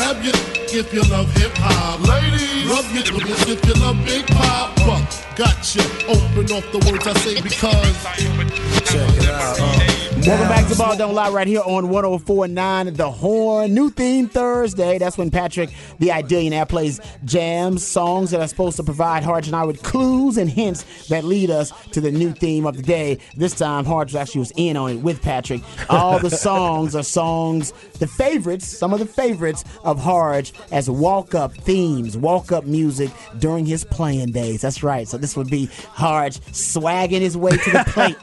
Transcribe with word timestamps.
Grab 0.00 0.24
your 0.24 0.34
if 0.72 0.94
you 0.94 1.02
love 1.10 1.30
hip 1.36 1.52
hop. 1.56 2.00
Ladies, 2.00 2.64
rub 2.70 2.86
your 2.94 3.04
if 3.52 3.66
you 3.66 3.74
love 3.74 3.98
Big 4.06 4.26
Papa. 4.28 4.96
Gotcha. 5.36 5.82
Open 6.08 6.46
off 6.56 6.66
the 6.72 6.80
words 6.90 7.06
I 7.06 7.12
say 7.20 7.40
because. 7.40 8.02
Check 8.88 9.08
it 9.18 9.28
out. 9.28 9.60
Uh. 9.60 9.89
Welcome 10.26 10.48
back 10.48 10.68
to 10.68 10.76
Ball 10.76 10.96
Don't 10.98 11.14
Lie 11.14 11.30
right 11.30 11.46
here 11.46 11.62
on 11.64 11.88
1049 11.88 12.92
The 12.92 13.10
Horn. 13.10 13.72
New 13.72 13.88
theme 13.88 14.28
Thursday. 14.28 14.98
That's 14.98 15.16
when 15.16 15.30
Patrick, 15.30 15.70
the 15.98 16.10
Idillionaire, 16.10 16.66
plays 16.66 17.00
jams, 17.24 17.86
songs 17.86 18.30
that 18.30 18.40
are 18.40 18.46
supposed 18.46 18.76
to 18.76 18.82
provide 18.82 19.24
Harge 19.24 19.46
and 19.46 19.56
I 19.56 19.64
with 19.64 19.82
clues 19.82 20.36
and 20.36 20.50
hints 20.50 21.08
that 21.08 21.24
lead 21.24 21.50
us 21.50 21.72
to 21.92 22.02
the 22.02 22.12
new 22.12 22.32
theme 22.32 22.66
of 22.66 22.76
the 22.76 22.82
day. 22.82 23.18
This 23.34 23.54
time, 23.54 23.86
Harge 23.86 24.14
actually 24.14 24.40
was 24.40 24.52
in 24.56 24.76
on 24.76 24.90
it 24.90 24.96
with 24.96 25.22
Patrick. 25.22 25.62
All 25.88 26.18
the 26.18 26.30
songs 26.48 26.94
are 26.94 27.02
songs, 27.02 27.72
the 27.98 28.06
favorites, 28.06 28.66
some 28.68 28.92
of 28.92 28.98
the 28.98 29.06
favorites 29.06 29.64
of 29.84 29.98
Harge 29.98 30.52
as 30.70 30.90
walk 30.90 31.34
up 31.34 31.54
themes, 31.54 32.18
walk 32.18 32.52
up 32.52 32.66
music 32.66 33.10
during 33.38 33.64
his 33.64 33.84
playing 33.84 34.32
days. 34.32 34.60
That's 34.60 34.82
right. 34.82 35.08
So 35.08 35.16
this 35.16 35.34
would 35.34 35.48
be 35.50 35.70
Harge 35.88 36.40
swagging 36.52 37.22
his 37.22 37.38
way 37.38 37.52
to 37.56 37.70
the 37.70 37.84
plate. 37.88 38.16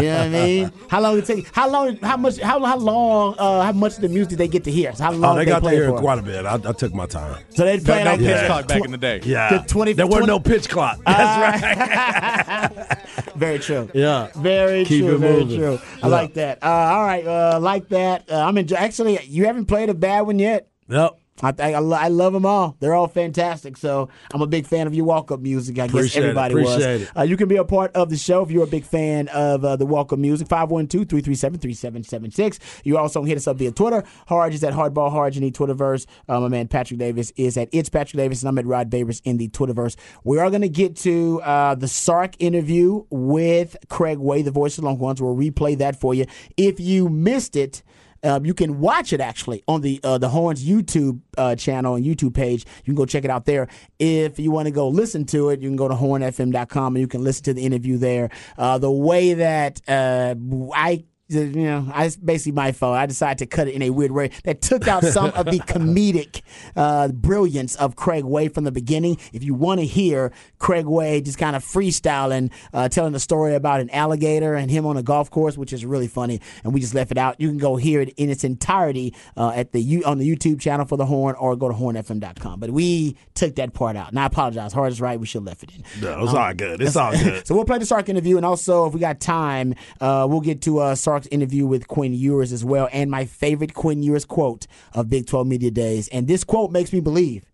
you 0.00 0.08
know 0.08 0.16
what 0.16 0.26
I 0.26 0.28
mean? 0.30 0.72
How 0.88 1.02
long 1.02 1.25
take? 1.26 1.54
How 1.54 1.68
long? 1.68 1.96
How 1.98 2.16
much? 2.16 2.38
How 2.38 2.62
how 2.64 2.76
long? 2.78 3.34
Uh, 3.38 3.62
how 3.62 3.72
much 3.72 3.96
of 3.96 4.00
the 4.02 4.08
music 4.08 4.30
did 4.30 4.38
they 4.38 4.48
get 4.48 4.64
to 4.64 4.70
hear? 4.70 4.94
So 4.94 5.04
how 5.04 5.12
long 5.12 5.32
Oh, 5.34 5.38
they 5.38 5.44
did 5.44 5.50
got 5.50 5.62
to 5.64 5.70
hear 5.70 5.88
for? 5.90 5.98
quite 5.98 6.18
a 6.18 6.22
bit. 6.22 6.46
I, 6.46 6.54
I 6.54 6.72
took 6.72 6.94
my 6.94 7.06
time. 7.06 7.42
So 7.50 7.64
they 7.64 7.78
played 7.80 8.04
no 8.04 8.10
like 8.12 8.20
pitch 8.20 8.28
yeah. 8.28 8.46
clock 8.46 8.68
back 8.68 8.84
in 8.84 8.90
the 8.92 8.98
day. 8.98 9.20
Yeah, 9.24 9.58
The 9.58 9.68
20 9.68 9.92
there 9.94 10.06
were 10.06 10.12
20 10.18 10.26
no 10.26 10.40
pitch 10.40 10.68
clock. 10.68 10.98
That's 11.06 11.60
right. 11.60 13.06
Very 13.36 13.58
true. 13.58 13.90
Yeah. 13.94 14.28
Very 14.36 14.84
Keep 14.84 15.04
true. 15.04 15.14
it 15.14 15.18
Very 15.18 15.40
moving. 15.44 15.58
true. 15.58 15.78
I 16.02 16.06
Yeah. 16.08 16.12
like 16.14 16.34
that. 16.34 16.62
Uh, 16.62 16.66
all 16.66 17.04
right. 17.04 17.26
Uh, 17.26 17.58
like 17.60 17.88
that. 17.90 18.30
Uh, 18.30 18.36
I'm 18.44 18.56
enjoy- 18.58 18.76
actually. 18.76 19.18
You 19.24 19.46
haven't 19.46 19.66
played 19.66 19.88
a 19.90 19.94
bad 19.94 20.22
one 20.22 20.38
yet. 20.38 20.68
Yep. 20.88 21.18
I, 21.42 21.52
I, 21.58 21.70
I 21.72 22.08
love 22.08 22.32
them 22.32 22.46
all. 22.46 22.76
They're 22.80 22.94
all 22.94 23.08
fantastic. 23.08 23.76
So 23.76 24.08
I'm 24.32 24.40
a 24.42 24.46
big 24.46 24.66
fan 24.66 24.86
of 24.86 24.94
your 24.94 25.04
walk 25.04 25.30
up 25.30 25.40
music. 25.40 25.78
I 25.78 25.86
guess 25.86 25.90
Appreciate 25.94 26.22
it. 26.22 26.24
everybody 26.26 26.54
Appreciate 26.54 26.92
was. 27.00 27.02
it. 27.02 27.10
Uh, 27.16 27.22
you 27.22 27.36
can 27.36 27.48
be 27.48 27.56
a 27.56 27.64
part 27.64 27.92
of 27.94 28.10
the 28.10 28.16
show 28.16 28.42
if 28.42 28.50
you're 28.50 28.64
a 28.64 28.68
big 28.68 28.84
fan 28.84 29.28
of 29.28 29.64
uh, 29.64 29.76
the 29.76 29.86
walk 29.86 30.12
up 30.12 30.18
music. 30.18 30.48
512 30.48 31.08
337 31.08 31.58
3776. 31.60 32.58
You 32.84 32.98
also 32.98 33.22
hit 33.24 33.36
us 33.36 33.46
up 33.46 33.56
via 33.58 33.72
Twitter. 33.72 34.02
Harge 34.26 34.54
is 34.54 34.64
at 34.64 34.72
Hardball 34.72 35.10
Harge 35.10 35.36
in 35.36 35.42
the 35.42 35.50
Twitterverse. 35.50 36.06
Uh, 36.28 36.40
my 36.40 36.48
man 36.48 36.68
Patrick 36.68 36.98
Davis 36.98 37.32
is 37.36 37.56
at 37.56 37.68
It's 37.72 37.88
Patrick 37.88 38.16
Davis, 38.18 38.42
and 38.42 38.48
I'm 38.48 38.58
at 38.58 38.66
Rod 38.66 38.90
Babers 38.90 39.20
in 39.24 39.36
the 39.36 39.48
Twitterverse. 39.48 39.96
We 40.24 40.38
are 40.38 40.50
going 40.50 40.62
to 40.62 40.68
get 40.68 40.96
to 40.96 41.40
uh, 41.42 41.74
the 41.74 41.88
Sark 41.88 42.34
interview 42.38 43.04
with 43.10 43.76
Craig 43.88 44.18
Way, 44.18 44.42
the 44.42 44.50
voice 44.50 44.78
of 44.78 44.82
the 44.82 44.88
Longhorns. 44.88 45.20
We'll 45.20 45.36
replay 45.36 45.76
that 45.78 46.00
for 46.00 46.14
you. 46.14 46.26
If 46.56 46.80
you 46.80 47.08
missed 47.08 47.56
it, 47.56 47.82
um, 48.26 48.44
you 48.44 48.54
can 48.54 48.80
watch 48.80 49.12
it 49.12 49.20
actually 49.20 49.62
on 49.68 49.80
the 49.80 50.00
uh, 50.02 50.18
the 50.18 50.28
Horns 50.28 50.64
YouTube 50.66 51.20
uh, 51.38 51.54
channel 51.54 51.94
and 51.94 52.04
YouTube 52.04 52.34
page. 52.34 52.66
You 52.84 52.92
can 52.92 52.94
go 52.94 53.06
check 53.06 53.24
it 53.24 53.30
out 53.30 53.44
there. 53.44 53.68
If 53.98 54.38
you 54.38 54.50
want 54.50 54.66
to 54.66 54.72
go 54.72 54.88
listen 54.88 55.24
to 55.26 55.50
it, 55.50 55.60
you 55.60 55.68
can 55.68 55.76
go 55.76 55.88
to 55.88 55.94
hornfm.com 55.94 56.96
and 56.96 57.00
you 57.00 57.08
can 57.08 57.22
listen 57.22 57.44
to 57.44 57.54
the 57.54 57.64
interview 57.64 57.96
there. 57.96 58.30
Uh, 58.58 58.78
the 58.78 58.90
way 58.90 59.34
that 59.34 59.80
uh, 59.88 60.34
I 60.74 61.04
you 61.28 61.50
know, 61.50 61.88
I, 61.92 62.04
it's 62.04 62.16
basically 62.16 62.52
my 62.52 62.72
fault. 62.72 62.96
I 62.96 63.06
decided 63.06 63.38
to 63.38 63.46
cut 63.46 63.68
it 63.68 63.74
in 63.74 63.82
a 63.82 63.90
weird 63.90 64.12
way 64.12 64.30
that 64.44 64.60
took 64.60 64.86
out 64.86 65.04
some 65.04 65.30
of 65.30 65.46
the 65.46 65.58
comedic 65.66 66.42
uh, 66.76 67.08
brilliance 67.08 67.74
of 67.76 67.96
Craig 67.96 68.24
Way 68.24 68.48
from 68.48 68.64
the 68.64 68.72
beginning. 68.72 69.18
If 69.32 69.42
you 69.42 69.54
want 69.54 69.80
to 69.80 69.86
hear 69.86 70.32
Craig 70.58 70.86
Way 70.86 71.20
just 71.20 71.38
kind 71.38 71.56
of 71.56 71.64
freestyling, 71.64 72.52
uh, 72.72 72.88
telling 72.88 73.12
the 73.12 73.20
story 73.20 73.54
about 73.54 73.80
an 73.80 73.90
alligator 73.90 74.54
and 74.54 74.70
him 74.70 74.86
on 74.86 74.96
a 74.96 75.02
golf 75.02 75.30
course, 75.30 75.58
which 75.58 75.72
is 75.72 75.84
really 75.84 76.08
funny, 76.08 76.40
and 76.62 76.72
we 76.72 76.80
just 76.80 76.94
left 76.94 77.10
it 77.10 77.18
out. 77.18 77.40
You 77.40 77.48
can 77.48 77.58
go 77.58 77.76
hear 77.76 78.00
it 78.00 78.10
in 78.10 78.30
its 78.30 78.44
entirety 78.44 79.14
uh, 79.36 79.50
at 79.50 79.72
the 79.72 80.04
on 80.04 80.18
the 80.18 80.28
YouTube 80.28 80.60
channel 80.60 80.86
for 80.86 80.96
the 80.96 81.06
Horn, 81.06 81.34
or 81.36 81.56
go 81.56 81.68
to 81.68 81.74
hornfm.com. 81.74 82.60
But 82.60 82.70
we 82.70 83.16
took 83.34 83.56
that 83.56 83.74
part 83.74 83.96
out, 83.96 84.10
and 84.10 84.18
I 84.18 84.26
apologize. 84.26 84.72
Hard 84.72 84.92
is 84.92 85.00
right. 85.00 85.18
We 85.18 85.26
should 85.26 85.40
have 85.40 85.46
left 85.46 85.62
it 85.64 85.70
in. 85.74 86.02
No, 86.02 86.22
it's 86.22 86.34
all 86.34 86.54
good. 86.54 86.80
It's 86.80 86.96
all 86.96 87.12
good. 87.16 87.46
So 87.46 87.54
we'll 87.54 87.64
play 87.64 87.78
the 87.78 87.86
Sark 87.86 88.08
interview, 88.08 88.36
and 88.36 88.46
also 88.46 88.86
if 88.86 88.94
we 88.94 89.00
got 89.00 89.18
time, 89.20 89.74
uh, 90.00 90.26
we'll 90.28 90.40
get 90.40 90.62
to 90.62 90.78
uh, 90.78 90.94
Interview 91.30 91.66
with 91.66 91.88
Quinn 91.88 92.12
Ewers 92.12 92.52
as 92.52 92.64
well, 92.64 92.88
and 92.92 93.10
my 93.10 93.24
favorite 93.24 93.72
Quinn 93.72 94.02
Ewers 94.02 94.24
quote 94.24 94.66
of 94.92 95.08
Big 95.08 95.26
12 95.26 95.46
Media 95.46 95.70
Days. 95.70 96.08
And 96.08 96.26
this 96.26 96.44
quote 96.44 96.70
makes 96.70 96.92
me 96.92 97.00
believe 97.00 97.44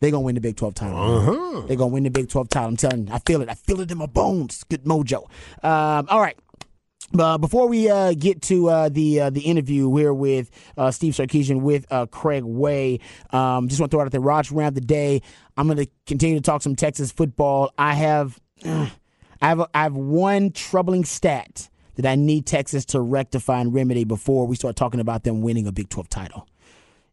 they're 0.00 0.10
gonna 0.10 0.22
win 0.22 0.34
the 0.34 0.40
Big 0.40 0.56
12 0.56 0.74
title. 0.74 0.98
Uh-huh. 0.98 1.66
They're 1.66 1.76
gonna 1.76 1.92
win 1.92 2.04
the 2.04 2.10
Big 2.10 2.28
12 2.28 2.48
title. 2.48 2.68
I'm 2.68 2.76
telling 2.76 3.08
you, 3.08 3.12
I 3.12 3.18
feel 3.18 3.42
it. 3.42 3.48
I 3.48 3.54
feel 3.54 3.80
it 3.80 3.90
in 3.90 3.98
my 3.98 4.06
bones. 4.06 4.64
Good 4.64 4.84
mojo. 4.84 5.24
Um, 5.64 6.06
all 6.08 6.20
right. 6.20 6.38
Uh, 7.18 7.36
before 7.38 7.66
we 7.66 7.90
uh, 7.90 8.14
get 8.16 8.40
to 8.40 8.68
uh, 8.68 8.88
the 8.88 9.20
uh, 9.20 9.30
the 9.30 9.40
interview, 9.40 9.88
we're 9.88 10.14
with 10.14 10.48
uh, 10.76 10.92
Steve 10.92 11.14
Sarkisian 11.14 11.60
with 11.62 11.84
uh, 11.90 12.06
Craig 12.06 12.44
Way. 12.44 13.00
Um, 13.30 13.66
just 13.66 13.80
want 13.80 13.90
to 13.90 13.96
throw 13.96 14.04
out 14.04 14.12
there. 14.12 14.20
Raj 14.20 14.52
round 14.52 14.76
the 14.76 14.80
day. 14.80 15.22
I'm 15.56 15.66
going 15.66 15.78
to 15.78 15.90
continue 16.06 16.36
to 16.36 16.42
talk 16.42 16.62
some 16.62 16.76
Texas 16.76 17.10
football. 17.10 17.72
I 17.76 17.94
have 17.94 18.38
I 18.64 18.90
have 19.40 19.60
I 19.74 19.82
have 19.82 19.94
one 19.94 20.52
troubling 20.52 21.04
stat 21.04 21.69
that 21.96 22.06
I 22.06 22.14
need 22.14 22.46
Texas 22.46 22.84
to 22.86 23.00
rectify 23.00 23.60
and 23.60 23.74
remedy 23.74 24.04
before 24.04 24.46
we 24.46 24.56
start 24.56 24.76
talking 24.76 25.00
about 25.00 25.24
them 25.24 25.42
winning 25.42 25.66
a 25.66 25.72
Big 25.72 25.88
12 25.88 26.08
title. 26.08 26.48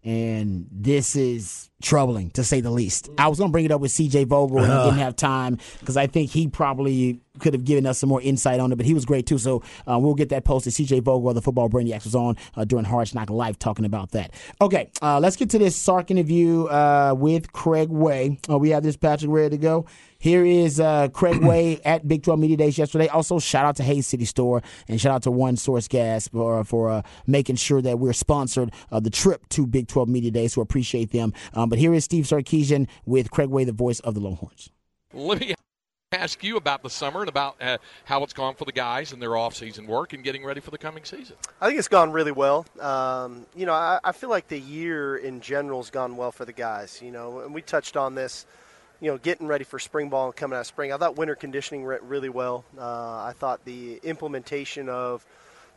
And 0.03 0.67
this 0.71 1.15
is 1.15 1.66
troubling 1.81 2.31
to 2.31 2.43
say 2.43 2.61
the 2.61 2.71
least. 2.71 3.09
I 3.17 3.27
was 3.27 3.37
going 3.37 3.49
to 3.49 3.51
bring 3.51 3.65
it 3.65 3.71
up 3.71 3.81
with 3.81 3.91
CJ 3.91 4.27
Vogel 4.27 4.63
and 4.63 4.71
I 4.71 4.85
didn't 4.85 4.99
have 4.99 5.15
time 5.15 5.57
because 5.79 5.97
I 5.97 6.07
think 6.07 6.31
he 6.31 6.47
probably 6.47 7.21
could 7.39 7.53
have 7.53 7.63
given 7.63 7.85
us 7.85 7.99
some 7.99 8.09
more 8.09 8.21
insight 8.21 8.59
on 8.59 8.71
it, 8.71 8.77
but 8.77 8.85
he 8.85 8.93
was 8.93 9.05
great 9.05 9.27
too. 9.27 9.37
So 9.37 9.61
uh, 9.85 9.99
we'll 9.99 10.15
get 10.15 10.29
that 10.29 10.43
posted. 10.43 10.73
CJ 10.73 11.03
Vogel 11.03 11.33
the 11.33 11.41
Football 11.41 11.69
Brainiacs 11.69 12.05
was 12.05 12.15
on 12.15 12.35
uh, 12.55 12.65
during 12.65 12.85
Hard 12.85 13.13
Knock 13.13 13.29
Live 13.29 13.59
talking 13.59 13.85
about 13.85 14.11
that. 14.11 14.33
Okay, 14.59 14.89
uh, 15.01 15.19
let's 15.19 15.35
get 15.35 15.51
to 15.51 15.59
this 15.59 15.75
Sark 15.75 16.09
interview 16.09 16.65
uh, 16.65 17.13
with 17.17 17.51
Craig 17.53 17.89
Way. 17.89 18.39
Uh, 18.49 18.57
we 18.57 18.71
have 18.71 18.83
this 18.83 18.97
Patrick 18.97 19.31
ready 19.31 19.51
to 19.51 19.57
go. 19.57 19.85
Here 20.19 20.43
is 20.43 20.79
uh, 20.79 21.09
Craig 21.09 21.43
Way 21.43 21.79
at 21.85 22.07
Big 22.07 22.23
12 22.23 22.39
Media 22.39 22.57
Days 22.57 22.77
yesterday. 22.77 23.07
Also, 23.07 23.37
shout 23.39 23.65
out 23.65 23.75
to 23.75 23.83
Hayes 23.83 24.07
City 24.07 24.25
Store 24.25 24.63
and 24.87 24.99
shout 24.99 25.13
out 25.13 25.23
to 25.23 25.31
One 25.31 25.57
Source 25.57 25.87
Gas 25.87 26.27
for 26.27 26.63
for 26.63 26.89
uh, 26.89 27.01
making 27.27 27.57
sure 27.57 27.81
that 27.81 27.99
we're 27.99 28.13
sponsored 28.13 28.71
uh, 28.91 28.99
the 28.99 29.09
trip 29.09 29.47
to 29.49 29.67
Big 29.67 29.87
12 29.87 30.09
Media 30.09 30.31
Days. 30.31 30.53
So 30.53 30.61
appreciate 30.61 31.11
them. 31.11 31.33
Um, 31.53 31.66
but 31.69 31.79
here 31.79 31.93
is 31.93 32.03
Steve 32.03 32.25
Sarkisian 32.25 32.87
with 33.05 33.31
Craig 33.31 33.49
Way, 33.49 33.63
the 33.63 33.71
voice 33.71 33.99
of 34.01 34.13
the 34.13 34.19
Longhorns. 34.19 34.69
Let 35.13 35.39
me 35.39 35.55
ask 36.13 36.41
you 36.43 36.55
about 36.55 36.83
the 36.83 36.89
summer 36.89 37.19
and 37.19 37.29
about 37.29 37.61
uh, 37.61 37.77
how 38.05 38.23
it's 38.23 38.33
gone 38.33 38.55
for 38.55 38.63
the 38.63 38.71
guys 38.71 39.11
and 39.11 39.21
their 39.21 39.35
off-season 39.35 39.85
work 39.87 40.13
and 40.13 40.23
getting 40.23 40.45
ready 40.45 40.61
for 40.61 40.71
the 40.71 40.77
coming 40.77 41.03
season. 41.03 41.35
I 41.59 41.67
think 41.67 41.79
it's 41.79 41.89
gone 41.89 42.11
really 42.11 42.31
well. 42.31 42.65
Um, 42.79 43.45
you 43.55 43.65
know, 43.65 43.73
I, 43.73 43.99
I 44.03 44.11
feel 44.13 44.29
like 44.29 44.47
the 44.47 44.59
year 44.59 45.17
in 45.17 45.41
general 45.41 45.81
has 45.81 45.89
gone 45.89 46.15
well 46.15 46.31
for 46.31 46.45
the 46.45 46.53
guys. 46.53 47.01
You 47.03 47.11
know, 47.11 47.39
and 47.39 47.53
we 47.53 47.61
touched 47.61 47.97
on 47.97 48.15
this. 48.15 48.45
You 48.99 49.11
know, 49.11 49.17
getting 49.19 49.47
ready 49.47 49.63
for 49.63 49.77
spring 49.77 50.09
ball 50.09 50.27
and 50.27 50.35
coming 50.35 50.55
out 50.55 50.61
of 50.61 50.67
spring. 50.67 50.91
I 50.91 50.97
thought 50.97 51.17
winter 51.17 51.35
conditioning 51.35 51.85
went 51.85 52.01
really 52.01 52.29
well. 52.29 52.65
Uh, 52.75 53.23
I 53.23 53.33
thought 53.35 53.63
the 53.63 53.99
implementation 54.01 54.89
of 54.89 55.23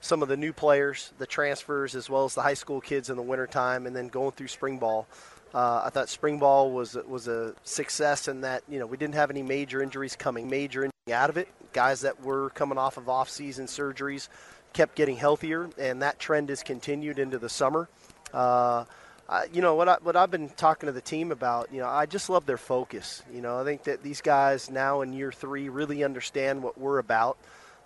some 0.01 0.23
of 0.23 0.29
the 0.29 0.37
new 0.37 0.55
players, 0.55 1.13
the 1.19 1.27
transfers, 1.27 1.95
as 1.95 2.09
well 2.09 2.25
as 2.25 2.35
the 2.35 2.41
high 2.41 2.55
school 2.55 2.81
kids 2.81 3.11
in 3.11 3.17
the 3.17 3.23
wintertime, 3.23 3.87
and 3.87 3.95
then 3.95 4.09
going 4.09 4.33
through 4.33 4.49
spring 4.49 4.79
ball. 4.79 5.07
Uh, 5.53 5.83
I 5.85 5.91
thought 5.91 6.09
spring 6.09 6.39
ball 6.39 6.71
was 6.71 6.95
was 7.09 7.27
a 7.27 7.55
success 7.65 8.29
in 8.29 8.43
that 8.43 8.63
you 8.69 8.79
know 8.79 8.87
we 8.87 8.97
didn't 8.97 9.17
have 9.17 9.31
any 9.31 9.43
major 9.43 9.83
injuries 9.83 10.15
coming, 10.17 10.49
major 10.49 10.85
injury 10.85 11.13
out 11.13 11.31
of 11.31 11.37
it. 11.37 11.49
Guys 11.73 12.03
that 12.03 12.23
were 12.23 12.51
coming 12.51 12.79
off 12.79 12.97
of 12.97 13.09
off-season 13.09 13.67
surgeries 13.67 14.29
kept 14.73 14.95
getting 14.95 15.17
healthier, 15.17 15.69
and 15.79 16.03
that 16.03 16.19
trend 16.19 16.49
has 16.49 16.63
continued 16.63 17.19
into 17.19 17.39
the 17.39 17.49
summer. 17.49 17.89
Uh, 18.33 18.85
I, 19.29 19.47
you 19.53 19.61
know 19.61 19.75
what 19.75 19.89
I, 19.89 19.97
what 20.03 20.17
I've 20.17 20.31
been 20.31 20.49
talking 20.51 20.87
to 20.87 20.93
the 20.93 21.01
team 21.01 21.33
about. 21.33 21.73
You 21.73 21.81
know, 21.81 21.89
I 21.89 22.07
just 22.07 22.31
love 22.31 22.47
their 22.47 22.57
focus. 22.57 23.23
You 23.33 23.41
know, 23.41 23.61
I 23.61 23.65
think 23.65 23.85
that 23.85 24.03
these 24.03 24.21
guys 24.21 24.71
now 24.71 25.01
in 25.01 25.13
year 25.13 25.33
three 25.33 25.69
really 25.69 26.05
understand 26.05 26.63
what 26.63 26.79
we're 26.79 26.99
about. 26.99 27.39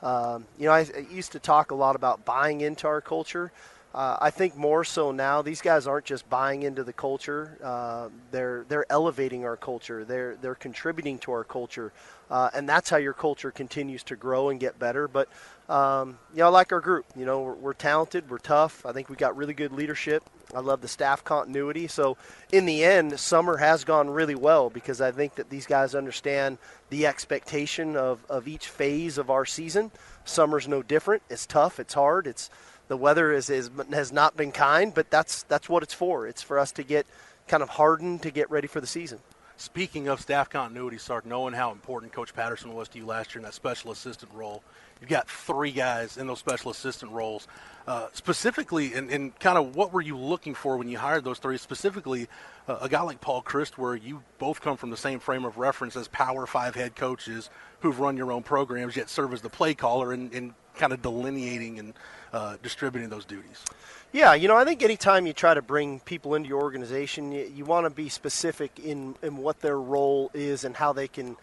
Um, 0.03 0.45
you 0.59 0.67
know, 0.67 0.73
I, 0.73 0.81
I 0.81 1.07
used 1.11 1.33
to 1.33 1.39
talk 1.39 1.71
a 1.71 1.75
lot 1.75 1.97
about 1.97 2.27
buying 2.27 2.61
into 2.61 2.87
our 2.87 3.01
culture. 3.01 3.53
Uh, 3.95 4.17
I 4.21 4.31
think 4.31 4.57
more 4.57 4.83
so 4.83 5.13
now, 5.13 5.41
these 5.41 5.61
guys 5.63 5.87
aren't 5.87 6.05
just 6.05 6.29
buying 6.29 6.65
into 6.65 6.83
the 6.83 6.93
culture; 6.93 7.57
uh, 7.63 8.09
they're 8.33 8.65
they're 8.69 8.87
elevating 8.91 9.45
our 9.45 9.57
culture. 9.57 10.05
They're 10.05 10.35
they're 10.35 10.57
contributing 10.57 11.19
to 11.21 11.31
our 11.31 11.45
culture, 11.45 11.93
uh, 12.29 12.51
and 12.53 12.69
that's 12.69 12.91
how 12.91 12.97
your 12.97 13.13
culture 13.13 13.53
continues 13.53 14.03
to 14.05 14.17
grow 14.17 14.49
and 14.49 14.59
get 14.59 14.81
better. 14.81 15.07
But 15.07 15.29
um, 15.69 16.19
you 16.33 16.41
know, 16.41 16.47
I 16.47 16.49
like 16.49 16.73
our 16.73 16.81
group. 16.81 17.07
You 17.15 17.25
know, 17.25 17.43
we're, 17.43 17.55
we're 17.55 17.73
talented, 17.73 18.29
we're 18.29 18.39
tough. 18.39 18.85
I 18.85 18.91
think 18.91 19.09
we 19.09 19.15
got 19.15 19.37
really 19.37 19.55
good 19.55 19.71
leadership. 19.71 20.25
I 20.53 20.59
love 20.59 20.81
the 20.81 20.89
staff 20.89 21.23
continuity. 21.23 21.87
So 21.87 22.17
in 22.53 22.67
the 22.67 22.85
end, 22.85 23.19
summer 23.21 23.59
has 23.59 23.85
gone 23.85 24.11
really 24.11 24.35
well 24.35 24.71
because 24.71 25.01
I 25.01 25.13
think 25.13 25.37
that 25.37 25.51
these 25.51 25.67
guys 25.67 25.95
understand 25.95 26.59
the 26.91 27.07
expectation 27.07 27.97
of 27.97 28.25
of 28.29 28.49
each 28.49 28.67
phase 28.67 29.19
of 29.19 29.31
our 29.31 29.45
season. 29.45 29.93
Summer's 30.25 30.67
no 30.67 30.83
different. 30.83 31.23
It's 31.31 31.47
tough. 31.47 31.79
It's 31.79 31.95
hard. 31.95 32.27
It's 32.27 32.51
the 32.89 32.97
weather 32.97 33.33
is, 33.33 33.51
is 33.51 33.71
has 33.91 34.13
not 34.13 34.37
been 34.37 34.53
kind, 34.53 34.93
but 34.95 35.11
that's 35.11 35.43
that's 35.45 35.69
what 35.69 35.83
it's 35.83 35.95
for. 35.95 36.27
It's 36.27 36.43
for 36.43 36.59
us 36.59 36.73
to 36.73 36.83
get 36.83 37.07
kind 37.49 37.63
of 37.63 37.69
hardened 37.69 38.23
to 38.23 38.31
get 38.31 38.51
ready 38.51 38.67
for 38.67 38.81
the 38.81 38.87
season. 38.87 39.19
Speaking 39.57 40.09
of 40.09 40.21
staff 40.21 40.51
continuity, 40.51 40.99
Sark, 40.99 41.25
knowing 41.25 41.55
how 41.55 41.71
important 41.71 42.13
Coach 42.13 42.35
Patterson 42.35 42.75
was 42.75 42.89
to 42.89 42.99
you 42.99 43.07
last 43.07 43.35
year 43.35 43.39
in 43.39 43.45
that 43.45 43.55
special 43.55 43.93
assistant 43.93 44.33
role, 44.35 44.65
you've 45.01 45.09
got 45.09 45.29
three 45.29 45.71
guys 45.71 46.17
in 46.17 46.27
those 46.27 46.41
special 46.41 46.73
assistant 46.73 47.13
roles. 47.13 47.47
Uh, 47.87 48.09
specifically, 48.15 48.95
and, 48.95 49.11
and 49.11 49.39
kind 49.39 49.57
of 49.57 49.77
what 49.77 49.93
were 49.93 50.01
you 50.01 50.17
looking 50.17 50.55
for 50.55 50.77
when 50.77 50.89
you 50.89 50.99
hired 50.99 51.23
those 51.23 51.39
three? 51.39 51.57
Specifically, 51.57 52.27
uh, 52.67 52.79
a 52.81 52.89
guy 52.89 53.03
like 53.03 53.21
Paul 53.21 53.43
Chryst, 53.43 53.79
where 53.79 53.95
you 53.95 54.23
both 54.39 54.61
come 54.61 54.77
from 54.77 54.91
the 54.91 54.97
same 54.97 55.21
frame 55.21 55.45
of 55.45 55.57
reference 55.59 55.95
as 55.95 56.09
Power 56.09 56.47
Five 56.47 56.75
head 56.75 56.97
coaches 56.97 57.49
who've 57.81 58.01
run 58.01 58.17
your 58.17 58.33
own 58.33 58.43
programs, 58.43 58.97
yet 58.97 59.09
serve 59.09 59.33
as 59.33 59.43
the 59.43 59.51
play 59.51 59.75
caller 59.75 60.13
and, 60.13 60.33
and 60.33 60.55
kind 60.77 60.93
of 60.93 61.03
delineating 61.03 61.79
and 61.79 61.95
uh, 62.35 62.57
distributing 62.63 63.09
those 63.09 63.25
duties. 63.25 63.65
Yeah, 64.13 64.35
you 64.35 64.49
know, 64.49 64.57
I 64.57 64.65
think 64.65 64.83
anytime 64.83 65.27
you 65.27 65.33
try 65.33 65.55
to 65.55 65.63
bring 65.63 66.01
people 66.01 66.35
into 66.35 66.49
your 66.49 66.61
organization, 66.61 67.31
you, 67.31 67.51
you 67.55 67.65
want 67.65 67.87
to 67.87 67.91
be 67.91 68.09
specific 68.09 68.79
in, 68.81 69.15
in 69.23 69.37
what 69.37 69.61
their 69.61 69.79
role 69.79 70.31
is 70.35 70.65
and 70.65 70.75
how 70.75 70.93
they 70.93 71.07
can, 71.07 71.37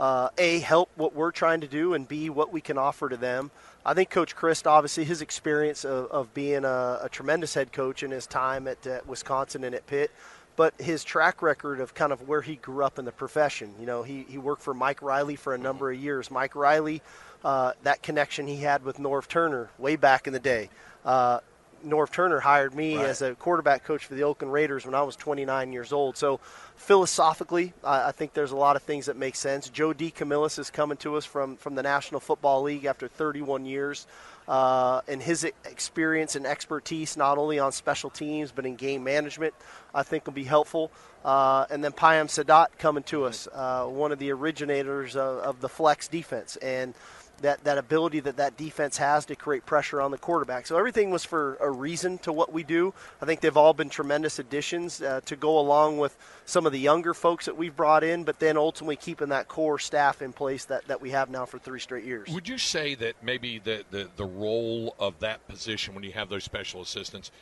uh, 0.00 0.30
A, 0.38 0.58
help 0.58 0.90
what 0.96 1.14
we're 1.14 1.30
trying 1.30 1.60
to 1.60 1.68
do, 1.68 1.94
and 1.94 2.08
B, 2.08 2.28
what 2.28 2.52
we 2.52 2.60
can 2.60 2.76
offer 2.76 3.08
to 3.08 3.16
them. 3.16 3.52
I 3.86 3.94
think 3.94 4.10
Coach 4.10 4.34
Chryst, 4.34 4.66
obviously, 4.66 5.04
his 5.04 5.22
experience 5.22 5.84
of, 5.84 6.10
of 6.10 6.34
being 6.34 6.64
a, 6.64 7.00
a, 7.02 7.08
tremendous 7.10 7.54
head 7.54 7.72
coach 7.72 8.02
in 8.02 8.10
his 8.10 8.26
time 8.26 8.66
at, 8.66 8.84
at 8.86 9.06
Wisconsin 9.06 9.64
and 9.64 9.74
at 9.74 9.86
Pitt, 9.86 10.10
but 10.56 10.74
his 10.80 11.02
track 11.04 11.40
record 11.40 11.80
of 11.80 11.94
kind 11.94 12.12
of 12.12 12.28
where 12.28 12.42
he 12.42 12.56
grew 12.56 12.84
up 12.84 12.98
in 12.98 13.04
the 13.04 13.12
profession. 13.12 13.74
You 13.80 13.86
know, 13.86 14.02
he, 14.02 14.24
he 14.28 14.38
worked 14.38 14.62
for 14.62 14.74
Mike 14.74 15.02
Riley 15.02 15.36
for 15.36 15.54
a 15.54 15.58
number 15.58 15.90
of 15.90 15.98
years. 15.98 16.30
Mike 16.30 16.54
Riley, 16.54 17.00
uh, 17.44 17.72
that 17.82 18.02
connection 18.02 18.46
he 18.46 18.56
had 18.56 18.84
with 18.84 18.98
Norv 18.98 19.28
Turner 19.28 19.70
way 19.78 19.96
back 19.96 20.26
in 20.26 20.32
the 20.32 20.40
day. 20.40 20.70
Uh, 21.04 21.40
Norv 21.84 22.10
Turner 22.10 22.40
hired 22.40 22.74
me 22.74 22.96
right. 22.96 23.06
as 23.06 23.22
a 23.22 23.34
quarterback 23.34 23.84
coach 23.84 24.06
for 24.06 24.14
the 24.14 24.22
Oakland 24.22 24.52
Raiders 24.52 24.84
when 24.84 24.94
I 24.94 25.02
was 25.02 25.16
29 25.16 25.72
years 25.72 25.92
old. 25.92 26.16
So 26.16 26.38
philosophically, 26.76 27.72
I, 27.84 28.08
I 28.08 28.12
think 28.12 28.34
there's 28.34 28.52
a 28.52 28.56
lot 28.56 28.76
of 28.76 28.82
things 28.82 29.06
that 29.06 29.16
make 29.16 29.34
sense. 29.34 29.68
Joe 29.68 29.92
DeCamillis 29.92 30.58
is 30.58 30.70
coming 30.70 30.96
to 30.98 31.16
us 31.16 31.24
from, 31.24 31.56
from 31.56 31.74
the 31.74 31.82
National 31.82 32.20
Football 32.20 32.62
League 32.62 32.84
after 32.84 33.08
31 33.08 33.66
years. 33.66 34.06
Uh, 34.48 35.00
and 35.06 35.22
his 35.22 35.44
experience 35.44 36.34
and 36.34 36.46
expertise, 36.46 37.16
not 37.16 37.38
only 37.38 37.58
on 37.58 37.70
special 37.70 38.10
teams 38.10 38.50
but 38.50 38.66
in 38.66 38.74
game 38.74 39.04
management, 39.04 39.54
I 39.94 40.02
think 40.02 40.26
will 40.26 40.32
be 40.32 40.44
helpful. 40.44 40.90
Uh, 41.24 41.66
and 41.70 41.84
then 41.84 41.92
Payam 41.92 42.26
Saadat 42.26 42.66
coming 42.78 43.04
to 43.04 43.24
us, 43.24 43.46
uh, 43.52 43.84
one 43.84 44.10
of 44.10 44.18
the 44.18 44.32
originators 44.32 45.14
of, 45.14 45.38
of 45.38 45.60
the 45.60 45.68
flex 45.68 46.08
defense. 46.08 46.56
And 46.56 46.94
that, 47.42 47.62
that 47.64 47.78
ability 47.78 48.20
that 48.20 48.36
that 48.36 48.56
defense 48.56 48.96
has 48.96 49.24
to 49.26 49.36
create 49.36 49.66
pressure 49.66 50.00
on 50.00 50.10
the 50.10 50.18
quarterback. 50.18 50.66
So 50.66 50.76
everything 50.76 51.10
was 51.10 51.24
for 51.24 51.56
a 51.60 51.70
reason 51.70 52.18
to 52.18 52.32
what 52.32 52.52
we 52.52 52.62
do. 52.62 52.94
I 53.20 53.26
think 53.26 53.40
they've 53.40 53.56
all 53.56 53.74
been 53.74 53.90
tremendous 53.90 54.38
additions 54.38 55.02
uh, 55.02 55.20
to 55.26 55.36
go 55.36 55.58
along 55.58 55.98
with 55.98 56.16
some 56.44 56.66
of 56.66 56.72
the 56.72 56.80
younger 56.80 57.14
folks 57.14 57.46
that 57.46 57.56
we've 57.56 57.76
brought 57.76 58.02
in, 58.04 58.24
but 58.24 58.38
then 58.38 58.56
ultimately 58.56 58.96
keeping 58.96 59.28
that 59.28 59.48
core 59.48 59.78
staff 59.78 60.22
in 60.22 60.32
place 60.32 60.64
that, 60.66 60.86
that 60.88 61.00
we 61.00 61.10
have 61.10 61.30
now 61.30 61.44
for 61.44 61.58
three 61.58 61.80
straight 61.80 62.04
years. 62.04 62.28
Would 62.30 62.48
you 62.48 62.58
say 62.58 62.94
that 62.96 63.14
maybe 63.22 63.58
the, 63.58 63.84
the, 63.90 64.08
the 64.16 64.24
role 64.24 64.94
of 64.98 65.18
that 65.20 65.46
position 65.46 65.94
when 65.94 66.04
you 66.04 66.12
have 66.12 66.28
those 66.28 66.44
special 66.44 66.80
assistants– 66.80 67.30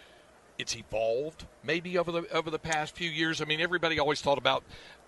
it's 0.61 0.76
evolved 0.76 1.46
maybe 1.64 1.96
over 1.96 2.12
the 2.12 2.31
over 2.32 2.50
the 2.50 2.58
past 2.58 2.94
few 2.94 3.08
years. 3.08 3.41
I 3.41 3.46
mean, 3.46 3.61
everybody 3.61 3.99
always 3.99 4.20
thought 4.20 4.38
about 4.38 4.62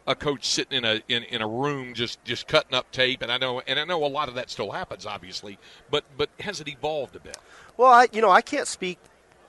a 0.06 0.14
coach 0.14 0.46
sitting 0.46 0.78
in 0.78 0.84
a 0.84 1.00
in, 1.08 1.22
in 1.24 1.42
a 1.42 1.48
room 1.48 1.94
just 1.94 2.22
just 2.24 2.48
cutting 2.48 2.74
up 2.74 2.90
tape, 2.90 3.22
and 3.22 3.30
I 3.30 3.38
know 3.38 3.60
and 3.66 3.78
I 3.78 3.84
know 3.84 4.04
a 4.04 4.06
lot 4.06 4.28
of 4.28 4.34
that 4.34 4.50
still 4.50 4.70
happens, 4.70 5.06
obviously. 5.06 5.58
But 5.90 6.04
but 6.16 6.28
has 6.40 6.60
it 6.60 6.68
evolved 6.68 7.16
a 7.16 7.20
bit? 7.20 7.38
Well, 7.76 7.92
I 7.92 8.08
you 8.12 8.20
know 8.20 8.30
I 8.30 8.42
can't 8.42 8.68
speak 8.68 8.98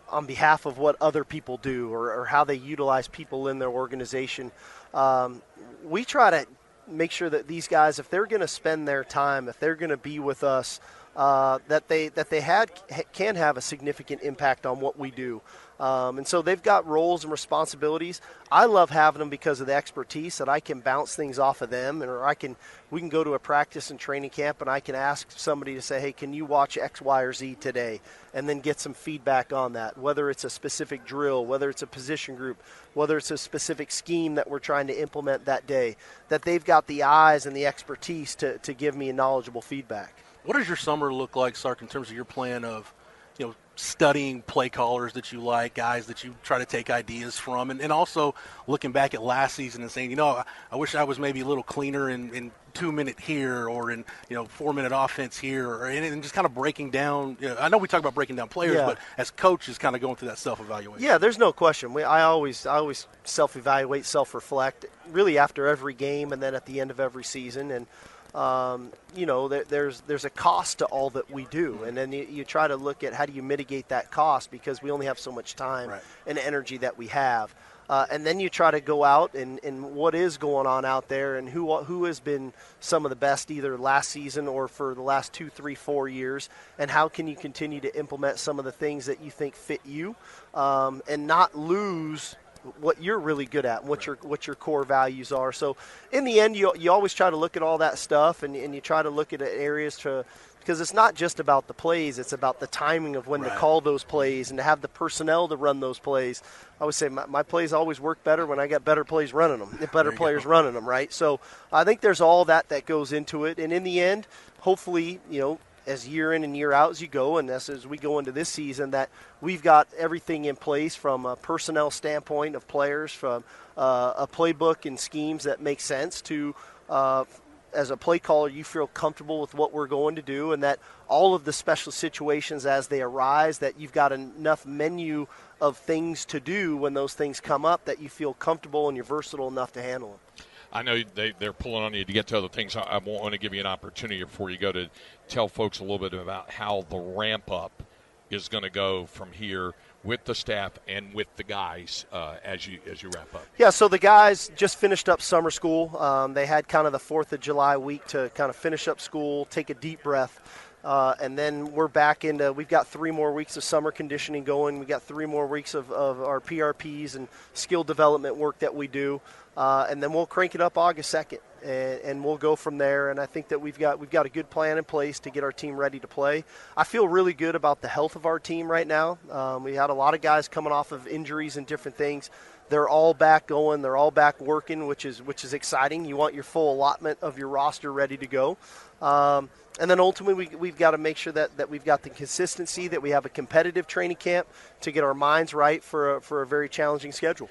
on 0.10 0.26
behalf 0.26 0.66
of 0.66 0.78
what 0.78 0.96
other 1.02 1.24
people 1.24 1.58
do 1.58 1.92
or, 1.92 2.14
or 2.14 2.26
how 2.26 2.44
they 2.44 2.56
utilize 2.56 3.08
people 3.08 3.48
in 3.48 3.58
their 3.58 3.70
organization. 3.70 4.52
Um, 4.94 5.42
we 5.84 6.06
try 6.06 6.30
to 6.30 6.46
make 6.88 7.12
sure 7.12 7.30
that 7.30 7.48
these 7.48 7.68
guys, 7.68 7.98
if 7.98 8.10
they're 8.10 8.28
going 8.28 8.42
to 8.42 8.48
spend 8.48 8.88
their 8.88 9.04
time, 9.04 9.50
if 9.50 9.60
they're 9.60 9.76
going 9.76 9.90
to 9.90 9.98
be 9.98 10.20
with 10.20 10.44
us, 10.44 10.80
uh, 11.16 11.60
that 11.68 11.88
they 11.88 12.08
that 12.10 12.30
they 12.30 12.42
had 12.42 12.72
can 13.12 13.36
have 13.36 13.58
a 13.58 13.62
significant 13.62 14.22
impact 14.22 14.66
on 14.66 14.80
what 14.80 14.98
we 14.98 15.12
do. 15.12 15.42
Um, 15.80 16.18
and 16.18 16.28
so 16.28 16.42
they've 16.42 16.62
got 16.62 16.88
roles 16.88 17.24
and 17.24 17.32
responsibilities. 17.32 18.22
I 18.52 18.66
love 18.66 18.90
having 18.90 19.20
them 19.20 19.30
because 19.30 19.60
of 19.60 19.68
the 19.68 19.74
expertise 19.74 20.38
that 20.38 20.48
I 20.48 20.60
can 20.60 20.82
bounce 20.82 21.16
things 21.16 21.40
off 21.40 21.62
of 21.62 21.70
them, 21.70 22.02
and 22.02 22.10
or 22.10 22.24
I 22.26 22.36
can 22.36 22.56
we 22.92 23.00
can 23.00 23.10
go 23.10 23.24
to 23.24 23.34
a 23.34 23.40
practice 23.40 23.90
and 23.90 24.00
training 24.00 24.30
camp, 24.30 24.62
and 24.62 24.70
I 24.70 24.80
can 24.80 24.96
ask 24.96 25.32
somebody 25.32 25.74
to 25.74 25.82
say, 25.82 26.00
"Hey, 26.00 26.12
can 26.12 26.34
you 26.34 26.46
watch 26.46 26.78
X, 26.78 27.02
Y, 27.02 27.22
or 27.22 27.34
Z 27.34 27.58
today?" 27.60 28.02
and 28.34 28.50
then 28.50 28.60
get 28.60 28.80
some 28.80 28.94
feedback 28.94 29.54
on 29.54 29.74
that. 29.74 29.98
Whether 29.98 30.30
it's 30.30 30.44
a 30.44 30.50
specific 30.50 31.06
drill, 31.06 31.46
whether 31.46 31.70
it's 31.70 31.82
a 31.82 31.88
position 31.88 32.36
group, 32.36 32.62
whether 32.94 33.18
it's 33.18 33.32
a 33.32 33.38
specific 33.38 33.92
scheme 33.92 34.36
that 34.36 34.50
we're 34.50 34.60
trying 34.60 34.88
to 34.88 35.00
implement 35.00 35.46
that 35.46 35.68
day, 35.68 35.98
that 36.30 36.42
they've 36.42 36.64
got 36.64 36.88
the 36.88 37.04
eyes 37.04 37.46
and 37.46 37.56
the 37.56 37.66
expertise 37.66 38.36
to, 38.36 38.58
to 38.60 38.74
give 38.74 38.96
me 38.96 39.12
knowledgeable 39.12 39.62
feedback. 39.62 40.16
What 40.46 40.58
does 40.58 40.68
your 40.68 40.78
summer 40.78 41.14
look 41.14 41.36
like, 41.36 41.56
Sark, 41.56 41.82
in 41.82 41.88
terms 41.88 42.10
of 42.10 42.16
your 42.16 42.26
plan 42.26 42.66
of, 42.66 42.94
you 43.38 43.48
know, 43.48 43.56
studying 43.76 44.42
play 44.42 44.70
callers 44.70 45.14
that 45.14 45.32
you 45.32 45.40
like, 45.40 45.74
guys 45.74 46.08
that 46.08 46.24
you 46.24 46.36
try 46.44 46.60
to 46.60 46.66
take 46.66 46.90
ideas 46.90 47.38
from, 47.38 47.72
and, 47.72 47.82
and 47.82 47.92
also 47.92 48.36
looking 48.68 48.92
back 48.92 49.14
at 49.14 49.24
last 49.24 49.56
season 49.56 49.82
and 49.82 49.92
saying, 49.92 50.10
you 50.10 50.16
know, 50.16 50.28
I, 50.28 50.44
I 50.72 50.76
wish 50.76 50.96
I 50.96 51.04
was 51.04 51.20
maybe 51.20 51.42
a 51.42 51.46
little 51.46 51.64
cleaner 51.64 52.10
in, 52.10 52.34
in 52.34 52.52
two 52.74 52.92
minute 52.92 53.20
here 53.20 53.70
or 53.70 53.92
in 53.92 54.04
you 54.30 54.36
know 54.36 54.46
four 54.46 54.74
minute 54.74 54.92
offense 54.94 55.38
here, 55.38 55.70
or 55.70 55.86
and, 55.86 56.06
and 56.06 56.22
just 56.22 56.34
kind 56.34 56.46
of 56.46 56.54
breaking 56.54 56.90
down. 56.90 57.38
You 57.40 57.50
know, 57.50 57.58
I 57.60 57.70
know 57.70 57.78
we 57.78 57.88
talk 57.88 58.00
about 58.00 58.16
breaking 58.16 58.36
down 58.36 58.50
players, 58.50 58.76
yeah. 58.76 58.86
but 58.86 58.98
as 59.18 59.32
coaches, 59.32 59.78
kind 59.78 59.96
of 59.96 60.02
going 60.02 60.16
through 60.16 60.30
that 60.30 60.38
self 60.38 60.60
evaluation. 60.60 61.04
Yeah, 61.04 61.18
there's 61.18 61.38
no 61.38 61.54
question. 61.54 61.94
We, 61.94 62.04
I 62.04 62.24
always 62.24 62.66
I 62.66 62.78
always 62.78 63.08
self 63.24 63.56
evaluate, 63.56 64.06
self 64.06 64.34
reflect, 64.34 64.86
really 65.12 65.38
after 65.38 65.68
every 65.68 65.94
game, 65.94 66.32
and 66.32 66.42
then 66.42 66.56
at 66.56 66.66
the 66.66 66.80
end 66.80 66.92
of 66.92 67.00
every 67.00 67.24
season, 67.24 67.72
and 67.72 67.88
um, 68.34 68.92
you 69.16 69.26
know, 69.26 69.48
there, 69.48 69.64
there's 69.64 70.02
there's 70.02 70.26
a 70.26 70.30
cost 70.30 70.80
to 70.80 70.86
all 70.86 71.12
that 71.12 71.30
we 71.30 71.46
do, 71.46 71.84
and 71.84 71.96
then 71.96 72.12
you, 72.12 72.28
you, 72.30 72.44
try 72.44 72.68
to 72.68 72.76
look 72.76 73.04
at 73.04 73.14
how 73.14 73.28
do 73.28 73.34
you 73.34 73.44
mitigate 73.44 73.90
that 73.90 74.10
cost 74.10 74.50
because 74.50 74.82
we 74.82 74.90
only 74.90 75.06
have 75.06 75.20
so 75.20 75.32
much 75.32 75.56
time 75.56 75.90
right. 75.90 76.02
and 76.26 76.40
energy 76.40 76.78
that 76.78 76.98
we 76.98 77.08
have. 77.08 77.54
Uh, 77.90 78.06
and 78.10 78.26
then 78.26 78.40
you 78.40 78.50
try 78.50 78.72
to 78.72 78.80
go 78.80 79.04
out 79.04 79.36
and, 79.36 79.60
and 79.64 79.94
what 79.94 80.16
is 80.16 80.38
going 80.38 80.66
on 80.66 80.86
out 80.86 81.10
there 81.10 81.38
and 81.38 81.50
who 81.50 81.76
who 81.84 82.06
has 82.06 82.20
been 82.20 82.54
some 82.80 83.06
of 83.06 83.10
the 83.10 83.16
best 83.16 83.52
either 83.52 83.78
last 83.78 84.10
season 84.10 84.48
or 84.48 84.68
for 84.68 84.96
the 84.96 85.02
last 85.02 85.34
two, 85.34 85.50
three, 85.50 85.76
four 85.76 86.08
years, 86.08 86.50
and 86.80 86.90
how 86.90 87.08
can 87.08 87.28
you 87.28 87.36
continue 87.36 87.80
to 87.82 87.96
implement 87.98 88.40
some 88.40 88.58
of 88.58 88.66
the 88.66 88.72
things 88.72 89.06
that 89.06 89.22
you 89.22 89.30
think 89.30 89.56
fit 89.56 89.82
you, 89.86 90.16
um, 90.56 91.04
and 91.08 91.28
not 91.28 91.56
lose 91.56 92.36
what 92.80 93.02
you're 93.02 93.20
really 93.20 93.46
good 93.46 93.66
at, 93.66 93.84
what 93.84 94.06
your 94.06 94.18
what 94.22 94.48
your 94.48 94.56
core 94.56 94.84
values 94.84 95.32
are. 95.32 95.52
So, 95.52 95.76
in 96.12 96.24
the 96.24 96.40
end, 96.40 96.56
you 96.56 96.74
you 96.78 96.92
always 96.92 97.14
try 97.14 97.30
to 97.30 97.36
look 97.36 97.58
at 97.58 97.64
all 97.64 97.78
that 97.80 97.98
stuff, 97.98 98.44
and, 98.44 98.56
and 98.56 98.74
you 98.74 98.82
try 98.82 99.02
to 99.02 99.10
look 99.10 99.34
at 99.34 99.42
areas 99.42 99.98
to 100.00 100.26
because 100.60 100.80
it's 100.80 100.94
not 100.94 101.14
just 101.14 101.40
about 101.40 101.68
the 101.68 101.74
plays; 101.74 102.20
it's 102.20 102.34
about 102.34 102.60
the 102.60 102.68
timing 102.68 103.16
of 103.16 103.28
when 103.28 103.42
right. 103.42 103.52
to 103.52 103.58
call 103.58 103.82
those 103.82 104.04
plays 104.04 104.50
and 104.50 104.58
to 104.58 104.64
have 104.64 104.82
the 104.82 104.88
personnel 104.88 105.48
to 105.50 105.56
run 105.56 105.80
those 105.80 106.00
plays. 106.00 106.42
I 106.80 106.86
would 106.86 106.96
say 106.96 107.10
my, 107.10 107.26
my 107.26 107.44
plays 107.44 107.74
always 107.74 108.00
work 108.00 108.24
better 108.24 108.46
when 108.46 108.60
I 108.60 108.68
got 108.68 108.86
better 108.86 109.04
plays 109.04 109.34
running 109.34 109.60
them, 109.60 109.78
better 109.92 110.12
players 110.12 110.44
go. 110.44 110.52
running 110.52 110.74
them, 110.74 110.88
right? 110.88 111.12
So, 111.12 111.40
I 111.72 111.84
think 111.84 112.02
there's 112.02 112.22
all 112.22 112.46
that 112.46 112.70
that 112.70 112.86
goes 112.86 113.12
into 113.14 113.46
it, 113.46 113.60
and 113.60 113.74
in 113.74 113.84
the 113.84 114.00
end, 114.00 114.28
hopefully, 114.62 115.20
you 115.30 115.40
know, 115.42 115.60
as 115.86 116.08
year 116.08 116.34
in 116.34 116.44
and 116.44 116.56
year 116.56 116.72
out 116.72 116.92
as 116.92 117.02
you 117.02 117.08
go, 117.08 117.38
and 117.38 117.50
as, 117.50 117.70
as 117.70 117.86
we 117.86 117.98
go 117.98 118.20
into 118.20 118.32
this 118.32 118.50
season, 118.50 118.92
that 118.92 119.10
we've 119.42 119.64
got 119.64 119.88
everything 119.98 120.46
in 120.46 120.56
place 120.56 120.96
from 120.96 121.26
a 121.26 121.36
personnel 121.36 121.92
standpoint 121.92 122.56
of 122.56 122.68
players, 122.68 123.12
from 123.12 123.44
uh, 123.78 124.14
a 124.18 124.28
playbook 124.28 124.86
and 124.86 125.00
schemes 125.00 125.44
that 125.44 125.62
make 125.62 125.80
sense 125.80 126.22
to. 126.22 126.56
Uh, 126.90 127.26
as 127.74 127.90
a 127.90 127.98
play 127.98 128.20
caller, 128.20 128.50
you 128.50 128.64
feel 128.64 128.86
comfortable 128.86 129.42
with 129.42 129.56
what 129.56 129.74
we're 129.74 129.88
going 129.88 130.16
to 130.16 130.22
do, 130.22 130.52
and 130.52 130.62
that 130.62 130.78
all 131.08 131.34
of 131.34 131.44
the 131.44 131.52
special 131.52 131.92
situations 131.92 132.68
as 132.68 132.88
they 132.88 133.02
arise, 133.02 133.60
that 133.60 133.80
you've 133.80 133.92
got 133.92 134.12
enough 134.12 134.66
menu 134.66 135.26
of 135.60 135.78
things 135.78 136.26
to 136.26 136.40
do 136.40 136.78
when 136.78 136.94
those 136.94 137.14
things 137.14 137.40
come 137.40 137.66
up 137.66 137.86
that 137.86 138.00
you 138.00 138.10
feel 138.10 138.34
comfortable 138.34 138.90
and 138.90 138.98
you're 138.98 139.04
versatile 139.04 139.48
enough 139.48 139.72
to 139.74 139.82
handle 139.82 140.10
them. 140.10 140.46
I 140.74 140.82
know 140.82 141.02
they, 141.14 141.34
they're 141.38 141.54
pulling 141.54 141.84
on 141.84 141.94
you 141.94 142.04
to 142.04 142.12
get 142.12 142.28
to 142.28 142.38
other 142.38 142.50
things. 142.50 142.76
I, 142.76 142.82
I 142.82 142.98
want 142.98 143.32
to 143.34 143.38
give 143.38 143.54
you 143.54 143.60
an 143.60 143.68
opportunity 143.68 144.24
before 144.24 144.50
you 144.50 144.58
go 144.58 144.72
to 144.72 144.90
tell 145.28 145.48
folks 145.48 145.80
a 145.80 145.84
little 145.84 146.00
bit 146.00 146.14
about 146.14 146.50
how 146.50 146.86
the 146.90 146.98
ramp 146.98 147.52
up 147.52 147.84
is 148.32 148.48
going 148.50 148.64
to 148.64 148.70
go 148.72 149.06
from 149.06 149.32
here 149.32 149.74
with 150.04 150.26
the 150.26 150.36
staff 150.36 150.72
and 150.88 151.14
with 151.14 151.28
the 151.38 151.44
guys 151.44 152.06
uh, 152.12 152.36
as 152.44 152.68
you 152.68 152.80
as 152.92 153.02
you 153.02 153.10
wrap 153.16 153.34
up. 153.36 153.46
Yeah, 153.58 153.70
so 153.70 153.88
the 153.88 154.00
guys 154.00 154.52
just 154.56 154.78
finished 154.78 155.08
up 155.08 155.22
summer 155.22 155.52
school. 155.52 155.96
Um, 155.98 156.34
they 156.34 156.46
had 156.46 156.68
kind 156.68 156.88
of 156.88 156.92
the 156.92 157.00
Fourth 157.00 157.32
of 157.32 157.40
July 157.40 157.78
week 157.78 158.06
to 158.08 158.32
kind 158.36 158.50
of 158.50 158.56
finish 158.56 158.88
up 158.88 159.00
school, 159.00 159.46
take 159.46 159.70
a 159.70 159.76
deep 159.76 160.04
breath. 160.04 160.63
Uh, 160.84 161.16
and 161.22 161.38
then 161.38 161.72
we're 161.72 161.88
back 161.88 162.26
into 162.26 162.52
we've 162.52 162.68
got 162.68 162.88
three 162.88 163.12
more 163.12 163.32
weeks 163.32 163.56
of 163.56 163.64
summer 163.64 163.92
conditioning 163.92 164.44
going. 164.44 164.80
We've 164.80 164.88
got 164.88 165.04
three 165.04 165.26
more 165.26 165.48
weeks 165.48 165.76
of, 165.76 165.90
of 165.92 166.22
our 166.22 166.42
prps 166.42 167.16
and 167.16 167.30
skill 167.54 167.86
development 167.86 168.36
work 168.36 168.60
that 168.60 168.76
we 168.76 168.88
do. 168.88 169.22
Uh, 169.56 169.86
and 169.90 170.04
then 170.04 170.12
we'll 170.12 170.26
crank 170.26 170.56
it 170.56 170.62
up 170.62 170.78
august 170.78 171.14
2nd 171.14 171.38
and, 171.64 172.02
and, 172.02 172.24
we'll 172.26 172.38
go 172.38 172.56
from 172.58 172.78
there. 172.78 173.12
And 173.12 173.20
i 173.20 173.26
think 173.26 173.48
that 173.50 173.62
we've 173.62 173.80
got 173.80 174.00
we've 174.00 174.10
got 174.10 174.26
a 174.26 174.30
good 174.30 174.50
plan 174.50 174.78
in 174.78 174.84
place 174.84 175.22
to 175.22 175.30
get 175.30 175.44
our 175.44 175.54
team 175.54 175.78
ready 175.78 176.00
to 176.00 176.08
play. 176.08 176.44
I 176.76 176.84
feel 176.84 177.08
really 177.08 177.34
good 177.34 177.56
about 177.56 177.82
the 177.82 177.88
health 177.88 178.18
of 178.18 178.26
our 178.26 178.40
team 178.40 178.70
right 178.70 178.88
now. 178.88 179.20
Um, 179.32 179.64
we 179.64 179.76
had 179.76 179.90
a 179.90 179.94
lot 179.94 180.16
of 180.16 180.22
guys 180.22 180.50
coming 180.50 180.74
off 180.74 180.92
of 180.92 181.08
injuries 181.08 181.56
and 181.56 181.66
different 181.66 181.98
things 181.98 182.30
they're 182.74 182.90
all 182.90 183.14
back 183.14 183.48
going 183.48 183.82
they're 183.82 183.96
all 183.96 184.12
back 184.12 184.42
working 184.42 184.88
which 184.88 185.06
is 185.06 185.22
which 185.22 185.46
is 185.46 185.54
exciting 185.54 186.04
you 186.04 186.18
want 186.18 186.34
your 186.34 186.44
full 186.44 186.74
allotment 186.74 187.18
of 187.22 187.38
your 187.38 187.48
roster 187.48 187.94
ready 187.94 188.18
to 188.18 188.28
go 188.28 188.58
um, 189.02 189.50
and 189.80 189.90
then 189.90 190.00
ultimately, 190.00 190.48
we, 190.48 190.56
we've 190.56 190.78
got 190.78 190.92
to 190.92 190.98
make 190.98 191.18
sure 191.18 191.34
that, 191.34 191.58
that 191.58 191.70
we've 191.70 191.84
got 191.84 192.04
the 192.04 192.10
consistency, 192.10 192.88
that 192.90 193.02
we 193.02 193.10
have 193.10 193.26
a 193.26 193.30
competitive 193.30 193.88
training 193.88 194.18
camp 194.18 194.48
to 194.82 194.92
get 194.92 195.04
our 195.04 195.16
minds 195.16 195.54
right 195.54 195.84
for 195.84 196.16
a, 196.16 196.22
for 196.22 196.44
a 196.44 196.48
very 196.48 196.70
challenging 196.70 197.12
schedule. 197.12 197.50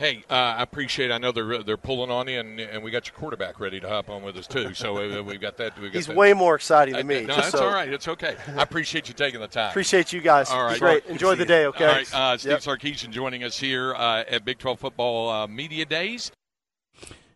Hey, 0.00 0.24
uh, 0.30 0.32
I 0.32 0.62
appreciate. 0.62 1.10
It. 1.10 1.12
I 1.12 1.18
know 1.18 1.30
they're 1.30 1.62
they're 1.62 1.76
pulling 1.76 2.10
on 2.10 2.26
you, 2.26 2.40
and, 2.40 2.58
and 2.58 2.82
we 2.82 2.90
got 2.90 3.06
your 3.06 3.14
quarterback 3.14 3.60
ready 3.60 3.80
to 3.80 3.86
hop 3.86 4.08
on 4.08 4.22
with 4.22 4.34
us 4.34 4.46
too. 4.46 4.72
So 4.72 4.96
uh, 4.96 5.22
we've 5.22 5.42
got 5.42 5.58
that. 5.58 5.78
We've 5.78 5.92
got 5.92 5.98
He's 5.98 6.06
that. 6.06 6.16
way 6.16 6.32
more 6.32 6.54
exciting 6.54 6.94
than 6.94 7.04
uh, 7.04 7.08
me. 7.08 7.26
no, 7.26 7.36
that's 7.36 7.50
so. 7.50 7.66
all 7.66 7.74
right. 7.74 7.86
It's 7.86 8.08
okay. 8.08 8.34
I 8.56 8.62
appreciate 8.62 9.08
you 9.08 9.14
taking 9.14 9.40
the 9.40 9.46
time. 9.46 9.68
Appreciate 9.68 10.10
you 10.10 10.22
guys. 10.22 10.48
All 10.48 10.64
right, 10.64 10.80
great. 10.80 11.04
Enjoy 11.04 11.34
the 11.34 11.44
day. 11.44 11.66
Okay. 11.66 11.84
All 11.84 11.92
right, 11.92 12.14
uh, 12.14 12.38
Steve 12.38 12.52
yep. 12.52 12.60
Sarkisian 12.60 13.10
joining 13.10 13.44
us 13.44 13.58
here 13.58 13.94
uh, 13.94 14.24
at 14.26 14.42
Big 14.46 14.56
12 14.56 14.80
Football 14.80 15.28
uh, 15.28 15.46
Media 15.46 15.84
Days. 15.84 16.32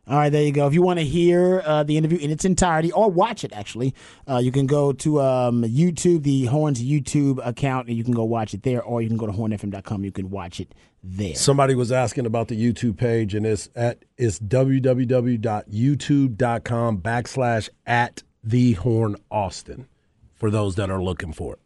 All 0.07 0.17
right, 0.17 0.31
there 0.31 0.43
you 0.43 0.53
go. 0.53 0.67
If 0.67 0.73
you 0.73 0.81
want 0.81 0.99
to 1.01 1.05
hear 1.05 1.63
uh, 1.67 1.83
the 1.83 1.99
interview 1.99 2.19
in 2.19 2.31
its 2.31 2.47
entirety 2.47 2.93
or 2.93 3.11
watch 3.11 3.45
it, 3.45 3.53
actually, 3.53 3.95
uh, 4.27 4.39
you 4.39 4.53
can 4.53 4.67
go 4.67 4.93
to 4.93 5.21
um, 5.21 5.65
YouTube, 5.65 6.23
the 6.23 6.47
Horns 6.47 6.83
YouTube 6.83 7.47
account, 7.47 7.89
and 7.89 7.97
you 7.97 8.05
can 8.05 8.15
go 8.15 8.25
watch 8.25 8.55
it 8.55 8.63
there, 8.63 8.83
or 8.83 9.03
you 9.03 9.09
can 9.09 9.19
go 9.19 9.27
to 9.27 9.33
hornfm.com. 9.33 10.05
You 10.05 10.13
can 10.13 10.31
watch 10.31 10.61
it 10.61 10.75
there. 11.05 11.35
Somebody 11.35 11.75
was 11.75 11.93
asking 11.93 12.25
about 12.27 12.49
the 12.49 12.61
YouTube 12.61 12.97
page, 12.97 13.35
and 13.35 13.47
it's 13.47 13.69
at 13.77 14.05
it's 14.17 14.39
www.youtube.com 14.39 16.99
backslash 16.99 17.69
at 17.87 18.23
the 18.43 18.73
Horn 18.73 19.17
Austin 19.31 19.87
for 20.35 20.51
those 20.51 20.75
that 20.77 20.91
are 20.91 21.03
looking 21.03 21.33
for 21.33 21.55
it. 21.55 21.61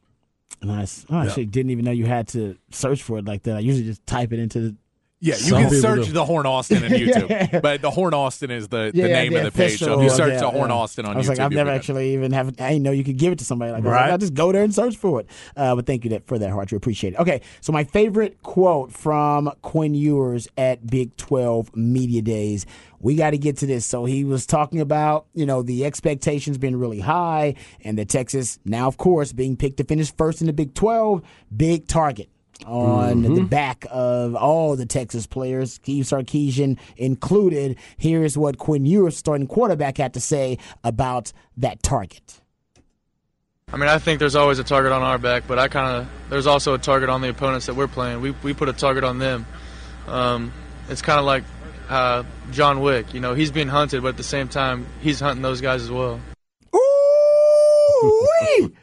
Nice. 0.61 1.07
I 1.09 1.27
actually 1.27 1.45
yeah. 1.45 1.51
didn't 1.51 1.71
even 1.71 1.85
know 1.85 1.93
you 1.93 2.07
had 2.07 2.27
to 2.29 2.57
search 2.71 3.03
for 3.03 3.19
it 3.19 3.25
like 3.25 3.45
that. 3.45 3.57
I 3.57 3.61
usually 3.61 3.87
just 3.87 4.05
type 4.07 4.33
it 4.33 4.41
into 4.41 4.61
the 4.61 4.77
yeah, 5.21 5.35
you 5.35 5.41
Some 5.41 5.63
can 5.65 5.81
search 5.81 6.07
do. 6.07 6.13
the 6.13 6.25
Horn 6.25 6.47
Austin 6.47 6.85
on 6.85 6.91
YouTube, 6.91 7.29
yeah. 7.29 7.59
but 7.59 7.83
the 7.83 7.91
Horn 7.91 8.15
Austin 8.15 8.53
is 8.53 8.69
the, 8.69 8.93
the 8.95 8.99
yeah, 8.99 9.07
name 9.09 9.33
the 9.33 9.41
of 9.41 9.45
the 9.47 9.51
page. 9.51 9.81
So 9.81 9.99
if 9.99 10.05
you 10.05 10.11
search 10.11 10.35
yeah, 10.35 10.41
the 10.41 10.51
Horn 10.51 10.71
Austin 10.71 11.07
on 11.07 11.13
YouTube, 11.13 11.15
I 11.15 11.19
was 11.19 11.27
YouTube, 11.27 11.31
like, 11.31 11.41
I've 11.41 11.53
never 11.53 11.71
actually 11.71 12.15
even 12.15 12.33
have. 12.33 12.49
I 12.61 12.71
didn't 12.71 12.85
know 12.85 12.93
you 12.93 13.03
could 13.03 13.17
give 13.17 13.33
it 13.33 13.41
to 13.41 13.45
somebody 13.45 13.73
like 13.73 13.83
that. 13.83 13.89
Right. 13.89 14.03
Like, 14.03 14.13
I'll 14.13 14.19
just 14.19 14.35
go 14.35 14.53
there 14.53 14.63
and 14.63 14.73
search 14.73 14.97
for 14.97 15.21
it. 15.21 15.27
Uh, 15.57 15.75
but 15.75 15.87
thank 15.87 16.05
you 16.05 16.21
for 16.27 16.39
that, 16.39 16.51
Hart. 16.51 16.71
You 16.71 16.77
appreciate 16.77 17.15
it. 17.15 17.19
Okay, 17.19 17.41
so 17.61 17.73
my 17.73 17.83
favorite 17.83 18.41
quote 18.45 18.93
from 18.93 19.51
Quinn 19.63 19.95
Ewers 19.95 20.47
at 20.57 20.87
Big 20.87 21.17
Twelve 21.17 21.75
Media 21.75 22.23
Days. 22.23 22.65
We 23.01 23.17
got 23.17 23.31
to 23.31 23.39
get 23.39 23.57
to 23.59 23.67
this. 23.67 23.87
So 23.87 24.05
he 24.05 24.25
was 24.25 24.47
talking 24.47 24.81
about, 24.81 25.27
you 25.33 25.47
know, 25.47 25.63
the 25.63 25.85
expectations 25.85 26.59
being 26.59 26.77
really 26.77 27.01
high, 27.01 27.55
and 27.83 27.99
the 27.99 28.05
Texas 28.05 28.61
now, 28.65 28.87
of 28.87 28.97
course, 28.99 29.33
being 29.33 29.57
picked 29.57 29.79
to 29.79 29.85
finish 29.85 30.15
first 30.15 30.41
in 30.41 30.47
the 30.47 30.53
Big 30.53 30.75
Twelve. 30.75 31.23
Big 31.57 31.89
target 31.89 32.29
on 32.67 33.23
mm-hmm. 33.23 33.35
the 33.35 33.43
back 33.43 33.87
of 33.91 34.35
all 34.35 34.77
the 34.77 34.87
Texas 34.87 35.27
players, 35.27 35.75
Steve 35.75 36.05
Sarkisian 36.05 36.79
included. 36.97 37.79
Here's 37.97 38.37
what 38.37 38.59
Quinn 38.59 38.87
Ewers, 38.87 39.17
starting 39.17 39.47
quarterback, 39.47 39.99
had 39.99 40.15
to 40.15 40.21
say 40.21 40.59
about 40.85 41.33
that 41.57 41.83
target. 41.83 42.41
I 43.73 43.77
mean, 43.77 43.89
I 43.89 43.99
think 43.99 44.19
there's 44.19 44.35
always 44.35 44.59
a 44.59 44.65
target 44.65 44.93
on 44.93 45.03
our 45.03 45.19
back, 45.19 45.45
but 45.47 45.59
I 45.59 45.69
kind 45.69 45.99
of 45.99 46.09
there's 46.31 46.47
also 46.47 46.75
a 46.75 46.79
target 46.79 47.11
on 47.11 47.21
the 47.21 47.29
opponents 47.29 47.67
that 47.67 47.75
we're 47.75 47.87
playing. 47.89 48.21
We 48.21 48.31
we 48.43 48.55
put 48.55 48.69
a 48.69 48.73
target 48.73 49.05
on 49.05 49.19
them. 49.19 49.47
Um, 50.07 50.53
it's 50.89 51.03
kind 51.03 51.19
of 51.19 51.27
like 51.27 51.45
uh, 51.91 52.25
John 52.51 52.81
Wick. 52.81 53.13
You 53.13 53.21
know, 53.21 53.35
he's 53.35 53.51
being 53.51 53.69
hunted, 53.69 54.03
but 54.03 54.09
at 54.09 54.17
the 54.17 54.23
same 54.23 54.49
time, 54.49 54.87
he's 55.03 55.21
hunting 55.21 55.43
those 55.43 55.61
guys 55.61 55.83
as 55.83 55.91
well. 55.91 56.19
Ooh! 56.75 58.73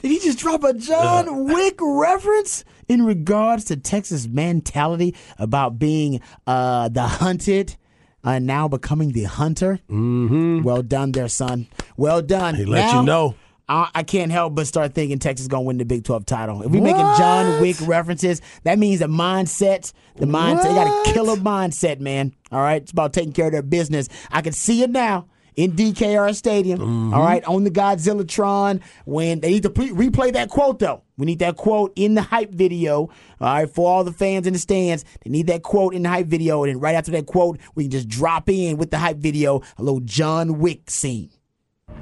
Did 0.00 0.10
he 0.10 0.18
just 0.18 0.38
drop 0.38 0.64
a 0.64 0.74
John 0.74 1.44
Wick 1.54 1.78
reference? 1.80 2.64
In 2.88 3.04
regards 3.04 3.64
to 3.66 3.76
Texas 3.76 4.26
mentality 4.26 5.14
about 5.38 5.78
being 5.78 6.20
uh, 6.46 6.88
the 6.88 7.02
hunted 7.02 7.76
and 8.24 8.50
uh, 8.50 8.54
now 8.54 8.68
becoming 8.68 9.12
the 9.12 9.24
hunter. 9.24 9.80
Mm-hmm. 9.90 10.62
Well 10.62 10.82
done 10.82 11.12
there, 11.12 11.28
son. 11.28 11.66
Well 11.96 12.22
done. 12.22 12.54
He 12.54 12.64
let 12.64 12.86
now, 12.86 13.00
you 13.00 13.06
know. 13.06 13.34
I, 13.68 14.02
can't 14.02 14.30
help 14.30 14.54
but 14.54 14.66
start 14.66 14.94
thinking 14.94 15.18
Texas 15.18 15.44
is 15.44 15.48
going 15.48 15.64
to 15.64 15.66
win 15.66 15.78
the 15.78 15.84
Big 15.84 16.04
12 16.04 16.26
title. 16.26 16.62
If 16.62 16.70
we're 16.70 16.82
making 16.82 17.00
John 17.16 17.62
Wick 17.62 17.76
references, 17.86 18.42
that 18.64 18.78
means 18.78 19.00
the 19.00 19.06
mindset, 19.06 19.92
the 20.16 20.26
mindset, 20.26 20.64
they 20.64 20.74
got 20.74 21.08
a 21.08 21.12
killer 21.12 21.36
mindset, 21.36 22.00
man. 22.00 22.34
All 22.52 22.60
right, 22.60 22.82
it's 22.82 22.92
about 22.92 23.12
taking 23.12 23.32
care 23.32 23.46
of 23.46 23.52
their 23.52 23.62
business. 23.62 24.08
I 24.30 24.42
can 24.42 24.52
see 24.52 24.82
it 24.82 24.90
now 24.90 25.26
in 25.56 25.72
DKR 25.72 26.34
Stadium. 26.34 26.78
Mm-hmm. 26.78 27.14
All 27.14 27.22
right, 27.22 27.42
on 27.44 27.64
the 27.64 27.70
Godzillatron. 27.70 28.82
When 29.06 29.40
they 29.40 29.50
need 29.50 29.62
to 29.62 29.70
pre- 29.70 29.90
replay 29.90 30.32
that 30.34 30.50
quote 30.50 30.78
though, 30.78 31.02
we 31.16 31.26
need 31.26 31.38
that 31.38 31.56
quote 31.56 31.92
in 31.96 32.14
the 32.14 32.22
hype 32.22 32.50
video. 32.50 33.10
All 33.40 33.54
right, 33.54 33.70
for 33.70 33.90
all 33.90 34.04
the 34.04 34.12
fans 34.12 34.46
in 34.46 34.52
the 34.52 34.58
stands, 34.58 35.04
they 35.22 35.30
need 35.30 35.46
that 35.46 35.62
quote 35.62 35.94
in 35.94 36.02
the 36.02 36.08
hype 36.08 36.26
video, 36.26 36.64
and 36.64 36.72
then 36.72 36.80
right 36.80 36.94
after 36.94 37.12
that 37.12 37.26
quote, 37.26 37.58
we 37.74 37.84
can 37.84 37.90
just 37.90 38.08
drop 38.08 38.48
in 38.48 38.76
with 38.76 38.90
the 38.90 38.98
hype 38.98 39.18
video 39.18 39.62
a 39.78 39.82
little 39.82 40.00
John 40.00 40.58
Wick 40.58 40.90
scene. 40.90 41.30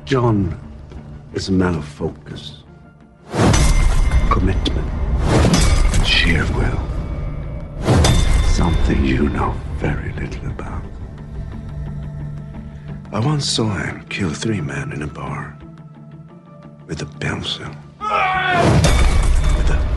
John 0.05 0.59
is 1.35 1.49
a 1.49 1.53
man 1.53 1.75
of 1.75 1.85
focus, 1.85 2.65
commitment, 4.31 4.89
sheer 6.07 6.45
will. 6.53 6.81
Something 8.49 9.05
you 9.05 9.29
know 9.31 9.55
very 9.77 10.13
little 10.13 10.47
about. 10.47 10.85
I 13.13 13.19
once 13.19 13.49
saw 13.49 13.75
him 13.77 14.07
kill 14.09 14.31
three 14.31 14.61
men 14.61 14.93
in 14.93 15.03
a 15.03 15.07
bar 15.07 15.59
with 16.87 17.03
a 17.03 17.07
pencil. 17.19 17.67
With. 19.57 19.93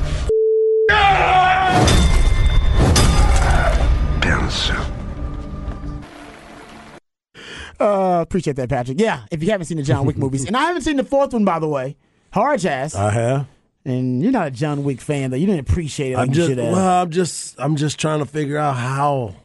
Uh, 7.79 8.21
appreciate 8.21 8.55
that, 8.55 8.69
Patrick. 8.69 8.99
Yeah, 8.99 9.25
if 9.31 9.43
you 9.43 9.51
haven't 9.51 9.65
seen 9.65 9.77
the 9.77 9.83
John 9.83 10.05
Wick 10.05 10.17
movies, 10.25 10.45
and 10.45 10.55
I 10.55 10.65
haven't 10.65 10.83
seen 10.83 10.97
the 10.97 11.03
fourth 11.03 11.33
one, 11.33 11.45
by 11.45 11.59
the 11.59 11.67
way, 11.67 11.97
Hard 12.35 12.61
has. 12.63 12.95
I 12.95 13.11
have. 13.11 13.47
And 13.85 14.21
you're 14.21 14.31
not 14.31 14.47
a 14.47 14.51
John 14.51 14.83
Wick 14.83 14.99
fan, 14.99 15.31
though. 15.31 15.37
You 15.37 15.45
didn't 15.45 15.69
appreciate 15.69 16.11
it. 16.11 16.17
Like 16.17 16.27
I'm 16.27 16.33
just 16.33 16.55
well. 16.57 17.01
I'm 17.03 17.11
just 17.11 17.55
I'm 17.59 17.75
just 17.75 17.99
trying 17.99 18.19
to 18.19 18.25
figure 18.25 18.57
out 18.57 18.75
how 18.75 19.35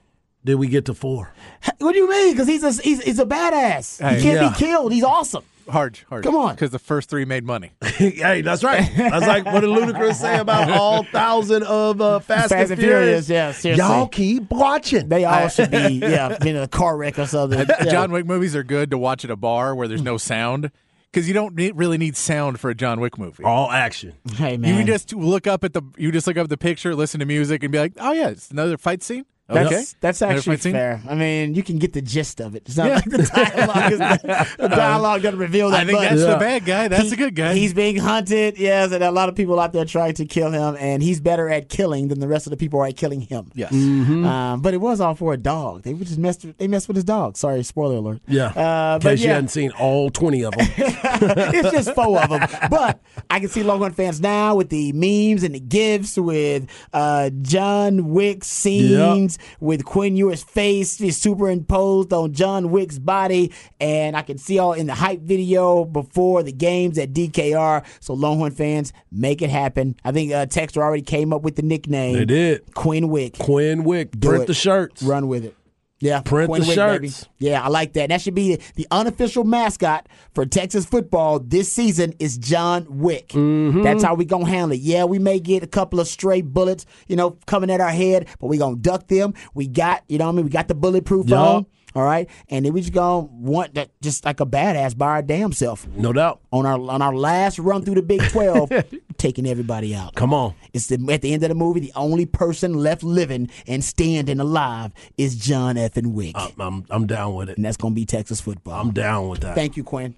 did 0.45 0.57
we 0.57 0.67
get 0.67 0.87
to 0.87 0.95
four? 0.95 1.33
What 1.79 1.93
do 1.93 1.99
you 1.99 2.09
mean? 2.09 2.33
Because 2.33 2.49
he's 2.49 2.65
a 2.65 2.83
he's, 2.83 3.03
he's 3.03 3.19
a 3.19 3.27
badass. 3.27 4.01
Hey, 4.01 4.17
he 4.17 4.23
can't 4.23 4.41
yeah. 4.41 4.49
be 4.49 4.57
killed. 4.57 4.93
He's 4.93 5.05
awesome. 5.05 5.45
Hard, 5.71 5.99
hard. 6.09 6.25
Come 6.25 6.37
on, 6.37 6.55
because 6.55 6.71
the 6.71 6.79
first 6.79 7.09
three 7.09 7.25
made 7.25 7.45
money. 7.45 7.73
hey, 7.83 8.43
that's 8.43 8.65
right. 8.65 8.91
That's 8.97 9.27
like 9.27 9.45
what 9.47 9.61
did 9.61 9.71
Ludacris 9.71 10.15
say 10.15 10.39
about 10.39 10.71
all 10.71 11.05
thousand 11.05 11.63
of 11.63 12.01
uh, 12.01 12.19
Fast, 12.19 12.51
Fast, 12.51 12.71
and 12.71 12.81
Furious? 12.81 13.29
Yeah, 13.29 13.53
seriously. 13.53 13.85
Y'all 13.85 14.09
keep 14.09 14.51
watching. 14.51 15.09
They 15.09 15.25
all 15.25 15.49
should 15.49 15.71
be 15.71 16.01
yeah, 16.03 16.37
in 16.45 16.57
a 16.57 16.69
car 16.69 16.97
wreck 16.97 17.19
or 17.19 17.27
something. 17.27 17.61
Yeah. 17.81 17.91
John 17.91 18.13
Wick 18.13 18.27
movies 18.27 18.55
are 18.57 18.63
good 18.63 18.91
to 18.91 18.99
watch 18.99 19.25
at 19.25 19.31
a 19.31 19.37
bar 19.37 19.75
where 19.75 19.89
there's 19.89 20.03
no 20.03 20.19
sound 20.19 20.71
because 21.11 21.27
you 21.29 21.35
don't 21.35 21.55
need, 21.55 21.77
really 21.77 21.99
need 21.99 22.17
sound 22.17 22.61
for 22.61 22.69
a 22.71 22.75
John 22.75 23.01
Wick 23.01 23.17
movie. 23.17 23.43
All 23.45 23.71
action. 23.71 24.15
Hey 24.35 24.57
man, 24.57 24.71
you 24.71 24.77
can 24.79 24.87
just 24.87 25.15
look 25.15 25.47
up 25.47 25.65
at 25.65 25.73
the 25.73 25.83
you 25.97 26.13
just 26.13 26.27
look 26.27 26.37
up 26.37 26.49
the 26.49 26.59
picture, 26.59 26.95
listen 26.95 27.21
to 27.21 27.27
music, 27.27 27.63
and 27.63 27.73
be 27.73 27.79
like, 27.79 27.93
oh 27.99 28.13
yeah, 28.13 28.29
it's 28.29 28.51
another 28.51 28.77
fight 28.77 29.03
scene. 29.03 29.25
That's, 29.53 29.73
okay. 29.73 29.85
that's 30.01 30.23
actually 30.23 30.59
fair. 30.59 31.03
I 31.09 31.15
mean, 31.15 31.55
you 31.55 31.63
can 31.63 31.79
get 31.79 31.93
the 31.93 32.03
gist 32.03 32.41
of 32.41 32.55
it. 32.55 32.63
It's 32.67 32.77
not 32.77 32.87
yeah. 32.87 32.95
like 32.95 33.05
the 33.05 33.19
dialogue. 33.19 33.93
Is 33.93 33.99
the, 33.99 34.57
the 34.59 34.69
dialogue 34.69 35.23
doesn't 35.23 35.41
reveal 35.41 35.71
that. 35.71 35.81
I 35.81 35.85
think 35.85 35.99
much. 35.99 36.09
that's 36.11 36.21
yeah. 36.23 36.33
the 36.33 36.37
bad 36.39 36.65
guy. 36.65 36.89
That's 36.89 37.05
he, 37.05 37.11
the 37.11 37.17
good 37.17 37.35
guy. 37.35 37.55
He's 37.55 37.75
being 37.75 37.97
hunted. 37.97 38.59
Yes, 38.59 38.93
and 38.93 39.03
a 39.03 39.11
lot 39.11 39.29
of 39.29 39.35
people 39.35 39.59
out 39.59 39.73
there 39.73 39.85
trying 39.85 40.15
to 40.15 40.25
kill 40.25 40.53
him, 40.53 40.77
and 40.79 41.03
he's 41.03 41.21
better 41.21 41.49
at 41.49 41.69
killing 41.69 42.09
than 42.09 42.21
the 42.21 42.29
rest 42.29 42.47
of 42.47 42.53
the 42.53 42.57
people 42.57 42.81
are 42.81 42.87
at 42.87 42.97
killing 42.97 43.21
him. 43.21 43.51
Yes. 43.55 43.73
Mm-hmm. 43.73 44.25
Um, 44.25 44.61
but 44.61 44.73
it 44.73 44.81
was 44.81 45.01
all 45.01 45.17
for 45.17 45.33
a 45.33 45.37
dog. 45.37 45.83
They 45.83 45.95
just 45.95 46.19
messed. 46.19 46.47
They 46.59 46.69
messed 46.69 46.87
with 46.87 46.97
his 46.97 47.05
dog. 47.05 47.37
Sorry, 47.37 47.63
spoiler 47.65 47.97
alert. 47.97 48.21
Yeah. 48.29 48.47
Uh, 48.47 48.99
but 49.01 49.19
yeah. 49.19 49.25
you 49.25 49.33
hadn't 49.33 49.49
seen 49.49 49.73
all 49.73 50.11
twenty 50.11 50.45
of 50.45 50.55
them. 50.55 50.67
it's 50.79 51.71
just 51.73 51.95
four 51.95 52.23
of 52.23 52.31
them. 52.31 52.49
But 52.71 53.01
I 53.29 53.41
can 53.41 53.49
see 53.49 53.65
Longhorn 53.65 53.93
fans 53.93 54.21
now 54.21 54.55
with 54.55 54.69
the 54.69 54.93
memes 54.93 55.43
and 55.43 55.55
the 55.55 55.61
gifs 55.61 56.17
with 56.17 56.69
uh, 56.93 57.31
John 57.43 58.11
Wick 58.11 58.45
scenes 58.45 59.40
with 59.61 59.85
Quinn 59.85 60.17
Ewers' 60.17 60.43
face 60.43 60.99
superimposed 61.17 62.13
on 62.13 62.33
John 62.33 62.71
Wick's 62.71 62.99
body, 62.99 63.53
and 63.81 64.17
I 64.17 64.23
can 64.23 64.39
see 64.39 64.59
all 64.59 64.73
in 64.73 64.87
the 64.87 64.95
hype 64.95 65.21
video 65.21 65.85
before 65.85 66.43
the 66.43 66.53
games 66.53 66.99
at 66.99 67.13
DKR. 67.13 67.85
So 68.01 68.15
Longhorn 68.15 68.53
fans, 68.53 68.93
make 69.11 69.43
it 69.43 69.51
happen. 69.51 69.97
I 70.05 70.13
think 70.13 70.33
uh, 70.33 70.47
Texter 70.47 70.79
already 70.79 71.03
came 71.03 71.33
up 71.33 71.43
with 71.43 71.57
the 71.57 71.63
nickname. 71.63 72.17
They 72.17 72.25
did. 72.25 72.75
Quinn 72.75 73.09
Wick. 73.09 73.39
Quinn 73.39 73.85
Wick. 73.85 74.13
Do 74.19 74.29
Print 74.29 74.45
it. 74.45 74.47
the 74.47 74.55
shirts. 74.55 75.03
Run 75.03 75.29
with 75.29 75.45
it. 75.45 75.57
Yeah, 76.01 76.23
print 76.23 76.49
Quinn 76.49 76.63
the 76.63 76.69
Wick, 76.69 76.75
shirts. 76.75 77.25
Baby. 77.25 77.51
Yeah, 77.51 77.63
I 77.63 77.69
like 77.69 77.93
that. 77.93 78.09
That 78.09 78.23
should 78.23 78.35
be 78.35 78.59
the 78.75 78.87
unofficial 78.91 79.45
mascot 79.45 80.09
for 80.35 80.47
Texas 80.47 80.87
football 80.87 81.39
this 81.39 81.71
season 81.71 82.15
is 82.19 82.39
John 82.39 82.87
Wick. 82.89 83.29
Mm-hmm. 83.29 83.83
That's 83.83 84.03
how 84.03 84.15
we 84.15 84.25
gonna 84.25 84.47
handle 84.47 84.73
it. 84.73 84.81
Yeah, 84.81 85.05
we 85.05 85.19
may 85.19 85.39
get 85.39 85.63
a 85.63 85.67
couple 85.67 86.01
of 86.01 86.09
stray 86.09 86.41
bullets, 86.41 86.87
you 87.07 87.17
know, 87.17 87.37
coming 87.47 87.71
at 87.71 87.83
our 87.83 87.91
head, 87.91 88.29
but 88.39 88.47
we 88.47 88.57
gonna 88.57 88.77
duck 88.77 89.09
them. 89.09 89.35
We 89.53 89.69
got, 89.69 90.03
you 90.09 90.17
know, 90.17 90.25
what 90.25 90.33
I 90.33 90.37
mean, 90.37 90.45
we 90.47 90.51
got 90.51 90.69
the 90.69 90.75
bulletproof 90.75 91.29
yep. 91.29 91.39
on. 91.39 91.67
All 91.95 92.05
right, 92.05 92.29
and 92.49 92.65
then 92.65 92.73
we 92.73 92.81
just 92.83 92.93
gonna 92.93 93.27
want 93.27 93.75
that 93.75 93.91
just 94.01 94.25
like 94.25 94.41
a 94.41 94.47
badass 94.47 94.97
by 94.97 95.07
our 95.07 95.23
damn 95.23 95.53
self. 95.53 95.89
No 95.89 96.13
doubt. 96.13 96.41
On 96.53 96.65
our 96.65 96.79
on 96.79 97.03
our 97.03 97.15
last 97.15 97.59
run 97.59 97.83
through 97.85 97.97
the 97.97 98.03
Big 98.03 98.23
Twelve, 98.29 98.71
taking 99.19 99.47
everybody 99.47 99.95
out. 99.95 100.15
Come 100.15 100.33
on. 100.33 100.55
It's 100.73 100.87
the, 100.87 101.05
at 101.13 101.23
the 101.23 101.33
end 101.33 101.43
of 101.43 101.49
the 101.49 101.55
movie, 101.57 101.81
the 101.81 101.93
only 101.97 102.27
person 102.27 102.75
left 102.75 103.03
living 103.03 103.51
and 103.67 103.83
standing 103.83 104.39
alive 104.39 104.93
is 105.19 105.35
John 105.35 105.77
F. 105.77 105.97
and 105.97 106.15
Wick. 106.15 106.33
I'm, 106.37 106.53
I'm, 106.61 106.87
I'm 106.91 107.07
down 107.07 107.35
with 107.35 107.51
it, 107.51 107.57
and 107.57 107.65
that's 107.65 107.77
gonna 107.77 107.95
be 107.95 108.07
Texas 108.07 108.41
football. 108.41 108.81
I'm 108.81 108.93
down 108.93 109.29
with 109.29 109.41
that. 109.41 109.55
Thank 109.57 109.77
you, 109.77 109.83
Quinn. 109.85 110.15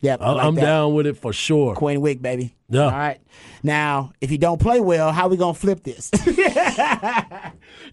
Yeah, 0.00 0.16
like 0.16 0.44
I'm 0.44 0.56
that. 0.56 0.60
down 0.60 0.94
with 0.94 1.06
it 1.06 1.16
for 1.16 1.32
sure. 1.32 1.76
Quinn 1.76 2.00
Wick, 2.00 2.20
baby. 2.20 2.56
Yeah. 2.72 2.84
All 2.84 2.90
right. 2.90 3.20
Now, 3.62 4.12
if 4.20 4.30
you 4.30 4.38
don't 4.38 4.60
play 4.60 4.80
well, 4.80 5.12
how 5.12 5.28
we 5.28 5.36
gonna 5.36 5.54
flip 5.54 5.84
this? 5.84 6.10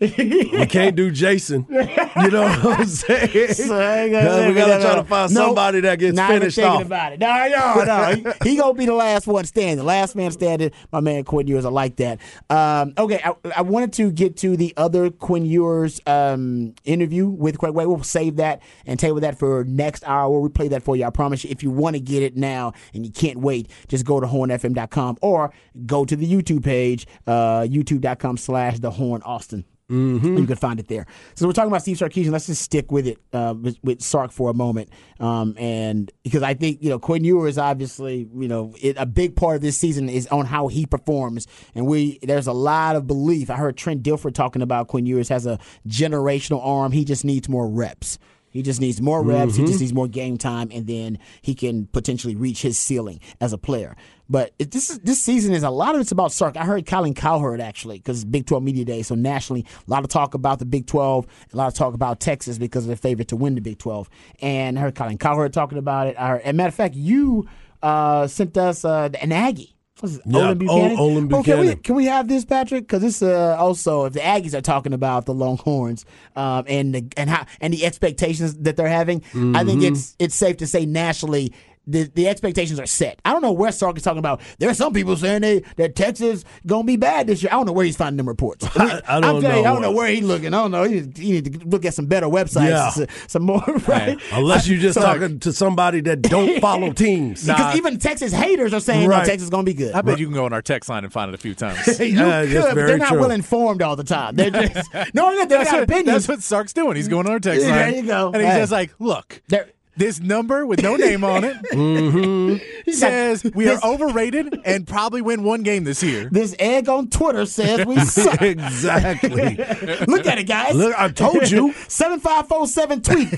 we 0.01 0.65
can't 0.65 0.95
do 0.95 1.11
Jason. 1.11 1.67
You 1.69 2.31
know 2.31 2.41
what 2.43 2.79
I'm 2.79 2.85
saying? 2.87 3.53
So 3.53 4.47
we 4.47 4.53
gotta 4.55 4.81
try 4.81 4.95
to 4.95 5.03
find 5.03 5.31
somebody 5.31 5.81
that 5.81 5.99
gets 5.99 6.15
not 6.15 6.31
finished 6.31 6.57
even 6.57 6.69
off. 6.69 6.81
About 6.81 7.13
it. 7.13 7.19
No, 7.19 7.47
no, 7.49 7.83
no. 7.85 8.33
he, 8.43 8.51
he, 8.51 8.57
gonna 8.57 8.73
be 8.73 8.85
the 8.85 8.93
last 8.93 9.27
one 9.27 9.45
standing. 9.45 9.85
Last 9.85 10.15
man 10.15 10.31
standing. 10.31 10.71
My 10.91 11.01
man 11.01 11.23
Quinn 11.23 11.45
Ewers. 11.47 11.65
I 11.65 11.69
like 11.69 11.97
that. 11.97 12.19
Um, 12.49 12.93
okay, 12.97 13.21
I, 13.23 13.33
I, 13.57 13.61
wanted 13.61 13.93
to 13.93 14.11
get 14.11 14.37
to 14.37 14.57
the 14.57 14.73
other 14.75 15.11
Quinn 15.11 15.45
Ewers 15.45 16.01
um, 16.07 16.73
interview 16.83 17.27
with 17.27 17.59
Craig 17.59 17.73
Way. 17.73 17.85
We'll 17.85 18.01
save 18.03 18.37
that 18.37 18.61
and 18.87 18.99
table 18.99 19.19
that 19.19 19.37
for 19.37 19.65
next 19.65 20.03
hour. 20.05 20.31
We'll 20.31 20.49
replay 20.49 20.69
that 20.69 20.81
for 20.81 20.95
you. 20.95 21.05
I 21.05 21.11
promise 21.11 21.43
you. 21.43 21.51
If 21.51 21.61
you 21.61 21.69
want 21.69 21.95
to 21.95 21.99
get 21.99 22.23
it 22.23 22.35
now 22.35 22.73
and 22.93 23.05
you 23.05 23.11
can't 23.11 23.37
wait, 23.39 23.69
just 23.87 24.05
go 24.05 24.19
to 24.19 24.27
hornfm.com 24.69 25.17
or 25.21 25.51
go 25.85 26.05
to 26.05 26.15
the 26.15 26.31
YouTube 26.31 26.63
page, 26.63 27.07
uh, 27.27 27.61
youtube.com 27.61 28.37
slash 28.37 28.79
the 28.79 28.91
horn 28.91 29.21
Austin. 29.23 29.65
Mm-hmm. 29.89 30.37
You 30.37 30.45
can 30.45 30.55
find 30.55 30.79
it 30.79 30.87
there. 30.87 31.07
So 31.33 31.47
we're 31.47 31.53
talking 31.53 31.71
about 31.71 31.81
Steve 31.81 31.97
Sarkisian. 31.97 32.31
Let's 32.31 32.45
just 32.45 32.61
stick 32.61 32.91
with 32.91 33.07
it 33.07 33.17
uh, 33.33 33.55
with, 33.59 33.77
with, 33.83 34.03
Sark 34.03 34.31
for 34.31 34.51
a 34.51 34.53
moment, 34.53 34.89
um, 35.19 35.55
and 35.57 36.11
because 36.21 36.43
I 36.43 36.53
think 36.53 36.83
you 36.83 36.89
know 36.89 36.99
Quinn 36.99 37.23
Ewers 37.23 37.57
obviously 37.57 38.29
you 38.35 38.47
know 38.47 38.75
it, 38.79 38.97
a 38.99 39.07
big 39.07 39.35
part 39.35 39.55
of 39.55 39.63
this 39.63 39.79
season 39.79 40.07
is 40.07 40.27
on 40.27 40.45
how 40.45 40.67
he 40.67 40.85
performs, 40.85 41.47
and 41.73 41.87
we 41.87 42.19
there's 42.21 42.45
a 42.45 42.53
lot 42.53 42.97
of 42.97 43.07
belief. 43.07 43.49
I 43.49 43.55
heard 43.55 43.77
Trent 43.77 44.03
Dilfer 44.03 44.31
talking 44.31 44.61
about 44.61 44.89
Quinn 44.89 45.07
Ewers 45.07 45.29
has 45.29 45.47
a 45.47 45.57
generational 45.87 46.63
arm. 46.63 46.91
He 46.91 47.03
just 47.03 47.25
needs 47.25 47.49
more 47.49 47.67
reps. 47.67 48.19
He 48.51 48.61
just 48.61 48.81
needs 48.81 49.01
more 49.01 49.23
reps. 49.23 49.53
Mm-hmm. 49.53 49.61
He 49.61 49.67
just 49.67 49.75
mm-hmm. 49.75 49.83
needs 49.83 49.93
more 49.93 50.07
game 50.07 50.37
time, 50.37 50.69
and 50.71 50.87
then 50.87 51.19
he 51.41 51.53
can 51.53 51.87
potentially 51.87 52.35
reach 52.35 52.61
his 52.61 52.77
ceiling 52.77 53.19
as 53.39 53.53
a 53.53 53.57
player. 53.57 53.95
But 54.29 54.53
it, 54.59 54.71
this 54.71 54.89
is, 54.89 54.99
this 54.99 55.19
season 55.19 55.53
is 55.53 55.63
a 55.63 55.69
lot 55.69 55.95
of 55.95 56.01
it's 56.01 56.11
about 56.11 56.31
Sark. 56.31 56.55
I 56.55 56.65
heard 56.65 56.85
Colin 56.85 57.15
Cowherd 57.15 57.59
actually 57.59 57.97
because 57.97 58.23
Big 58.25 58.45
12 58.45 58.63
Media 58.63 58.85
Day. 58.85 59.01
So 59.01 59.15
nationally, 59.15 59.65
a 59.87 59.91
lot 59.91 60.03
of 60.03 60.09
talk 60.09 60.35
about 60.35 60.59
the 60.59 60.65
Big 60.65 60.85
12, 60.85 61.25
a 61.51 61.57
lot 61.57 61.67
of 61.67 61.73
talk 61.73 61.95
about 61.95 62.19
Texas 62.19 62.57
because 62.57 62.83
of 62.83 62.87
their 62.87 62.97
favorite 62.97 63.27
to 63.29 63.35
win 63.35 63.55
the 63.55 63.61
Big 63.61 63.79
12. 63.79 64.09
And 64.41 64.77
I 64.77 64.83
heard 64.83 64.95
Colin 64.95 65.17
Cowherd 65.17 65.51
talking 65.51 65.79
about 65.79 66.07
it. 66.07 66.15
I 66.17 66.27
heard, 66.29 66.41
as 66.41 66.49
a 66.51 66.53
matter 66.53 66.69
of 66.69 66.75
fact, 66.75 66.95
you 66.95 67.47
uh, 67.81 68.27
sent 68.27 68.55
us 68.57 68.85
uh, 68.85 69.09
an 69.19 69.31
Aggie 69.31 69.75
yeah, 70.03 70.39
Olin 70.39 70.57
Buchanan. 70.57 70.97
O- 70.97 71.01
Olin 71.01 71.27
Buchanan. 71.27 71.39
Oh, 71.39 71.43
can 71.43 71.59
we 71.59 71.75
can 71.81 71.95
we 71.95 72.05
have 72.05 72.27
this, 72.27 72.45
Patrick? 72.45 72.83
Because 72.87 73.01
this 73.01 73.21
uh, 73.21 73.55
also, 73.57 74.05
if 74.05 74.13
the 74.13 74.19
Aggies 74.19 74.53
are 74.53 74.61
talking 74.61 74.93
about 74.93 75.25
the 75.25 75.33
Longhorns 75.33 76.05
um, 76.35 76.65
and 76.67 76.93
the 76.93 77.05
and 77.17 77.29
how 77.29 77.45
and 77.61 77.73
the 77.73 77.85
expectations 77.85 78.55
that 78.57 78.77
they're 78.77 78.87
having, 78.87 79.21
mm-hmm. 79.21 79.55
I 79.55 79.63
think 79.63 79.81
mm-hmm. 79.81 79.93
it's 79.93 80.15
it's 80.19 80.35
safe 80.35 80.57
to 80.57 80.67
say 80.67 80.85
nationally 80.85 81.53
the, 81.89 82.03
the 82.13 82.27
expectations 82.27 82.79
are 82.79 82.85
set. 82.85 83.19
I 83.25 83.33
don't 83.33 83.41
know 83.41 83.51
where 83.51 83.71
Sark 83.71 83.97
is 83.97 84.03
talking 84.03 84.19
about. 84.19 84.41
There 84.59 84.69
are 84.69 84.73
some 84.73 84.93
people 84.93 85.15
saying 85.15 85.41
they, 85.41 85.63
that 85.77 85.95
Texas 85.95 86.45
gonna 86.65 86.83
be 86.83 86.97
bad 86.97 87.27
this 87.27 87.41
year. 87.41 87.49
I 87.51 87.55
don't 87.55 87.65
know 87.65 87.73
where 87.73 87.85
he's 87.85 87.97
finding 87.97 88.17
them 88.17 88.27
reports. 88.27 88.65
I, 88.75 89.01
I 89.07 89.19
don't 89.19 89.41
know. 89.41 89.55
You, 89.55 89.59
I 89.61 89.63
don't 89.63 89.81
know 89.81 89.91
where 89.91 90.07
he's 90.07 90.23
looking. 90.23 90.53
I 90.53 90.61
don't 90.61 90.71
know. 90.71 90.83
He, 90.83 90.99
he 91.15 91.31
need 91.31 91.61
to 91.61 91.67
look 91.67 91.85
at 91.85 91.93
some 91.93 92.05
better 92.05 92.27
websites. 92.27 92.69
Yeah. 92.69 92.89
Some, 92.89 93.07
some 93.27 93.43
more 93.43 93.63
right. 93.87 94.19
Unless 94.31 94.67
you're 94.67 94.79
just 94.79 94.99
talking 94.99 95.39
to 95.39 95.53
somebody 95.53 96.01
that 96.01 96.21
don't 96.21 96.59
follow 96.61 96.93
teams. 96.93 97.45
Because 97.45 97.73
nah. 97.73 97.75
even 97.75 97.99
Texas 97.99 98.31
haters 98.31 98.73
are 98.73 98.79
saying 98.79 99.07
right. 99.07 99.19
no, 99.19 99.25
Texas 99.25 99.43
is 99.43 99.49
gonna 99.49 99.63
be 99.63 99.73
good. 99.73 99.93
I 99.93 100.01
bet 100.01 100.13
right. 100.13 100.19
you 100.19 100.27
can 100.27 100.35
go 100.35 100.45
on 100.45 100.53
our 100.53 100.61
text 100.61 100.89
line 100.89 101.03
and 101.03 101.11
find 101.11 101.29
it 101.29 101.35
a 101.35 101.37
few 101.37 101.55
times. 101.55 101.79
you 101.99 102.19
uh, 102.19 102.45
could, 102.45 102.63
but 102.63 102.75
they're 102.75 102.97
not 102.97 103.09
true. 103.09 103.19
well 103.19 103.31
informed 103.31 103.81
all 103.81 103.95
the 103.95 104.03
time. 104.03 104.35
They're 104.35 104.51
just 104.51 104.93
no, 105.13 105.35
they 105.35 105.63
got 105.63 105.83
opinions. 105.83 106.05
That's 106.05 106.27
what 106.27 106.43
Sark's 106.43 106.73
doing. 106.73 106.95
He's 106.95 107.07
going 107.07 107.25
on 107.25 107.33
our 107.33 107.39
text 107.39 107.65
line. 107.65 107.75
There 107.75 107.95
you 107.95 108.03
go. 108.03 108.27
And 108.27 108.37
he's 108.37 108.51
hey. 108.51 108.59
just 108.59 108.71
like, 108.71 108.91
look. 108.99 109.41
They're, 109.47 109.69
this 109.99 110.19
number 110.19 110.65
with 110.65 110.81
no 110.81 110.95
name 110.95 111.23
on 111.23 111.43
it 111.43 111.57
mm-hmm. 111.73 112.91
says 112.91 113.43
we 113.53 113.69
are 113.69 113.79
overrated 113.83 114.61
and 114.63 114.87
probably 114.87 115.21
win 115.21 115.43
one 115.43 115.61
game 115.61 115.83
this 115.83 116.01
year. 116.01 116.29
This 116.31 116.55
egg 116.57 116.87
on 116.89 117.09
Twitter 117.09 117.45
says 117.45 117.85
we 117.85 117.99
suck. 118.05 118.41
exactly. 118.41 119.57
Look 120.07 120.25
at 120.25 120.39
it, 120.39 120.47
guys. 120.47 120.75
Look, 120.75 120.95
I 120.97 121.09
told 121.09 121.51
you. 121.51 121.73
7547 121.87 123.01
tweet. 123.01 123.33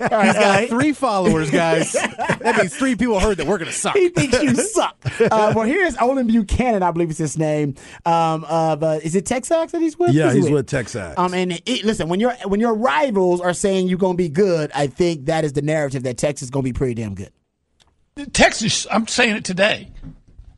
All 0.00 0.18
right, 0.18 0.26
He's 0.26 0.34
got 0.34 0.68
three 0.68 0.92
followers, 0.92 1.50
guys. 1.50 1.92
That 1.92 2.56
means 2.56 2.74
three 2.74 2.96
people 2.96 3.20
heard 3.20 3.36
that 3.36 3.46
we're 3.46 3.58
going 3.58 3.70
to 3.70 3.76
suck. 3.76 3.94
He 3.94 4.08
thinks 4.08 4.42
you 4.42 4.54
suck. 4.54 4.96
Uh, 5.20 5.52
well, 5.54 5.66
here's 5.66 5.96
Olin 5.98 6.26
Buchanan, 6.26 6.82
I 6.82 6.90
believe 6.90 7.10
is 7.10 7.18
his 7.18 7.38
name. 7.38 7.74
Um, 8.06 8.46
uh, 8.48 8.98
is 9.02 9.14
it 9.14 9.26
Texas 9.26 9.72
that 9.72 9.80
he's 9.80 9.98
with? 9.98 10.12
Yeah, 10.12 10.26
he's, 10.26 10.34
he's 10.34 10.44
with? 10.44 10.52
with 10.54 10.66
Texas. 10.68 11.14
Um, 11.18 11.34
and 11.34 11.52
it, 11.52 11.84
listen, 11.84 12.08
when 12.08 12.20
your 12.20 12.32
when 12.46 12.60
your 12.60 12.74
rivals 12.74 13.40
are 13.40 13.52
saying 13.52 13.88
you're 13.88 13.98
going 13.98 14.14
to 14.14 14.22
be 14.22 14.28
good, 14.28 14.70
I 14.74 14.86
think 14.86 15.26
that 15.26 15.44
is 15.44 15.52
the 15.52 15.62
narrative 15.62 15.97
that 16.04 16.18
Texas 16.18 16.46
is 16.46 16.50
going 16.50 16.64
to 16.64 16.68
be 16.68 16.72
pretty 16.72 16.94
damn 16.94 17.14
good. 17.14 17.32
Texas, 18.32 18.86
I'm 18.90 19.06
saying 19.06 19.36
it 19.36 19.44
today. 19.44 19.92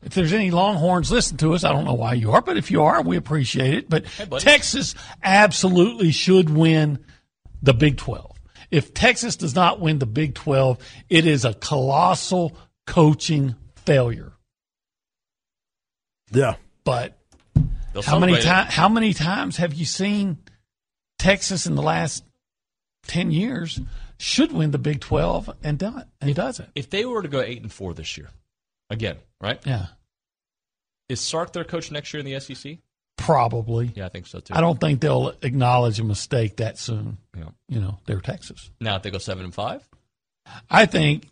If 0.03 0.15
there's 0.15 0.33
any 0.33 0.49
Longhorns 0.49 1.11
listen 1.11 1.37
to 1.37 1.53
us, 1.53 1.63
I 1.63 1.71
don't 1.71 1.85
know 1.85 1.93
why 1.93 2.13
you 2.13 2.31
are, 2.31 2.41
but 2.41 2.57
if 2.57 2.71
you 2.71 2.83
are, 2.83 3.01
we 3.03 3.17
appreciate 3.17 3.75
it. 3.75 3.89
But 3.89 4.07
hey, 4.07 4.25
Texas 4.39 4.95
absolutely 5.21 6.11
should 6.11 6.49
win 6.49 7.05
the 7.61 7.73
Big 7.73 7.97
12. 7.97 8.35
If 8.71 8.93
Texas 8.93 9.35
does 9.35 9.53
not 9.53 9.79
win 9.79 9.99
the 9.99 10.07
Big 10.07 10.33
12, 10.33 10.79
it 11.09 11.27
is 11.27 11.45
a 11.45 11.53
colossal 11.53 12.57
coaching 12.87 13.55
failure. 13.75 14.33
Yeah. 16.31 16.55
But 16.83 17.17
how 18.03 18.17
many 18.17 18.39
times 18.41 18.73
how 18.73 18.89
many 18.89 19.13
times 19.13 19.57
have 19.57 19.73
you 19.73 19.85
seen 19.85 20.37
Texas 21.19 21.67
in 21.67 21.75
the 21.75 21.81
last 21.83 22.23
10 23.07 23.31
years 23.31 23.79
should 24.21 24.51
win 24.51 24.71
the 24.71 24.77
Big 24.77 25.01
12 25.01 25.49
and 25.63 25.79
done 25.79 25.97
it, 25.97 26.07
and 26.19 26.27
he 26.27 26.33
doesn't. 26.33 26.69
If 26.75 26.89
they 26.89 27.05
were 27.05 27.21
to 27.21 27.27
go 27.27 27.41
8 27.41 27.61
and 27.61 27.71
4 27.71 27.93
this 27.93 28.17
year, 28.17 28.29
again, 28.89 29.17
right? 29.41 29.59
Yeah. 29.65 29.87
Is 31.09 31.19
Sark 31.19 31.53
their 31.53 31.63
coach 31.63 31.91
next 31.91 32.13
year 32.13 32.23
in 32.23 32.25
the 32.25 32.39
SEC? 32.39 32.77
Probably. 33.17 33.91
Yeah, 33.95 34.05
I 34.05 34.09
think 34.09 34.27
so 34.27 34.39
too. 34.39 34.53
I 34.55 34.61
don't 34.61 34.79
think 34.79 35.01
they'll 35.01 35.33
acknowledge 35.41 35.99
a 35.99 36.03
mistake 36.03 36.57
that 36.57 36.77
soon. 36.77 37.17
Yeah. 37.35 37.49
You 37.67 37.81
know, 37.81 37.99
they're 38.05 38.21
Texas. 38.21 38.69
Now, 38.79 38.95
if 38.95 39.03
they 39.03 39.11
go 39.11 39.17
7 39.17 39.43
and 39.43 39.53
5? 39.53 39.89
I 40.69 40.85
think 40.85 41.27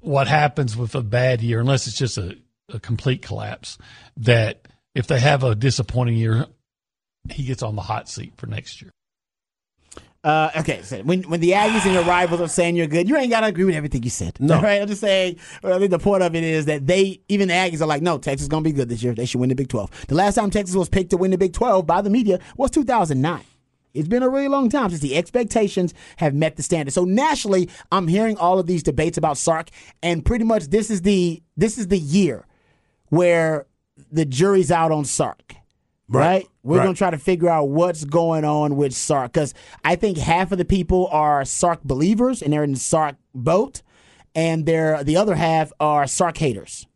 what 0.00 0.28
happens 0.28 0.76
with 0.76 0.94
a 0.94 1.02
bad 1.02 1.42
year, 1.42 1.60
unless 1.60 1.86
it's 1.86 1.98
just 1.98 2.18
a, 2.18 2.36
a 2.72 2.78
complete 2.78 3.22
collapse, 3.22 3.78
that 4.18 4.68
if 4.94 5.06
they 5.06 5.20
have 5.20 5.42
a 5.42 5.54
disappointing 5.54 6.16
year, 6.16 6.46
he 7.30 7.44
gets 7.44 7.62
on 7.62 7.76
the 7.76 7.82
hot 7.82 8.08
seat 8.08 8.34
for 8.36 8.46
next 8.46 8.80
year. 8.82 8.90
Uh, 10.26 10.50
okay, 10.56 10.82
so 10.82 10.98
when 11.02 11.22
when 11.22 11.38
the 11.38 11.52
Aggies 11.52 11.84
and 11.84 11.94
your 11.94 12.02
rivals 12.02 12.40
are 12.40 12.48
saying 12.48 12.74
you're 12.74 12.88
good, 12.88 13.08
you 13.08 13.16
ain't 13.16 13.30
got 13.30 13.42
to 13.42 13.46
agree 13.46 13.62
with 13.62 13.76
everything 13.76 14.02
you 14.02 14.10
said. 14.10 14.36
No, 14.40 14.60
right? 14.60 14.82
I'm 14.82 14.88
just 14.88 15.00
saying. 15.00 15.36
I 15.62 15.78
think 15.78 15.92
the 15.92 16.00
point 16.00 16.24
of 16.24 16.34
it 16.34 16.42
is 16.42 16.64
that 16.64 16.84
they, 16.84 17.20
even 17.28 17.46
the 17.46 17.54
Aggies, 17.54 17.80
are 17.80 17.86
like, 17.86 18.02
no, 18.02 18.18
Texas 18.18 18.42
is 18.42 18.48
gonna 18.48 18.62
be 18.62 18.72
good 18.72 18.88
this 18.88 19.04
year. 19.04 19.14
They 19.14 19.24
should 19.24 19.40
win 19.40 19.50
the 19.50 19.54
Big 19.54 19.68
12. 19.68 20.06
The 20.08 20.16
last 20.16 20.34
time 20.34 20.50
Texas 20.50 20.74
was 20.74 20.88
picked 20.88 21.10
to 21.10 21.16
win 21.16 21.30
the 21.30 21.38
Big 21.38 21.52
12 21.52 21.86
by 21.86 22.02
the 22.02 22.10
media 22.10 22.40
was 22.56 22.72
2009. 22.72 23.44
It's 23.94 24.08
been 24.08 24.24
a 24.24 24.28
really 24.28 24.48
long 24.48 24.68
time 24.68 24.90
since 24.90 25.00
the 25.00 25.16
expectations 25.16 25.94
have 26.16 26.34
met 26.34 26.56
the 26.56 26.62
standard. 26.64 26.92
So 26.92 27.04
nationally, 27.04 27.70
I'm 27.92 28.08
hearing 28.08 28.36
all 28.36 28.58
of 28.58 28.66
these 28.66 28.82
debates 28.82 29.16
about 29.16 29.38
Sark, 29.38 29.68
and 30.02 30.24
pretty 30.24 30.44
much 30.44 30.64
this 30.64 30.90
is 30.90 31.02
the 31.02 31.40
this 31.56 31.78
is 31.78 31.86
the 31.86 31.98
year 31.98 32.48
where 33.10 33.66
the 34.10 34.24
jury's 34.24 34.72
out 34.72 34.90
on 34.90 35.04
Sark. 35.04 35.54
Right. 36.08 36.26
right? 36.26 36.48
We're 36.66 36.78
right. 36.78 36.84
going 36.84 36.94
to 36.94 36.98
try 36.98 37.10
to 37.10 37.18
figure 37.18 37.48
out 37.48 37.68
what's 37.68 38.04
going 38.04 38.44
on 38.44 38.76
with 38.76 38.92
Sark 38.92 39.32
because 39.32 39.54
I 39.84 39.94
think 39.96 40.18
half 40.18 40.50
of 40.50 40.58
the 40.58 40.64
people 40.64 41.08
are 41.12 41.44
Sark 41.44 41.84
believers 41.84 42.42
and 42.42 42.52
they're 42.52 42.64
in 42.64 42.72
the 42.72 42.78
Sark 42.78 43.16
boat, 43.34 43.82
and 44.34 44.66
they're, 44.66 45.04
the 45.04 45.16
other 45.16 45.36
half 45.36 45.72
are 45.78 46.06
Sark 46.06 46.38
haters. 46.38 46.86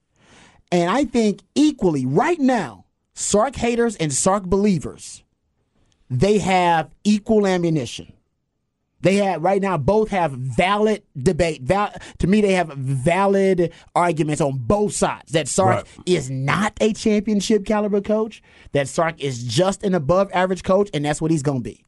And 0.73 0.91
I 0.91 1.05
think 1.05 1.43
equally 1.55 2.05
right 2.05 2.39
now, 2.39 2.85
Sark 3.15 3.57
haters 3.57 3.97
and 3.97 4.13
Sark 4.13 4.45
believers 4.45 5.23
they 6.11 6.39
have 6.39 6.91
equal 7.05 7.47
ammunition. 7.47 8.13
They 9.03 9.17
have 9.17 9.43
right 9.43 9.61
now 9.63 9.77
both 9.79 10.11
have 10.11 10.33
valid 10.33 11.03
debate. 11.21 11.63
Val, 11.63 11.93
to 12.19 12.27
me, 12.27 12.41
they 12.41 12.53
have 12.53 12.69
valid 12.69 13.73
arguments 13.95 14.41
on 14.41 14.59
both 14.59 14.95
sides. 14.95 15.33
That 15.33 15.49
Sark 15.49 15.77
right. 15.77 15.87
is 16.07 16.31
not 16.31 16.75
a 16.81 16.93
championship 16.93 17.65
caliber 17.65 18.01
coach. 18.01 18.43
That 18.73 18.89
Sark 18.89 19.21
is 19.21 19.45
just 19.45 19.83
an 19.83 19.95
above 19.95 20.31
average 20.33 20.63
coach, 20.63 20.91
and 20.93 21.05
that's 21.05 21.21
what 21.21 21.31
he's 21.31 21.43
going 21.43 21.59
to 21.59 21.65
be 21.65 21.85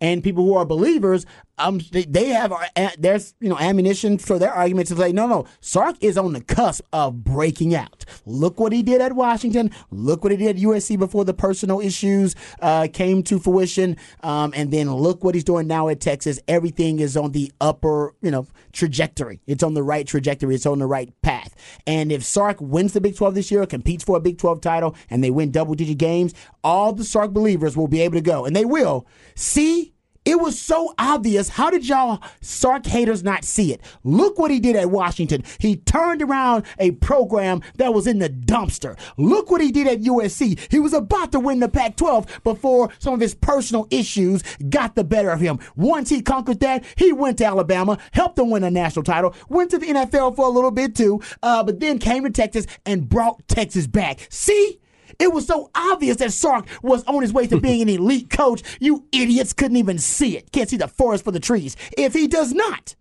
and 0.00 0.22
people 0.22 0.44
who 0.44 0.54
are 0.54 0.64
believers, 0.64 1.26
um, 1.58 1.80
they, 1.92 2.04
they 2.04 2.28
have 2.28 2.52
uh, 2.52 2.90
there's 2.98 3.34
you 3.40 3.48
know 3.48 3.58
ammunition 3.58 4.18
for 4.18 4.38
their 4.38 4.52
argument 4.52 4.88
to 4.88 4.96
say 4.96 5.12
no, 5.12 5.26
no, 5.26 5.46
Sark 5.60 5.96
is 6.00 6.18
on 6.18 6.32
the 6.32 6.40
cusp 6.40 6.84
of 6.92 7.22
breaking 7.22 7.74
out. 7.74 8.04
Look 8.26 8.58
what 8.58 8.72
he 8.72 8.82
did 8.82 9.00
at 9.00 9.12
Washington. 9.12 9.70
Look 9.90 10.24
what 10.24 10.32
he 10.32 10.38
did 10.38 10.56
at 10.56 10.62
USC 10.62 10.98
before 10.98 11.24
the 11.24 11.34
personal 11.34 11.80
issues 11.80 12.34
uh, 12.60 12.88
came 12.92 13.22
to 13.24 13.38
fruition, 13.38 13.96
um, 14.22 14.52
and 14.56 14.72
then 14.72 14.92
look 14.92 15.22
what 15.22 15.34
he's 15.34 15.44
doing 15.44 15.66
now 15.66 15.88
at 15.88 16.00
Texas. 16.00 16.40
Everything 16.48 16.98
is 16.98 17.16
on 17.16 17.32
the 17.32 17.52
upper 17.60 18.14
you 18.20 18.30
know 18.30 18.46
trajectory. 18.72 19.40
It's 19.46 19.62
on 19.62 19.74
the 19.74 19.82
right 19.82 20.06
trajectory. 20.06 20.54
It's 20.54 20.66
on 20.66 20.80
the 20.80 20.86
right 20.86 21.12
path. 21.22 21.54
And 21.86 22.10
if 22.10 22.24
Sark 22.24 22.60
wins 22.60 22.92
the 22.92 23.00
Big 23.00 23.16
12 23.16 23.34
this 23.34 23.50
year, 23.50 23.64
competes 23.66 24.02
for 24.02 24.16
a 24.16 24.20
Big 24.20 24.38
12 24.38 24.60
title, 24.60 24.96
and 25.08 25.22
they 25.22 25.30
win 25.30 25.52
double 25.52 25.74
digit 25.74 25.98
games, 25.98 26.34
all 26.64 26.92
the 26.92 27.04
Sark 27.04 27.32
believers 27.32 27.76
will 27.76 27.88
be 27.88 28.00
able 28.00 28.14
to 28.14 28.20
go, 28.20 28.44
and 28.44 28.56
they 28.56 28.64
will 28.64 29.06
see 29.36 29.93
it 30.24 30.40
was 30.40 30.58
so 30.60 30.94
obvious. 30.98 31.50
How 31.50 31.70
did 31.70 31.86
y'all 31.86 32.22
Sark 32.40 32.86
haters 32.86 33.22
not 33.22 33.44
see 33.44 33.72
it? 33.72 33.80
Look 34.04 34.38
what 34.38 34.50
he 34.50 34.58
did 34.58 34.76
at 34.76 34.90
Washington. 34.90 35.44
He 35.58 35.76
turned 35.76 36.22
around 36.22 36.64
a 36.78 36.92
program 36.92 37.60
that 37.76 37.92
was 37.92 38.06
in 38.06 38.18
the 38.18 38.30
dumpster. 38.30 38.98
Look 39.16 39.50
what 39.50 39.60
he 39.60 39.70
did 39.70 39.86
at 39.86 40.00
USC. 40.00 40.58
He 40.70 40.80
was 40.80 40.94
about 40.94 41.32
to 41.32 41.40
win 41.40 41.60
the 41.60 41.68
Pac 41.68 41.96
12 41.96 42.40
before 42.42 42.90
some 42.98 43.12
of 43.14 43.20
his 43.20 43.34
personal 43.34 43.86
issues 43.90 44.42
got 44.70 44.94
the 44.94 45.04
better 45.04 45.30
of 45.30 45.40
him. 45.40 45.58
Once 45.76 46.08
he 46.08 46.22
conquered 46.22 46.60
that, 46.60 46.84
he 46.96 47.12
went 47.12 47.38
to 47.38 47.44
Alabama, 47.44 47.98
helped 48.12 48.36
them 48.36 48.50
win 48.50 48.64
a 48.64 48.70
national 48.70 49.02
title, 49.02 49.34
went 49.48 49.70
to 49.72 49.78
the 49.78 49.86
NFL 49.86 50.36
for 50.36 50.46
a 50.46 50.50
little 50.50 50.70
bit 50.70 50.94
too, 50.94 51.20
uh, 51.42 51.62
but 51.62 51.80
then 51.80 51.98
came 51.98 52.24
to 52.24 52.30
Texas 52.30 52.66
and 52.86 53.08
brought 53.08 53.46
Texas 53.48 53.86
back. 53.86 54.26
See? 54.30 54.80
It 55.18 55.32
was 55.32 55.46
so 55.46 55.70
obvious 55.74 56.16
that 56.18 56.32
Sark 56.32 56.66
was 56.82 57.04
on 57.04 57.22
his 57.22 57.32
way 57.32 57.46
to 57.46 57.60
being 57.60 57.82
an 57.82 57.88
elite 57.88 58.30
coach. 58.30 58.62
You 58.80 59.06
idiots 59.12 59.52
couldn't 59.52 59.76
even 59.76 59.98
see 59.98 60.36
it. 60.36 60.52
Can't 60.52 60.68
see 60.68 60.76
the 60.76 60.88
forest 60.88 61.24
for 61.24 61.30
the 61.30 61.40
trees. 61.40 61.76
If 61.96 62.12
he 62.12 62.26
does 62.26 62.52
not 62.52 62.94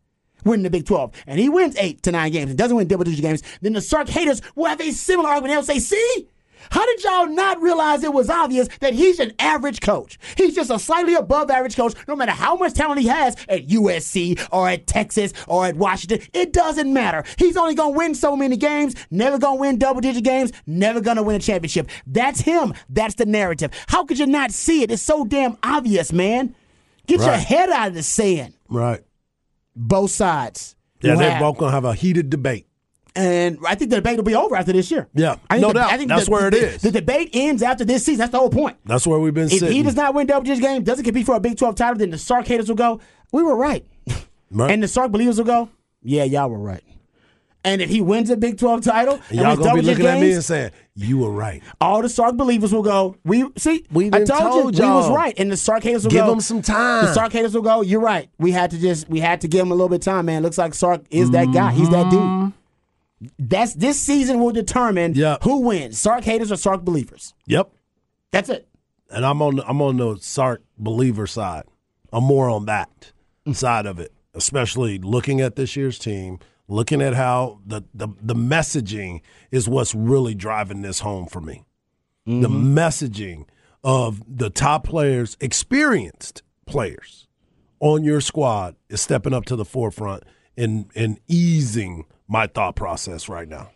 win 0.43 0.63
the 0.63 0.69
Big 0.69 0.85
12 0.85 1.11
and 1.27 1.39
he 1.39 1.49
wins 1.49 1.75
eight 1.77 2.03
to 2.03 2.11
nine 2.11 2.31
games 2.31 2.49
and 2.49 2.57
doesn't 2.57 2.75
win 2.75 2.87
double 2.87 3.05
digit 3.05 3.21
games, 3.21 3.43
then 3.61 3.73
the 3.73 3.81
Sark 3.81 4.09
haters 4.09 4.41
will 4.55 4.65
have 4.65 4.81
a 4.81 4.91
similar 4.91 5.29
argument. 5.29 5.53
They'll 5.53 5.75
say, 5.75 5.79
see? 5.79 6.27
How 6.71 6.85
did 6.85 7.03
y'all 7.03 7.27
not 7.27 7.61
realize 7.61 8.03
it 8.03 8.13
was 8.13 8.29
obvious 8.29 8.67
that 8.79 8.93
he's 8.93 9.19
an 9.19 9.33
average 9.39 9.81
coach? 9.81 10.17
He's 10.37 10.55
just 10.55 10.69
a 10.69 10.79
slightly 10.79 11.15
above 11.15 11.49
average 11.49 11.75
coach, 11.75 11.93
no 12.07 12.15
matter 12.15 12.31
how 12.31 12.55
much 12.55 12.73
talent 12.73 13.01
he 13.01 13.07
has 13.07 13.35
at 13.49 13.67
USC 13.67 14.47
or 14.51 14.69
at 14.69 14.87
Texas 14.87 15.33
or 15.47 15.65
at 15.65 15.75
Washington. 15.75 16.19
It 16.33 16.53
doesn't 16.53 16.91
matter. 16.91 17.23
He's 17.37 17.57
only 17.57 17.75
going 17.75 17.93
to 17.93 17.97
win 17.97 18.15
so 18.15 18.35
many 18.35 18.57
games, 18.57 18.95
never 19.11 19.37
going 19.37 19.57
to 19.57 19.61
win 19.61 19.77
double 19.77 20.01
digit 20.01 20.23
games, 20.23 20.51
never 20.65 21.01
going 21.01 21.17
to 21.17 21.23
win 21.23 21.35
a 21.35 21.39
championship. 21.39 21.89
That's 22.07 22.41
him. 22.41 22.73
That's 22.89 23.15
the 23.15 23.25
narrative. 23.25 23.71
How 23.87 24.05
could 24.05 24.19
you 24.19 24.27
not 24.27 24.51
see 24.51 24.83
it? 24.83 24.91
It's 24.91 25.01
so 25.01 25.25
damn 25.25 25.57
obvious, 25.63 26.11
man. 26.11 26.55
Get 27.07 27.19
right. 27.19 27.27
your 27.27 27.35
head 27.35 27.69
out 27.69 27.89
of 27.89 27.93
the 27.95 28.03
sand. 28.03 28.53
Right. 28.69 29.01
Both 29.75 30.11
sides. 30.11 30.75
Yeah, 31.01 31.15
they're 31.15 31.39
both 31.39 31.57
going 31.57 31.69
to 31.69 31.73
have 31.73 31.85
a 31.85 31.93
heated 31.93 32.29
debate. 32.29 32.65
And 33.15 33.59
I 33.67 33.75
think 33.75 33.91
the 33.91 33.97
debate 33.97 34.17
will 34.17 34.23
be 34.23 34.35
over 34.35 34.55
after 34.55 34.73
this 34.73 34.89
year. 34.89 35.07
Yeah, 35.13 35.35
I 35.49 35.59
no 35.59 35.67
the, 35.67 35.73
doubt. 35.75 35.91
I 35.91 35.97
think 35.97 36.09
That's 36.09 36.25
the, 36.25 36.31
where 36.31 36.49
the, 36.49 36.57
it 36.57 36.63
is. 36.63 36.81
The 36.81 36.91
debate 36.91 37.29
ends 37.33 37.61
after 37.61 37.85
this 37.85 38.03
season. 38.03 38.19
That's 38.19 38.31
the 38.31 38.39
whole 38.39 38.49
point. 38.49 38.77
That's 38.85 39.05
where 39.05 39.19
we've 39.19 39.33
been. 39.33 39.45
If 39.45 39.59
sitting. 39.59 39.71
he 39.71 39.83
does 39.83 39.95
not 39.95 40.15
win 40.15 40.25
double 40.25 40.45
digit 40.45 40.63
game, 40.63 40.83
doesn't 40.83 41.05
compete 41.05 41.25
for 41.25 41.35
a 41.35 41.39
Big 41.39 41.57
Twelve 41.57 41.75
title, 41.75 41.97
then 41.97 42.09
the 42.09 42.17
Sark 42.17 42.47
haters 42.47 42.69
will 42.69 42.75
go, 42.75 42.99
"We 43.31 43.43
were 43.43 43.55
right," 43.55 43.85
right. 44.51 44.71
and 44.71 44.81
the 44.81 44.87
Sark 44.87 45.11
believers 45.11 45.37
will 45.37 45.45
go, 45.45 45.69
"Yeah, 46.01 46.23
y'all 46.23 46.49
were 46.49 46.57
right." 46.57 46.83
And 47.65 47.81
if 47.81 47.89
he 47.89 48.01
wins 48.01 48.29
a 48.29 48.35
Big 48.35 48.57
12 48.57 48.81
title, 48.81 49.21
and 49.29 49.39
y'all 49.39 49.55
gonna 49.55 49.75
be 49.75 49.81
looking 49.83 50.03
games, 50.03 50.15
at 50.15 50.19
me 50.19 50.33
and 50.33 50.43
saying, 50.43 50.71
"You 50.95 51.19
were 51.19 51.31
right." 51.31 51.63
All 51.79 52.01
the 52.01 52.09
Sark 52.09 52.35
believers 52.35 52.73
will 52.73 52.83
go, 52.83 53.15
"We 53.23 53.45
see, 53.57 53.85
we 53.89 54.07
I 54.07 54.25
told, 54.25 54.27
told 54.27 54.77
you 54.77 54.83
we 54.83 54.89
was 54.89 55.09
right." 55.09 55.33
And 55.37 55.49
the 55.49 55.55
Sark 55.55 55.83
haters 55.83 56.03
will 56.03 56.11
go, 56.11 56.17
give 56.17 56.25
go, 56.25 56.31
them 56.31 56.41
some 56.41 56.61
time. 56.61 57.05
The 57.05 57.13
Sark 57.13 57.31
haters 57.31 57.55
will 57.55 57.61
go, 57.61 57.81
"You're 57.81 58.01
right. 58.01 58.29
We 58.37 58.51
had 58.51 58.71
to 58.71 58.77
just, 58.77 59.07
we 59.07 59.21
had 59.21 59.39
to 59.41 59.47
give 59.47 59.61
him 59.61 59.71
a 59.71 59.75
little 59.75 59.87
bit 59.87 59.95
of 59.95 60.01
time, 60.01 60.25
man. 60.25 60.43
Looks 60.43 60.57
like 60.57 60.73
Sark 60.73 61.03
is 61.09 61.31
that 61.31 61.53
guy. 61.53 61.71
He's 61.71 61.89
that 61.89 62.09
dude." 62.11 62.19
Mm-hmm. 62.19 62.49
That's 63.39 63.73
this 63.73 63.99
season 63.99 64.39
will 64.39 64.51
determine 64.51 65.13
yep. 65.15 65.43
who 65.43 65.61
wins: 65.61 65.99
Sark 65.99 66.23
haters 66.23 66.51
or 66.51 66.55
Sark 66.55 66.83
believers. 66.83 67.33
Yep, 67.47 67.71
that's 68.31 68.49
it. 68.49 68.67
And 69.09 69.25
I'm 69.25 69.41
on 69.41 69.59
I'm 69.61 69.81
on 69.81 69.97
the 69.97 70.17
Sark 70.19 70.63
believer 70.77 71.27
side. 71.27 71.63
I'm 72.11 72.23
more 72.23 72.49
on 72.49 72.65
that 72.65 73.11
side 73.53 73.85
of 73.85 73.99
it, 73.99 74.13
especially 74.33 74.97
looking 74.99 75.41
at 75.41 75.55
this 75.55 75.75
year's 75.75 75.99
team, 75.99 76.39
looking 76.67 77.01
at 77.01 77.13
how 77.13 77.59
the 77.65 77.83
the, 77.93 78.07
the 78.21 78.35
messaging 78.35 79.21
is 79.51 79.67
what's 79.67 79.93
really 79.93 80.35
driving 80.35 80.81
this 80.81 80.99
home 80.99 81.27
for 81.27 81.41
me. 81.41 81.65
Mm-hmm. 82.27 82.41
The 82.41 82.49
messaging 82.49 83.45
of 83.83 84.23
the 84.27 84.49
top 84.49 84.85
players, 84.85 85.35
experienced 85.41 86.41
players 86.65 87.27
on 87.79 88.03
your 88.03 88.21
squad, 88.21 88.75
is 88.89 89.01
stepping 89.01 89.33
up 89.33 89.45
to 89.45 89.55
the 89.55 89.65
forefront 89.65 90.23
and 90.55 90.89
and 90.95 91.19
easing 91.27 92.05
my 92.27 92.47
thought 92.47 92.75
process 92.75 93.29
right 93.29 93.47
now. 93.47 93.71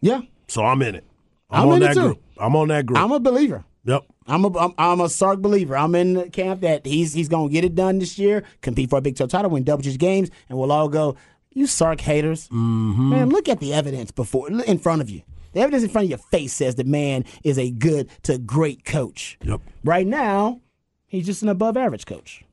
Yeah. 0.00 0.22
So 0.48 0.64
I'm 0.64 0.82
in 0.82 0.94
it. 0.96 1.04
I'm, 1.50 1.62
I'm 1.62 1.68
on 1.68 1.80
that 1.80 1.94
group. 1.94 2.22
I'm 2.38 2.56
on 2.56 2.68
that 2.68 2.86
group. 2.86 2.98
I'm 2.98 3.12
a 3.12 3.20
believer. 3.20 3.64
Yep. 3.84 4.04
I'm 4.26 4.44
a 4.44 4.58
I'm, 4.58 4.74
I'm 4.78 5.00
a 5.00 5.08
Sark 5.08 5.40
believer. 5.40 5.76
I'm 5.76 5.94
in 5.94 6.14
the 6.14 6.30
camp 6.30 6.60
that 6.60 6.86
he's 6.86 7.12
he's 7.12 7.28
gonna 7.28 7.48
get 7.50 7.64
it 7.64 7.74
done 7.74 7.98
this 7.98 8.18
year, 8.18 8.44
compete 8.60 8.90
for 8.90 8.98
a 8.98 9.02
Big 9.02 9.16
12 9.16 9.30
title, 9.30 9.50
win 9.50 9.64
double 9.64 9.82
digit 9.82 10.00
games, 10.00 10.30
and 10.48 10.58
we'll 10.58 10.72
all 10.72 10.88
go, 10.88 11.16
you 11.50 11.66
Sark 11.66 12.00
haters. 12.00 12.48
Mm-hmm. 12.48 13.10
Man, 13.10 13.28
look 13.30 13.48
at 13.48 13.60
the 13.60 13.74
evidence 13.74 14.10
before 14.10 14.50
in 14.50 14.78
front 14.78 15.02
of 15.02 15.10
you. 15.10 15.22
The 15.52 15.60
evidence 15.60 15.82
in 15.82 15.90
front 15.90 16.06
of 16.06 16.10
your 16.10 16.18
face 16.18 16.52
says 16.52 16.76
the 16.76 16.84
man 16.84 17.24
is 17.44 17.58
a 17.58 17.70
good 17.70 18.08
to 18.22 18.38
great 18.38 18.84
coach. 18.84 19.38
Yep. 19.42 19.60
Right 19.84 20.06
now, 20.06 20.60
he's 21.06 21.26
just 21.26 21.42
an 21.42 21.48
above 21.48 21.76
average 21.76 22.06
coach. 22.06 22.44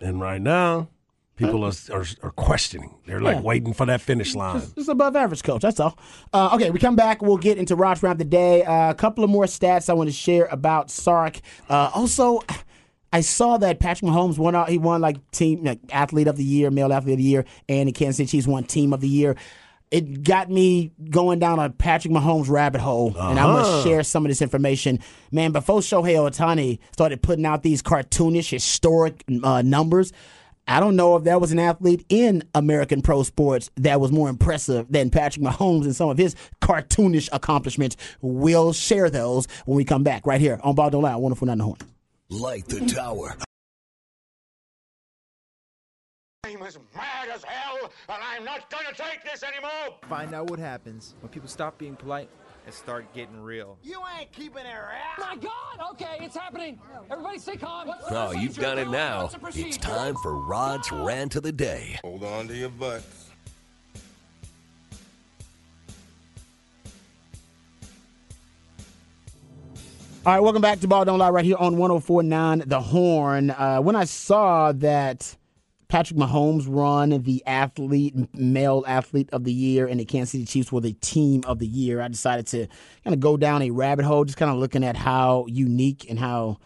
And 0.00 0.20
right 0.20 0.40
now, 0.40 0.88
People 1.36 1.64
are, 1.64 1.72
are, 1.92 2.04
are 2.22 2.30
questioning. 2.30 2.94
They're 3.06 3.20
like 3.20 3.36
yeah. 3.36 3.42
waiting 3.42 3.72
for 3.72 3.86
that 3.86 4.00
finish 4.00 4.36
line. 4.36 4.60
Just, 4.60 4.76
just 4.76 4.88
above 4.88 5.16
average 5.16 5.42
coach. 5.42 5.62
That's 5.62 5.80
all. 5.80 5.98
Uh, 6.32 6.50
okay, 6.54 6.70
we 6.70 6.78
come 6.78 6.94
back. 6.94 7.22
We'll 7.22 7.38
get 7.38 7.58
into 7.58 7.74
Raj 7.74 8.02
round 8.04 8.20
the 8.20 8.24
day. 8.24 8.62
Uh, 8.62 8.90
a 8.90 8.94
couple 8.94 9.24
of 9.24 9.30
more 9.30 9.46
stats 9.46 9.90
I 9.90 9.94
want 9.94 10.08
to 10.08 10.14
share 10.14 10.46
about 10.46 10.92
Sark. 10.92 11.40
Uh, 11.68 11.90
also, 11.92 12.40
I 13.12 13.20
saw 13.20 13.56
that 13.58 13.80
Patrick 13.80 14.10
Mahomes 14.10 14.38
won. 14.38 14.54
Out, 14.54 14.68
he 14.68 14.78
won 14.78 15.00
like 15.00 15.30
team 15.32 15.64
like, 15.64 15.80
athlete 15.90 16.28
of 16.28 16.36
the 16.36 16.44
year, 16.44 16.70
male 16.70 16.92
athlete 16.92 17.14
of 17.14 17.18
the 17.18 17.24
year, 17.24 17.44
and 17.68 17.88
the 17.88 17.92
Kansas 17.92 18.16
City 18.16 18.28
Chiefs 18.28 18.46
won 18.46 18.62
team 18.62 18.92
of 18.92 19.00
the 19.00 19.08
year. 19.08 19.34
It 19.90 20.22
got 20.24 20.50
me 20.50 20.92
going 21.10 21.38
down 21.38 21.58
a 21.60 21.70
Patrick 21.70 22.12
Mahomes 22.12 22.48
rabbit 22.48 22.80
hole, 22.80 23.12
uh-huh. 23.16 23.30
and 23.30 23.38
I'm 23.40 23.54
gonna 23.54 23.82
share 23.82 24.02
some 24.02 24.24
of 24.24 24.30
this 24.30 24.42
information. 24.42 25.00
Man, 25.30 25.52
before 25.52 25.80
Shohei 25.80 26.14
Ohtani 26.14 26.78
started 26.92 27.22
putting 27.22 27.44
out 27.44 27.62
these 27.62 27.82
cartoonish, 27.82 28.50
historic 28.50 29.24
uh, 29.42 29.62
numbers. 29.62 30.12
I 30.66 30.80
don't 30.80 30.96
know 30.96 31.16
if 31.16 31.24
there 31.24 31.38
was 31.38 31.52
an 31.52 31.58
athlete 31.58 32.06
in 32.08 32.42
American 32.54 33.02
pro 33.02 33.22
sports 33.22 33.70
that 33.76 34.00
was 34.00 34.10
more 34.10 34.30
impressive 34.30 34.86
than 34.90 35.10
Patrick 35.10 35.44
Mahomes 35.44 35.84
and 35.84 35.94
some 35.94 36.08
of 36.08 36.16
his 36.16 36.34
cartoonish 36.62 37.28
accomplishments. 37.32 37.96
We'll 38.22 38.72
share 38.72 39.10
those 39.10 39.46
when 39.66 39.76
we 39.76 39.84
come 39.84 40.02
back 40.02 40.26
right 40.26 40.40
here 40.40 40.58
on 40.62 40.74
Ball 40.74 40.90
Don't 40.90 41.02
Lie, 41.02 41.16
Wonderful 41.16 41.46
Not 41.46 41.58
the 41.58 41.64
Horn. 41.64 41.78
Light 42.30 42.66
the 42.66 42.80
tower. 42.86 43.36
I'm 46.46 46.62
as 46.62 46.78
mad 46.94 47.28
as 47.34 47.42
hell, 47.44 47.90
and 48.08 48.22
I'm 48.22 48.44
not 48.44 48.70
gonna 48.70 48.94
take 48.94 49.24
this 49.24 49.42
anymore. 49.42 49.98
Find 50.08 50.34
out 50.34 50.50
what 50.50 50.58
happens 50.58 51.14
when 51.20 51.30
people 51.30 51.48
stop 51.48 51.78
being 51.78 51.96
polite 51.96 52.28
and 52.64 52.74
start 52.74 53.12
getting 53.14 53.40
real. 53.40 53.78
You 53.82 54.00
ain't 54.18 54.32
keeping 54.32 54.64
it 54.64 54.74
real. 54.74 55.26
My 55.26 55.36
God! 55.36 55.92
Okay, 55.92 56.18
it's 56.20 56.36
happening. 56.36 56.78
Everybody 57.10 57.38
stay 57.38 57.56
calm. 57.56 57.88
What's 57.88 58.04
oh, 58.10 58.32
you've 58.32 58.56
done 58.56 58.78
it 58.78 58.88
now. 58.88 59.30
It's 59.54 59.76
time 59.76 60.14
for 60.22 60.36
Rod's 60.36 60.90
rant 60.90 61.36
of 61.36 61.42
the 61.42 61.52
day. 61.52 61.98
Hold 62.02 62.24
on 62.24 62.48
to 62.48 62.56
your 62.56 62.70
butts. 62.70 63.24
All 70.26 70.32
right, 70.32 70.40
welcome 70.40 70.62
back 70.62 70.80
to 70.80 70.88
Ball 70.88 71.04
Don't 71.04 71.18
Lie 71.18 71.28
right 71.28 71.44
here 71.44 71.58
on 71.58 71.76
1049 71.76 72.62
The 72.64 72.80
Horn. 72.80 73.50
Uh, 73.50 73.80
when 73.80 73.94
I 73.94 74.04
saw 74.04 74.72
that 74.72 75.36
Patrick 75.94 76.18
Mahomes 76.18 76.66
run 76.66 77.10
the 77.22 77.40
athlete, 77.46 78.16
male 78.34 78.82
athlete 78.84 79.28
of 79.30 79.44
the 79.44 79.52
year, 79.52 79.86
and 79.86 80.00
the 80.00 80.04
Kansas 80.04 80.32
City 80.32 80.44
Chiefs 80.44 80.72
were 80.72 80.80
the 80.80 80.94
team 80.94 81.42
of 81.46 81.60
the 81.60 81.68
year. 81.68 82.00
I 82.00 82.08
decided 82.08 82.48
to 82.48 82.66
kind 83.04 83.14
of 83.14 83.20
go 83.20 83.36
down 83.36 83.62
a 83.62 83.70
rabbit 83.70 84.04
hole, 84.04 84.24
just 84.24 84.36
kind 84.36 84.50
of 84.50 84.56
looking 84.56 84.82
at 84.82 84.96
how 84.96 85.46
unique 85.46 86.10
and 86.10 86.18
how 86.18 86.58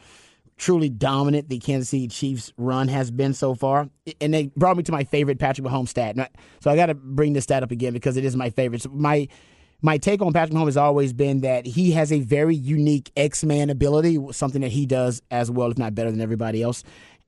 truly 0.56 0.88
dominant 0.88 1.50
the 1.50 1.58
Kansas 1.58 1.90
City 1.90 2.08
Chiefs 2.08 2.54
run 2.56 2.88
has 2.88 3.10
been 3.10 3.34
so 3.34 3.54
far. 3.54 3.90
And 4.18 4.32
they 4.32 4.46
brought 4.56 4.78
me 4.78 4.82
to 4.84 4.92
my 4.92 5.04
favorite 5.04 5.38
Patrick 5.38 5.66
Mahomes 5.66 5.88
stat. 5.88 6.16
So 6.60 6.70
I 6.70 6.76
got 6.76 6.86
to 6.86 6.94
bring 6.94 7.34
this 7.34 7.44
stat 7.44 7.62
up 7.62 7.70
again 7.70 7.92
because 7.92 8.16
it 8.16 8.24
is 8.24 8.34
my 8.34 8.48
favorite. 8.48 8.80
So 8.80 8.88
my 8.88 9.28
my 9.82 9.98
take 9.98 10.22
on 10.22 10.32
Patrick 10.32 10.56
Mahomes 10.56 10.68
has 10.68 10.76
always 10.78 11.12
been 11.12 11.42
that 11.42 11.66
he 11.66 11.92
has 11.92 12.12
a 12.12 12.20
very 12.20 12.56
unique 12.56 13.12
X-Man 13.16 13.70
ability, 13.70 14.18
something 14.32 14.62
that 14.62 14.72
he 14.72 14.86
does 14.86 15.22
as 15.30 15.50
well, 15.50 15.70
if 15.70 15.78
not 15.78 15.94
better 15.94 16.10
than 16.10 16.20
everybody 16.20 16.62
else. 16.62 16.82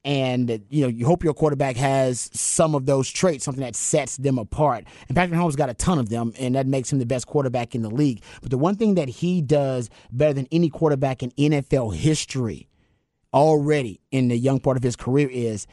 And 0.05 0.65
you 0.71 0.83
know, 0.83 0.89
you 0.89 1.05
hope 1.05 1.23
your 1.23 1.35
quarterback 1.35 1.77
has 1.77 2.31
some 2.33 2.75
of 2.75 2.87
those 2.87 3.11
traits, 3.11 3.45
something 3.45 3.63
that 3.63 3.77
sets 3.77 4.17
them 4.17 4.39
apart. 4.39 4.85
And 5.09 5.17
Patrick 5.17 5.39
Mahomes 5.39 5.57
got 5.57 5.69
a 5.69 5.75
ton 5.75 5.99
of 5.99 6.09
them, 6.09 6.33
and 6.39 6.55
that 6.55 6.67
makes 6.67 6.91
him 6.91 6.99
the 6.99 7.07
best 7.07 7.27
quarterback 7.27 7.75
in 7.75 7.83
the 7.83 7.91
league. 7.91 8.23
But 8.41 8.51
the 8.51 8.59
one 8.59 8.77
thing 8.77 8.95
that 8.95 9.09
he 9.09 9.43
does 9.43 9.91
better 10.11 10.33
than 10.33 10.49
any 10.51 10.71
quarterback 10.71 11.23
in 11.23 11.31
NFL 11.33 11.95
history 11.95 12.69
already 13.35 14.01
in 14.11 14.29
the 14.29 14.37
young 14.37 14.59
part 14.59 14.77
of 14.77 14.83
his 14.83 14.97
career 14.97 15.29
is 15.31 15.67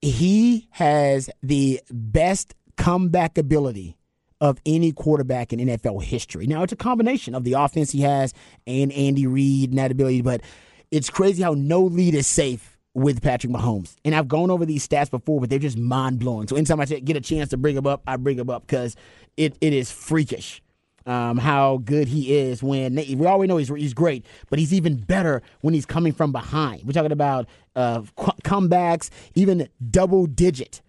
he 0.00 0.68
has 0.72 1.30
the 1.42 1.80
best 1.90 2.54
comeback 2.76 3.38
ability 3.38 3.96
of 4.40 4.58
any 4.66 4.90
quarterback 4.90 5.52
in 5.52 5.60
NFL 5.60 6.02
history. 6.02 6.46
Now, 6.46 6.64
it's 6.64 6.72
a 6.72 6.76
combination 6.76 7.34
of 7.34 7.44
the 7.44 7.52
offense 7.52 7.92
he 7.92 8.00
has 8.00 8.34
and 8.66 8.92
Andy 8.92 9.26
Reid 9.26 9.70
and 9.70 9.78
that 9.78 9.92
ability, 9.92 10.20
but 10.20 10.42
it's 10.90 11.08
crazy 11.08 11.44
how 11.44 11.54
no 11.54 11.82
lead 11.82 12.14
is 12.14 12.26
safe 12.26 12.71
with 12.94 13.22
Patrick 13.22 13.52
Mahomes. 13.52 13.96
And 14.04 14.14
I've 14.14 14.28
gone 14.28 14.50
over 14.50 14.66
these 14.66 14.86
stats 14.86 15.10
before, 15.10 15.40
but 15.40 15.50
they're 15.50 15.58
just 15.58 15.78
mind 15.78 16.18
blowing. 16.18 16.46
So 16.48 16.56
anytime 16.56 16.80
I 16.80 16.84
get 16.84 17.16
a 17.16 17.20
chance 17.20 17.50
to 17.50 17.56
bring 17.56 17.74
them 17.74 17.86
up, 17.86 18.02
I 18.06 18.16
bring 18.16 18.36
them 18.36 18.50
up 18.50 18.66
because 18.66 18.96
it, 19.36 19.56
it 19.60 19.72
is 19.72 19.90
freakish. 19.90 20.62
Um, 21.04 21.38
how 21.38 21.78
good 21.78 22.06
he 22.06 22.36
is 22.36 22.62
when 22.62 22.94
we 22.94 23.26
already 23.26 23.48
know 23.48 23.56
he's 23.56 23.68
he's 23.70 23.92
great, 23.92 24.24
but 24.50 24.60
he's 24.60 24.72
even 24.72 24.98
better 24.98 25.42
when 25.60 25.74
he's 25.74 25.84
coming 25.84 26.12
from 26.12 26.30
behind. 26.30 26.84
We're 26.84 26.92
talking 26.92 27.10
about 27.10 27.48
uh, 27.74 28.02
comebacks, 28.44 29.10
even 29.34 29.68
double 29.90 30.26
digit 30.26 30.80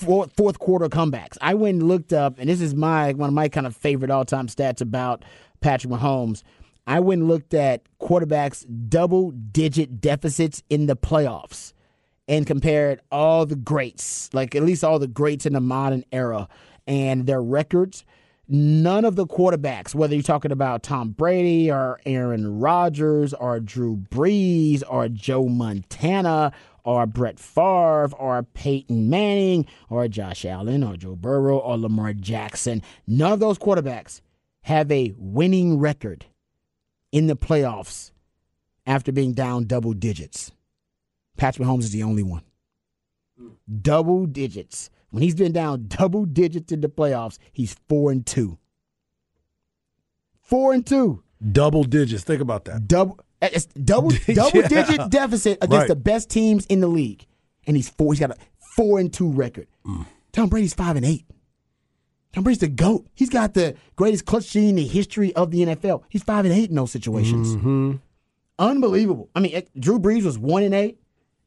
fourth, 0.00 0.32
fourth 0.34 0.58
quarter 0.58 0.88
comebacks. 0.88 1.36
I 1.40 1.54
went 1.54 1.80
and 1.80 1.88
looked 1.88 2.12
up, 2.12 2.38
and 2.38 2.48
this 2.48 2.60
is 2.60 2.74
my 2.74 3.12
one 3.12 3.28
of 3.28 3.34
my 3.34 3.48
kind 3.48 3.66
of 3.66 3.76
favorite 3.76 4.10
all 4.10 4.24
time 4.24 4.46
stats 4.46 4.80
about 4.80 5.24
Patrick 5.60 5.92
Mahomes. 5.92 6.42
I 6.90 6.98
went 6.98 7.20
and 7.20 7.28
looked 7.30 7.54
at 7.54 7.84
quarterbacks 8.00 8.66
double 8.88 9.30
digit 9.30 10.00
deficits 10.00 10.64
in 10.68 10.86
the 10.86 10.96
playoffs 10.96 11.72
and 12.26 12.44
compared 12.44 13.00
all 13.12 13.46
the 13.46 13.54
greats, 13.54 14.28
like 14.32 14.56
at 14.56 14.64
least 14.64 14.82
all 14.82 14.98
the 14.98 15.06
greats 15.06 15.46
in 15.46 15.52
the 15.52 15.60
modern 15.60 16.04
era, 16.10 16.48
and 16.88 17.26
their 17.26 17.40
records. 17.40 18.04
None 18.48 19.04
of 19.04 19.14
the 19.14 19.24
quarterbacks, 19.24 19.94
whether 19.94 20.16
you're 20.16 20.24
talking 20.24 20.50
about 20.50 20.82
Tom 20.82 21.10
Brady 21.10 21.70
or 21.70 22.00
Aaron 22.04 22.58
Rodgers 22.58 23.34
or 23.34 23.60
Drew 23.60 23.96
Brees 23.96 24.82
or 24.90 25.08
Joe 25.08 25.46
Montana 25.46 26.50
or 26.82 27.06
Brett 27.06 27.38
Favre 27.38 28.10
or 28.18 28.42
Peyton 28.42 29.08
Manning 29.08 29.64
or 29.90 30.08
Josh 30.08 30.44
Allen 30.44 30.82
or 30.82 30.96
Joe 30.96 31.14
Burrow 31.14 31.58
or 31.58 31.78
Lamar 31.78 32.14
Jackson. 32.14 32.82
None 33.06 33.30
of 33.30 33.38
those 33.38 33.60
quarterbacks 33.60 34.22
have 34.62 34.90
a 34.90 35.14
winning 35.16 35.78
record 35.78 36.26
in 37.12 37.26
the 37.26 37.36
playoffs 37.36 38.10
after 38.86 39.12
being 39.12 39.32
down 39.32 39.64
double 39.64 39.92
digits. 39.92 40.52
Patrick 41.36 41.66
Mahomes 41.66 41.80
is 41.80 41.92
the 41.92 42.02
only 42.02 42.22
one. 42.22 42.42
Double 43.80 44.26
digits. 44.26 44.90
When 45.10 45.22
he's 45.22 45.34
been 45.34 45.52
down 45.52 45.86
double 45.88 46.24
digits 46.24 46.72
in 46.72 46.80
the 46.80 46.88
playoffs, 46.88 47.38
he's 47.52 47.74
four 47.88 48.10
and 48.10 48.24
two. 48.24 48.58
Four 50.42 50.72
and 50.72 50.86
two. 50.86 51.22
Double 51.52 51.84
digits. 51.84 52.24
Think 52.24 52.42
about 52.42 52.64
that. 52.66 52.86
Double 52.86 53.18
it's 53.40 53.66
double 53.66 54.10
double 54.34 54.60
yeah. 54.60 54.68
digit 54.68 55.10
deficit 55.10 55.58
against 55.62 55.72
right. 55.72 55.88
the 55.88 55.96
best 55.96 56.28
teams 56.28 56.66
in 56.66 56.80
the 56.80 56.88
league, 56.88 57.26
and 57.66 57.76
he's 57.76 57.88
four. 57.88 58.12
He's 58.12 58.20
got 58.20 58.32
a 58.32 58.36
four 58.58 58.98
and 58.98 59.12
two 59.12 59.30
record. 59.30 59.68
Mm. 59.86 60.06
Tom 60.32 60.48
Brady's 60.48 60.74
five 60.74 60.96
and 60.96 61.06
eight. 61.06 61.24
Tom 62.32 62.44
Brady's 62.44 62.60
the 62.60 62.68
goat. 62.68 63.06
He's 63.14 63.30
got 63.30 63.54
the 63.54 63.74
greatest 63.96 64.24
clutch 64.24 64.50
gene 64.50 64.70
in 64.70 64.74
the 64.76 64.86
history 64.86 65.34
of 65.34 65.50
the 65.50 65.60
NFL. 65.60 66.02
He's 66.08 66.22
five 66.22 66.44
and 66.44 66.54
eight 66.54 66.70
in 66.70 66.76
those 66.76 66.92
situations. 66.92 67.56
Mm-hmm. 67.56 67.96
Unbelievable. 68.58 69.28
I 69.34 69.40
mean, 69.40 69.62
Drew 69.78 69.98
Brees 69.98 70.24
was 70.24 70.38
one 70.38 70.62
and 70.62 70.74
eight. 70.74 70.98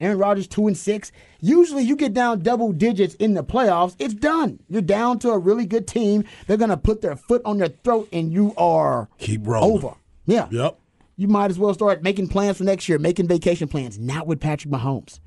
Aaron 0.02 0.18
Rodgers 0.18 0.48
two 0.48 0.68
and 0.68 0.78
six. 0.78 1.12
Usually, 1.40 1.84
you 1.84 1.96
get 1.96 2.14
down 2.14 2.42
double 2.42 2.74
digits 2.74 3.16
in 3.16 3.36
the 3.36 3.44
playoffs, 3.44 3.96
it's 4.00 4.14
done. 4.14 4.60
You're 4.68 4.82
down 4.82 5.20
to 5.20 5.30
a 5.30 5.38
really 5.38 5.66
good 5.66 5.88
team. 5.88 6.26
They're 6.48 6.58
gonna 6.58 6.76
put 6.76 7.02
their 7.02 7.16
foot 7.16 7.42
on 7.46 7.60
your 7.60 7.70
throat, 7.70 8.10
and 8.12 8.34
you 8.34 8.54
are 8.58 9.08
keep 9.20 9.48
rolling 9.48 9.78
over. 9.78 9.96
Yeah. 10.26 10.48
Yep 10.52 10.80
you 11.16 11.28
might 11.28 11.52
as 11.52 11.60
well 11.60 11.74
start 11.74 12.04
making 12.04 12.28
plans 12.28 12.58
for 12.58 12.64
next 12.64 12.90
year, 12.90 12.98
making 12.98 13.28
vacation 13.28 13.68
plans, 13.68 14.00
not 14.00 14.28
with 14.28 14.40
Patrick 14.40 14.74
Mahomes. 14.74 15.20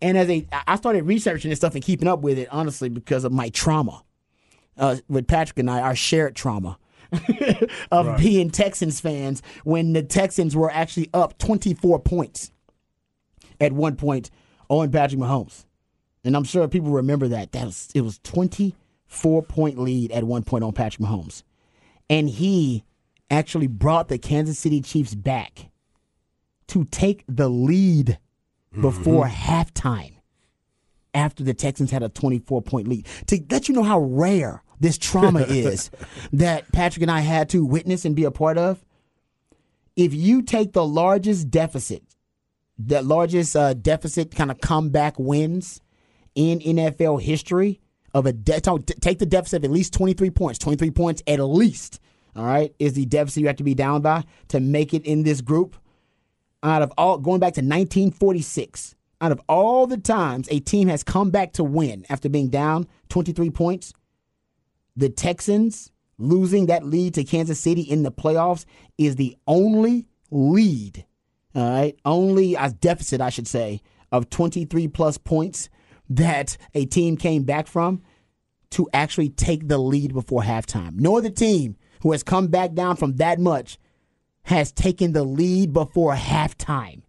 And 0.00 0.16
as 0.16 0.28
a, 0.30 0.46
I 0.66 0.76
started 0.76 1.04
researching 1.04 1.50
this 1.50 1.58
stuff 1.58 1.74
and 1.74 1.84
keeping 1.84 2.08
up 2.08 2.20
with 2.20 2.38
it, 2.38 2.48
honestly, 2.50 2.88
because 2.88 3.24
of 3.24 3.32
my 3.32 3.50
trauma 3.50 4.02
uh, 4.78 4.96
with 5.08 5.26
Patrick 5.26 5.58
and 5.58 5.70
I, 5.70 5.80
our 5.80 5.96
shared 5.96 6.36
trauma 6.36 6.78
of 7.90 8.06
right. 8.06 8.18
being 8.18 8.50
Texans 8.50 9.00
fans 9.00 9.42
when 9.64 9.92
the 9.92 10.02
Texans 10.02 10.56
were 10.56 10.70
actually 10.70 11.08
up 11.14 11.38
24 11.38 12.00
points 12.00 12.50
at 13.60 13.72
one 13.72 13.96
point 13.96 14.30
on 14.68 14.90
Patrick 14.90 15.20
Mahomes. 15.20 15.64
And 16.24 16.36
I'm 16.36 16.44
sure 16.44 16.66
people 16.68 16.90
remember 16.90 17.28
that. 17.28 17.52
That 17.52 17.66
was 17.66 17.88
it 17.94 18.00
was 18.00 18.18
24 18.24 19.42
point 19.44 19.78
lead 19.78 20.10
at 20.10 20.24
one 20.24 20.42
point 20.42 20.64
on 20.64 20.72
Patrick 20.72 21.06
Mahomes. 21.06 21.42
And 22.10 22.28
he 22.28 22.84
actually 23.30 23.66
brought 23.66 24.08
the 24.08 24.18
Kansas 24.18 24.58
City 24.58 24.80
Chiefs 24.80 25.14
back 25.14 25.70
to 26.68 26.84
take 26.84 27.24
the 27.28 27.48
lead 27.48 28.18
before 28.80 29.26
mm-hmm. 29.26 29.52
halftime 29.52 30.12
after 31.14 31.42
the 31.42 31.54
Texans 31.54 31.90
had 31.90 32.02
a 32.02 32.08
24 32.08 32.62
point 32.62 32.88
lead. 32.88 33.06
To 33.28 33.40
let 33.50 33.68
you 33.68 33.74
know 33.74 33.82
how 33.82 34.00
rare 34.00 34.62
this 34.80 34.98
trauma 34.98 35.40
is 35.48 35.90
that 36.32 36.70
Patrick 36.72 37.02
and 37.02 37.10
I 37.10 37.20
had 37.20 37.48
to 37.50 37.64
witness 37.64 38.04
and 38.04 38.14
be 38.14 38.24
a 38.24 38.30
part 38.30 38.58
of. 38.58 38.84
If 39.96 40.12
you 40.12 40.42
take 40.42 40.72
the 40.72 40.86
largest 40.86 41.50
deficit, 41.50 42.02
the 42.78 43.02
largest 43.02 43.56
uh, 43.56 43.72
deficit 43.74 44.34
kind 44.34 44.50
of 44.50 44.60
comeback 44.60 45.18
wins 45.18 45.80
in 46.34 46.58
NFL 46.58 47.22
history 47.22 47.80
of 48.12 48.26
a 48.26 48.32
de- 48.32 48.60
take 49.00 49.18
the 49.18 49.26
deficit 49.26 49.58
of 49.58 49.64
at 49.64 49.70
least 49.70 49.94
23 49.94 50.30
points, 50.30 50.58
23 50.58 50.90
points 50.90 51.22
at 51.26 51.40
least 51.40 52.00
all 52.36 52.44
right, 52.44 52.74
is 52.78 52.92
the 52.92 53.06
deficit 53.06 53.40
you 53.40 53.46
have 53.46 53.56
to 53.56 53.64
be 53.64 53.74
down 53.74 54.02
by 54.02 54.24
to 54.48 54.60
make 54.60 54.92
it 54.92 55.04
in 55.04 55.22
this 55.22 55.40
group. 55.40 55.76
Out 56.62 56.82
of 56.82 56.92
all, 56.98 57.18
going 57.18 57.40
back 57.40 57.54
to 57.54 57.60
1946, 57.60 58.94
out 59.20 59.32
of 59.32 59.40
all 59.48 59.86
the 59.86 59.96
times 59.96 60.48
a 60.50 60.60
team 60.60 60.88
has 60.88 61.02
come 61.02 61.30
back 61.30 61.52
to 61.54 61.64
win 61.64 62.04
after 62.10 62.28
being 62.28 62.48
down 62.48 62.86
23 63.08 63.50
points, 63.50 63.94
the 64.96 65.08
Texans 65.08 65.92
losing 66.18 66.66
that 66.66 66.84
lead 66.84 67.14
to 67.14 67.24
Kansas 67.24 67.60
City 67.60 67.82
in 67.82 68.02
the 68.02 68.12
playoffs 68.12 68.64
is 68.96 69.16
the 69.16 69.36
only 69.46 70.06
lead, 70.30 71.04
all 71.54 71.70
right, 71.70 71.98
only 72.04 72.54
a 72.54 72.70
deficit, 72.70 73.20
I 73.20 73.30
should 73.30 73.46
say, 73.46 73.82
of 74.10 74.30
23 74.30 74.88
plus 74.88 75.18
points 75.18 75.68
that 76.08 76.56
a 76.74 76.86
team 76.86 77.16
came 77.16 77.42
back 77.42 77.66
from 77.66 78.02
to 78.70 78.88
actually 78.92 79.28
take 79.28 79.68
the 79.68 79.78
lead 79.78 80.14
before 80.14 80.42
halftime. 80.42 80.98
No 80.98 81.18
other 81.18 81.30
team 81.30 81.76
who 82.02 82.12
has 82.12 82.22
come 82.22 82.48
back 82.48 82.74
down 82.74 82.96
from 82.96 83.16
that 83.16 83.38
much, 83.38 83.78
has 84.44 84.70
taken 84.70 85.12
the 85.12 85.24
lead 85.24 85.72
before 85.72 86.14
halftime. 86.14 87.02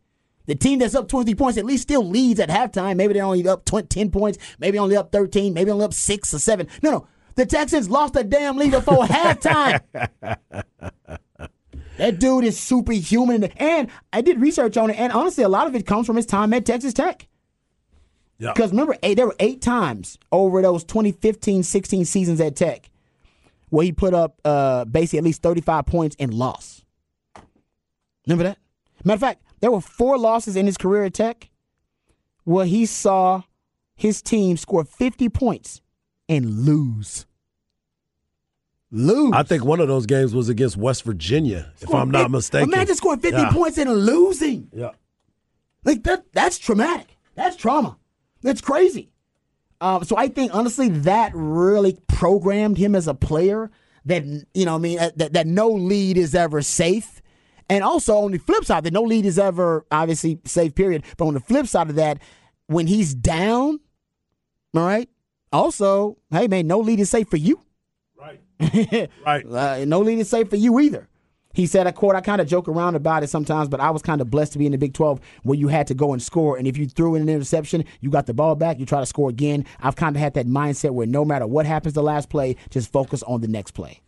The 0.48 0.56
team 0.56 0.80
that's 0.80 0.96
up 0.96 1.08
20 1.08 1.36
points 1.36 1.58
at 1.58 1.66
least 1.66 1.84
still 1.84 2.04
leads 2.04 2.40
at 2.40 2.50
halftime. 2.50 2.96
Maybe 2.96 3.14
they're 3.14 3.24
only 3.24 3.48
up 3.48 3.66
20, 3.66 3.88
10 3.88 4.12
points, 4.12 4.40
maybe 4.60 4.80
only 4.80 4.96
up 4.96 5.12
13, 5.12 5.54
maybe 5.54 5.70
only 5.70 5.86
up 5.86 5.94
6 5.94 6.34
or 6.34 6.40
7. 6.40 6.68
No, 6.82 6.92
no. 6.92 7.08
The 7.38 7.46
Texans 7.46 7.88
lost 7.88 8.16
a 8.16 8.24
damn 8.24 8.58
lead 8.58 8.72
before 8.72 9.04
halftime. 9.06 9.80
That 11.98 12.20
dude 12.20 12.44
is 12.44 12.60
superhuman. 12.60 13.44
And 13.58 13.90
I 14.12 14.22
did 14.22 14.42
research 14.42 14.76
on 14.76 14.90
it, 14.90 15.00
and 15.00 15.14
honestly, 15.14 15.44
a 15.44 15.50
lot 15.50 15.68
of 15.68 15.76
it 15.76 15.86
comes 15.86 16.08
from 16.08 16.16
his 16.16 16.26
time 16.26 16.52
at 16.54 16.66
Texas 16.66 16.94
Tech. 16.94 17.28
Yeah. 18.40 18.54
Because 18.54 18.72
remember, 18.72 18.98
eight, 19.04 19.16
there 19.16 19.28
were 19.28 19.36
eight 19.40 19.62
times 19.62 20.18
over 20.32 20.62
those 20.64 20.84
2015 20.84 21.64
16 21.64 22.06
seasons 22.06 22.42
at 22.42 22.56
Tech 22.56 22.90
where 23.70 23.86
he 23.86 23.92
put 23.92 24.14
up 24.14 24.40
uh, 24.44 24.86
basically 24.86 25.20
at 25.20 25.26
least 25.26 25.42
35 25.44 25.86
points 25.86 26.16
and 26.20 26.34
lost. 26.34 26.86
Remember 28.26 28.46
that? 28.46 28.58
Matter 29.04 29.16
of 29.16 29.20
fact, 29.22 29.42
there 29.60 29.72
were 29.72 29.82
four 29.82 30.18
losses 30.18 30.56
in 30.56 30.66
his 30.66 30.78
career 30.78 31.06
at 31.06 31.14
Tech 31.14 31.50
where 32.46 32.66
he 32.66 32.86
saw 32.86 33.44
his 33.96 34.22
team 34.22 34.58
score 34.58 34.84
50 34.84 35.30
points 35.30 35.82
and 36.30 36.66
lose. 36.66 37.26
Lose. 38.90 39.34
I 39.34 39.44
think 39.44 39.66
one 39.66 39.82
of 39.82 39.88
those 39.88 40.06
games 40.06 40.34
was 40.34 40.48
against 40.48 40.78
West 40.78 41.04
Virginia, 41.04 41.72
if 41.82 41.94
I'm 41.94 42.10
not 42.10 42.32
mistaken. 42.32 42.72
Imagine 42.72 42.96
scoring 42.96 43.20
50 43.20 43.38
yeah. 43.38 43.52
points 43.52 43.78
and 43.78 43.92
losing. 43.92 44.70
Yeah. 44.74 44.92
Like 45.84 46.04
that 46.04 46.32
that's 46.32 46.58
traumatic. 46.58 47.18
That's 47.36 47.56
trauma. 47.56 47.98
That's 48.42 48.62
crazy. 48.62 49.10
Um, 49.82 50.04
so 50.04 50.18
I 50.18 50.30
think 50.30 50.56
honestly 50.56 50.90
that 50.90 51.32
really 51.36 51.98
programmed 52.08 52.78
him 52.78 52.96
as 52.96 53.08
a 53.08 53.14
player. 53.14 53.72
That 54.06 54.24
you 54.54 54.66
know, 54.66 54.76
I 54.76 54.78
mean, 54.78 55.00
uh, 55.00 55.12
that, 55.18 55.34
that 55.34 55.48
no 55.48 55.70
lead 55.70 56.18
is 56.18 56.34
ever 56.34 56.62
safe. 56.62 57.22
And 57.70 57.84
also 57.84 58.20
on 58.20 58.32
the 58.32 58.38
flip 58.38 58.64
side, 58.64 58.86
that 58.86 58.94
no 58.94 59.02
lead 59.02 59.26
is 59.26 59.38
ever 59.38 59.86
obviously 59.92 60.40
safe. 60.46 60.74
Period. 60.76 61.04
But 61.18 61.28
on 61.28 61.34
the 61.34 61.42
flip 61.42 61.68
side 61.68 61.90
of 61.90 61.96
that, 61.96 62.20
when 62.68 62.88
he's 62.88 63.14
down, 63.14 63.82
all 64.74 64.86
right. 64.86 65.10
Also, 65.52 66.18
hey 66.32 66.48
man, 66.48 66.68
no 66.68 66.80
lead 66.80 67.00
is 67.00 67.10
safe 67.10 67.30
for 67.30 67.38
you. 67.38 67.62
Right. 68.20 68.42
right. 69.26 69.46
Uh, 69.46 69.86
no 69.86 70.00
lead 70.00 70.20
is 70.20 70.30
safe 70.30 70.50
for 70.50 70.56
you 70.56 70.80
either. 70.80 71.08
He 71.54 71.66
said, 71.66 71.88
"I 71.88 71.92
quote, 71.92 72.16
I 72.16 72.22
kind 72.22 72.40
of 72.40 72.48
joke 72.48 72.68
around 72.68 72.96
about 72.96 73.24
it 73.24 73.30
sometimes, 73.30 73.68
but 73.68 73.80
I 73.80 73.90
was 73.90 74.04
kind 74.04 74.22
of 74.22 74.30
blessed 74.30 74.54
to 74.54 74.60
be 74.60 74.68
in 74.68 74.74
the 74.74 74.78
Big 74.78 74.94
12 74.94 75.20
where 75.42 75.58
you 75.58 75.70
had 75.70 75.88
to 75.88 75.96
go 75.96 76.14
and 76.14 76.22
score. 76.22 76.56
And 76.56 76.68
if 76.68 76.78
you 76.78 76.88
threw 76.88 77.16
in 77.16 77.24
an 77.24 77.30
interception, 77.30 77.84
you 78.00 78.12
got 78.12 78.28
the 78.28 78.34
ball 78.36 78.54
back, 78.54 78.80
you 78.80 78.86
try 78.86 79.00
to 79.00 79.08
score 79.08 79.30
again. 79.30 79.66
I've 79.80 79.96
kind 79.96 80.16
of 80.16 80.20
had 80.20 80.36
that 80.36 80.46
mindset 80.46 80.92
where 80.92 81.08
no 81.08 81.26
matter 81.26 81.48
what 81.48 81.66
happens 81.66 81.96
the 81.96 82.04
last 82.04 82.30
play, 82.30 82.58
just 82.70 82.92
focus 82.92 83.24
on 83.24 83.42
the 83.42 83.48
next 83.48 83.72
play. 83.72 84.02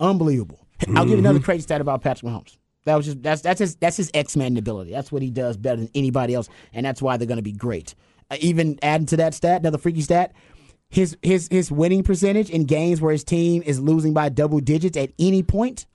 Unbelievable. 0.00 0.66
Mm-hmm. 0.80 0.98
I'll 0.98 1.04
give 1.04 1.12
you 1.12 1.18
another 1.18 1.40
crazy 1.40 1.62
stat 1.62 1.80
about 1.80 2.02
Patrick 2.02 2.30
Mahomes. 2.30 2.58
That 2.84 2.96
was 2.96 3.06
just 3.06 3.22
that's 3.22 3.42
that's 3.42 3.60
his 3.60 3.76
that's 3.76 3.96
his 3.96 4.10
X 4.14 4.36
Man 4.36 4.56
ability. 4.56 4.90
That's 4.90 5.12
what 5.12 5.22
he 5.22 5.30
does 5.30 5.56
better 5.56 5.76
than 5.80 5.90
anybody 5.94 6.34
else, 6.34 6.48
and 6.72 6.84
that's 6.84 7.02
why 7.02 7.16
they're 7.16 7.26
going 7.26 7.36
to 7.36 7.42
be 7.42 7.52
great. 7.52 7.94
Even 8.38 8.78
adding 8.82 9.06
to 9.06 9.16
that 9.16 9.34
stat, 9.34 9.60
another 9.60 9.78
freaky 9.78 10.02
stat, 10.02 10.32
his 10.88 11.16
his 11.22 11.48
his 11.50 11.70
winning 11.72 12.02
percentage 12.02 12.50
in 12.50 12.64
games 12.64 13.00
where 13.00 13.12
his 13.12 13.24
team 13.24 13.62
is 13.62 13.80
losing 13.80 14.12
by 14.12 14.28
double 14.28 14.60
digits 14.60 14.96
at 14.96 15.10
any 15.18 15.42
point 15.42 15.86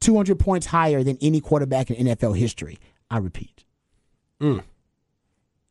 200 0.00 0.38
points 0.38 0.66
higher 0.66 1.02
than 1.02 1.18
any 1.20 1.40
quarterback 1.40 1.90
in 1.90 2.06
NFL 2.06 2.36
history. 2.36 2.78
I 3.10 3.18
repeat. 3.18 3.64
Mm. 4.40 4.62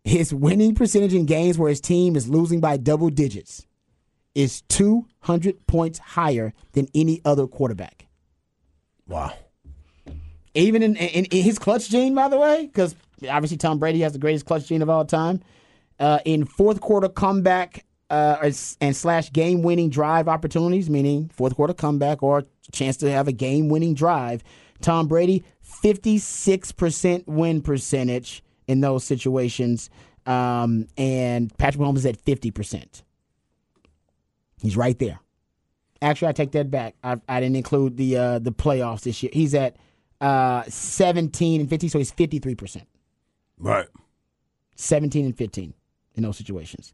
His 0.03 0.33
winning 0.33 0.75
percentage 0.75 1.13
in 1.13 1.25
games 1.25 1.57
where 1.57 1.69
his 1.69 1.81
team 1.81 2.15
is 2.15 2.29
losing 2.29 2.59
by 2.59 2.77
double 2.77 3.09
digits 3.09 3.65
is 4.35 4.61
200 4.69 5.65
points 5.67 5.99
higher 5.99 6.53
than 6.73 6.87
any 6.93 7.21
other 7.25 7.47
quarterback. 7.47 8.07
Wow. 9.07 9.33
Even 10.53 10.83
in, 10.83 10.95
in, 10.95 11.25
in 11.25 11.43
his 11.43 11.59
clutch 11.59 11.89
gene, 11.89 12.15
by 12.15 12.27
the 12.27 12.37
way, 12.37 12.65
because 12.65 12.95
obviously 13.29 13.57
Tom 13.57 13.79
Brady 13.79 14.01
has 14.01 14.13
the 14.13 14.19
greatest 14.19 14.45
clutch 14.45 14.67
gene 14.67 14.81
of 14.81 14.89
all 14.89 15.05
time. 15.05 15.41
Uh, 15.99 16.19
in 16.25 16.45
fourth 16.45 16.79
quarter 16.79 17.09
comeback 17.09 17.85
uh, 18.09 18.51
and 18.79 18.95
slash 18.95 19.31
game 19.31 19.63
winning 19.63 19.89
drive 19.89 20.27
opportunities, 20.27 20.89
meaning 20.89 21.29
fourth 21.33 21.55
quarter 21.55 21.73
comeback 21.73 22.21
or 22.21 22.45
chance 22.71 22.97
to 22.97 23.11
have 23.11 23.27
a 23.27 23.31
game 23.31 23.69
winning 23.69 23.93
drive. 23.93 24.43
Tom 24.81 25.07
Brady, 25.07 25.43
56% 25.83 27.25
win 27.27 27.61
percentage 27.61 28.43
in 28.67 28.81
those 28.81 29.03
situations. 29.03 29.89
Um, 30.25 30.87
and 30.97 31.55
Patrick 31.57 31.81
Mahomes 31.81 31.97
is 31.97 32.05
at 32.05 32.23
50%. 32.23 33.03
He's 34.61 34.77
right 34.77 34.97
there. 34.99 35.19
Actually, 36.01 36.27
I 36.27 36.31
take 36.33 36.51
that 36.51 36.69
back. 36.69 36.95
I, 37.03 37.19
I 37.27 37.39
didn't 37.39 37.55
include 37.55 37.97
the 37.97 38.17
uh, 38.17 38.39
the 38.39 38.51
playoffs 38.51 39.01
this 39.01 39.23
year. 39.23 39.31
He's 39.33 39.55
at 39.55 39.77
uh, 40.21 40.63
17 40.67 41.61
and 41.61 41.69
15, 41.69 41.89
so 41.89 41.97
he's 41.97 42.11
53%. 42.11 42.83
Right. 43.59 43.87
17 44.75 45.25
and 45.25 45.35
15 45.37 45.73
in 46.15 46.23
those 46.23 46.37
situations. 46.37 46.93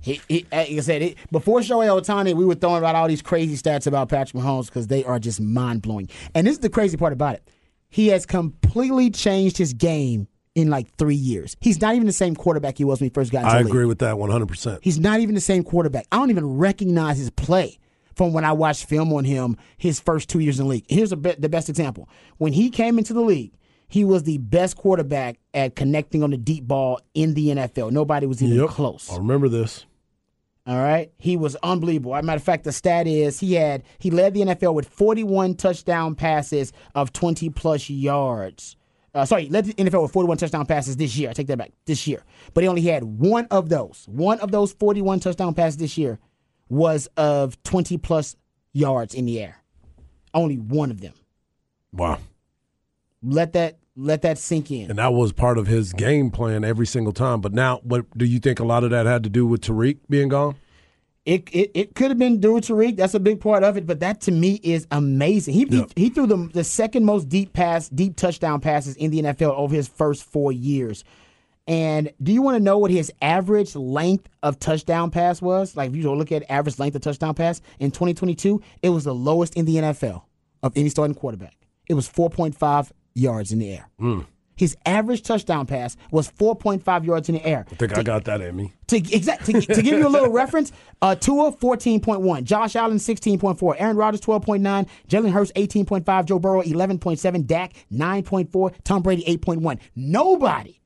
He, 0.00 0.20
he, 0.28 0.46
like 0.50 0.70
I 0.70 0.80
said, 0.80 1.02
it, 1.02 1.16
before 1.30 1.60
Shohei 1.60 1.88
Ohtani, 1.88 2.34
we 2.34 2.44
were 2.44 2.54
throwing 2.54 2.82
out 2.82 2.94
all 2.94 3.08
these 3.08 3.22
crazy 3.22 3.56
stats 3.56 3.86
about 3.86 4.08
Patrick 4.08 4.42
Mahomes 4.42 4.66
because 4.66 4.86
they 4.86 5.04
are 5.04 5.18
just 5.18 5.40
mind 5.40 5.82
blowing. 5.82 6.08
And 6.34 6.46
this 6.46 6.54
is 6.54 6.60
the 6.60 6.70
crazy 6.70 6.96
part 6.96 7.12
about 7.12 7.34
it. 7.34 7.48
He 7.88 8.08
has 8.08 8.24
completely 8.26 9.10
changed 9.10 9.58
his 9.58 9.74
game 9.74 10.28
in 10.54 10.70
like 10.70 10.88
three 10.96 11.14
years. 11.14 11.56
He's 11.60 11.80
not 11.80 11.94
even 11.94 12.06
the 12.06 12.12
same 12.12 12.34
quarterback 12.34 12.78
he 12.78 12.84
was 12.84 13.00
when 13.00 13.10
he 13.10 13.14
first 13.14 13.30
got 13.30 13.44
into 13.44 13.54
I 13.54 13.60
agree 13.60 13.80
league. 13.80 13.88
with 13.88 13.98
that 13.98 14.14
100%. 14.14 14.78
He's 14.82 14.98
not 14.98 15.20
even 15.20 15.34
the 15.34 15.40
same 15.40 15.62
quarterback. 15.62 16.06
I 16.10 16.16
don't 16.16 16.30
even 16.30 16.56
recognize 16.56 17.18
his 17.18 17.30
play 17.30 17.78
from 18.14 18.32
when 18.32 18.44
I 18.44 18.52
watched 18.52 18.86
film 18.86 19.12
on 19.12 19.24
him 19.24 19.58
his 19.76 20.00
first 20.00 20.30
two 20.30 20.38
years 20.38 20.58
in 20.58 20.64
the 20.64 20.70
league. 20.70 20.86
Here's 20.88 21.12
a 21.12 21.16
be- 21.16 21.34
the 21.38 21.50
best 21.50 21.68
example. 21.68 22.08
When 22.38 22.54
he 22.54 22.70
came 22.70 22.96
into 22.96 23.12
the 23.12 23.20
league, 23.20 23.52
he 23.88 24.04
was 24.04 24.24
the 24.24 24.38
best 24.38 24.76
quarterback 24.76 25.38
at 25.54 25.76
connecting 25.76 26.22
on 26.22 26.30
the 26.30 26.36
deep 26.36 26.66
ball 26.66 27.00
in 27.14 27.34
the 27.34 27.48
NFL. 27.48 27.92
Nobody 27.92 28.26
was 28.26 28.42
even 28.42 28.56
yep. 28.56 28.68
close. 28.70 29.10
I 29.10 29.16
remember 29.16 29.48
this. 29.48 29.86
All 30.66 30.78
right, 30.78 31.12
he 31.18 31.36
was 31.36 31.54
unbelievable. 31.62 32.16
As 32.16 32.24
a 32.24 32.26
matter 32.26 32.38
of 32.38 32.42
fact, 32.42 32.64
the 32.64 32.72
stat 32.72 33.06
is 33.06 33.38
he 33.38 33.54
had 33.54 33.84
he 34.00 34.10
led 34.10 34.34
the 34.34 34.40
NFL 34.40 34.74
with 34.74 34.88
41 34.88 35.54
touchdown 35.54 36.16
passes 36.16 36.72
of 36.96 37.12
20 37.12 37.50
plus 37.50 37.88
yards. 37.88 38.76
Uh, 39.14 39.24
sorry, 39.24 39.48
led 39.48 39.66
the 39.66 39.74
NFL 39.74 40.02
with 40.02 40.12
41 40.12 40.38
touchdown 40.38 40.66
passes 40.66 40.96
this 40.96 41.16
year. 41.16 41.30
I 41.30 41.34
take 41.34 41.46
that 41.46 41.56
back. 41.56 41.70
This 41.86 42.08
year, 42.08 42.24
but 42.52 42.64
he 42.64 42.68
only 42.68 42.82
had 42.82 43.04
one 43.04 43.46
of 43.52 43.68
those. 43.68 44.06
One 44.08 44.40
of 44.40 44.50
those 44.50 44.72
41 44.72 45.20
touchdown 45.20 45.54
passes 45.54 45.76
this 45.76 45.96
year 45.96 46.18
was 46.68 47.06
of 47.16 47.62
20 47.62 47.96
plus 47.98 48.34
yards 48.72 49.14
in 49.14 49.26
the 49.26 49.40
air. 49.40 49.62
Only 50.34 50.56
one 50.56 50.90
of 50.90 51.00
them. 51.00 51.14
Wow. 51.92 52.18
Let 53.26 53.52
that 53.54 53.78
let 53.96 54.22
that 54.22 54.38
sink 54.38 54.70
in. 54.70 54.90
And 54.90 54.98
that 54.98 55.12
was 55.14 55.32
part 55.32 55.58
of 55.58 55.66
his 55.66 55.92
game 55.92 56.30
plan 56.30 56.64
every 56.64 56.86
single 56.86 57.12
time. 57.12 57.40
But 57.40 57.52
now, 57.52 57.80
what 57.82 58.06
do 58.16 58.26
you 58.26 58.38
think 58.38 58.60
a 58.60 58.64
lot 58.64 58.84
of 58.84 58.90
that 58.90 59.06
had 59.06 59.24
to 59.24 59.30
do 59.30 59.46
with 59.46 59.62
Tyreek 59.62 59.98
being 60.08 60.28
gone? 60.28 60.56
It 61.24 61.48
it, 61.52 61.70
it 61.74 61.94
could 61.94 62.10
have 62.10 62.18
been 62.18 62.38
due 62.38 62.60
to 62.60 62.72
Tyreek. 62.72 62.96
That's 62.96 63.14
a 63.14 63.20
big 63.20 63.40
part 63.40 63.64
of 63.64 63.76
it. 63.76 63.86
But 63.86 64.00
that 64.00 64.20
to 64.22 64.30
me 64.30 64.60
is 64.62 64.86
amazing. 64.90 65.54
He 65.54 65.66
yep. 65.68 65.90
he, 65.96 66.04
he, 66.04 66.08
threw 66.10 66.26
the 66.26 66.48
the 66.52 66.62
second 66.62 67.04
most 67.04 67.28
deep 67.28 67.52
pass, 67.52 67.88
deep 67.88 68.16
touchdown 68.16 68.60
passes 68.60 68.96
in 68.96 69.10
the 69.10 69.22
NFL 69.22 69.56
over 69.56 69.74
his 69.74 69.88
first 69.88 70.22
four 70.22 70.52
years. 70.52 71.02
And 71.68 72.12
do 72.22 72.32
you 72.32 72.42
want 72.42 72.56
to 72.56 72.62
know 72.62 72.78
what 72.78 72.92
his 72.92 73.12
average 73.20 73.74
length 73.74 74.28
of 74.44 74.60
touchdown 74.60 75.10
pass 75.10 75.42
was? 75.42 75.76
Like 75.76 75.90
if 75.90 75.96
you 75.96 76.14
look 76.14 76.30
at 76.30 76.48
average 76.48 76.78
length 76.78 76.94
of 76.94 77.02
touchdown 77.02 77.34
pass 77.34 77.60
in 77.80 77.90
2022, 77.90 78.62
it 78.82 78.90
was 78.90 79.02
the 79.02 79.14
lowest 79.14 79.56
in 79.56 79.64
the 79.64 79.76
NFL 79.76 80.22
of 80.62 80.72
any 80.76 80.88
starting 80.88 81.16
quarterback. 81.16 81.56
It 81.88 81.94
was 81.94 82.08
4.5 82.08 82.92
yards 83.16 83.52
in 83.52 83.58
the 83.58 83.72
air. 83.72 83.88
Mm. 84.00 84.26
His 84.56 84.74
average 84.86 85.22
touchdown 85.22 85.66
pass 85.66 85.96
was 86.10 86.30
4.5 86.30 87.04
yards 87.04 87.28
in 87.28 87.34
the 87.34 87.44
air. 87.44 87.66
I 87.70 87.74
think 87.74 87.92
to, 87.92 88.00
I 88.00 88.02
got 88.02 88.24
that 88.24 88.54
me. 88.54 88.72
To, 88.86 88.96
exact, 88.96 89.44
to, 89.46 89.60
to 89.60 89.82
give 89.82 89.98
you 89.98 90.06
a 90.06 90.08
little 90.08 90.30
reference, 90.30 90.72
uh, 91.02 91.14
Tua 91.14 91.52
14.1, 91.52 92.44
Josh 92.44 92.74
Allen 92.74 92.96
16.4, 92.96 93.76
Aaron 93.78 93.96
Rodgers 93.96 94.22
12.9, 94.22 94.88
Jalen 95.08 95.30
Hurts 95.30 95.52
18.5, 95.52 96.24
Joe 96.24 96.38
Burrow 96.38 96.62
11.7, 96.62 97.46
Dak 97.46 97.74
9.4, 97.92 98.74
Tom 98.82 99.02
Brady 99.02 99.24
8.1. 99.36 99.78
Nobody 99.94 100.80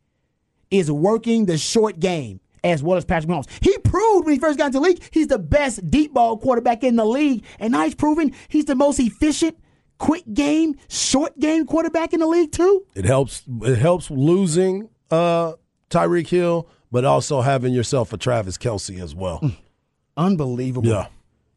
is 0.73 0.91
working 0.91 1.47
the 1.47 1.57
short 1.57 2.01
game 2.01 2.41
as 2.65 2.83
well 2.83 2.99
as 2.99 3.05
Patrick 3.05 3.31
Mahomes. 3.31 3.49
He 3.61 3.79
proved 3.79 4.27
when 4.27 4.35
he 4.35 4.41
first 4.41 4.59
got 4.59 4.67
into 4.67 4.81
the 4.81 4.85
league 4.85 5.03
he's 5.13 5.29
the 5.29 5.39
best 5.39 5.89
deep 5.91 6.13
ball 6.13 6.37
quarterback 6.37 6.83
in 6.83 6.97
the 6.97 7.07
league, 7.07 7.45
and 7.61 7.73
now 7.73 7.85
he's 7.85 7.95
proven 7.95 8.35
he's 8.49 8.65
the 8.65 8.75
most 8.75 8.99
efficient– 8.99 9.57
quick 10.01 10.25
game, 10.35 10.75
short 10.89 11.39
game 11.39 11.67
quarterback 11.67 12.13
in 12.13 12.19
the 12.19 12.27
league 12.27 12.51
too. 12.51 12.85
It 12.97 13.05
helps. 13.05 13.45
It 13.63 13.79
helps 13.79 14.11
losing 14.11 14.89
uh, 15.13 15.53
Tyreek 15.91 16.27
Hill, 16.27 16.69
but 16.91 17.05
also 17.05 17.43
having 17.43 17.73
yourself 17.73 18.13
a 18.13 18.17
Travis 18.17 18.59
Kelce 18.59 19.01
as 19.01 19.15
well. 19.15 19.39
Mm. 19.41 19.57
Unbelievable. 20.17 20.89
Yeah. 20.89 21.07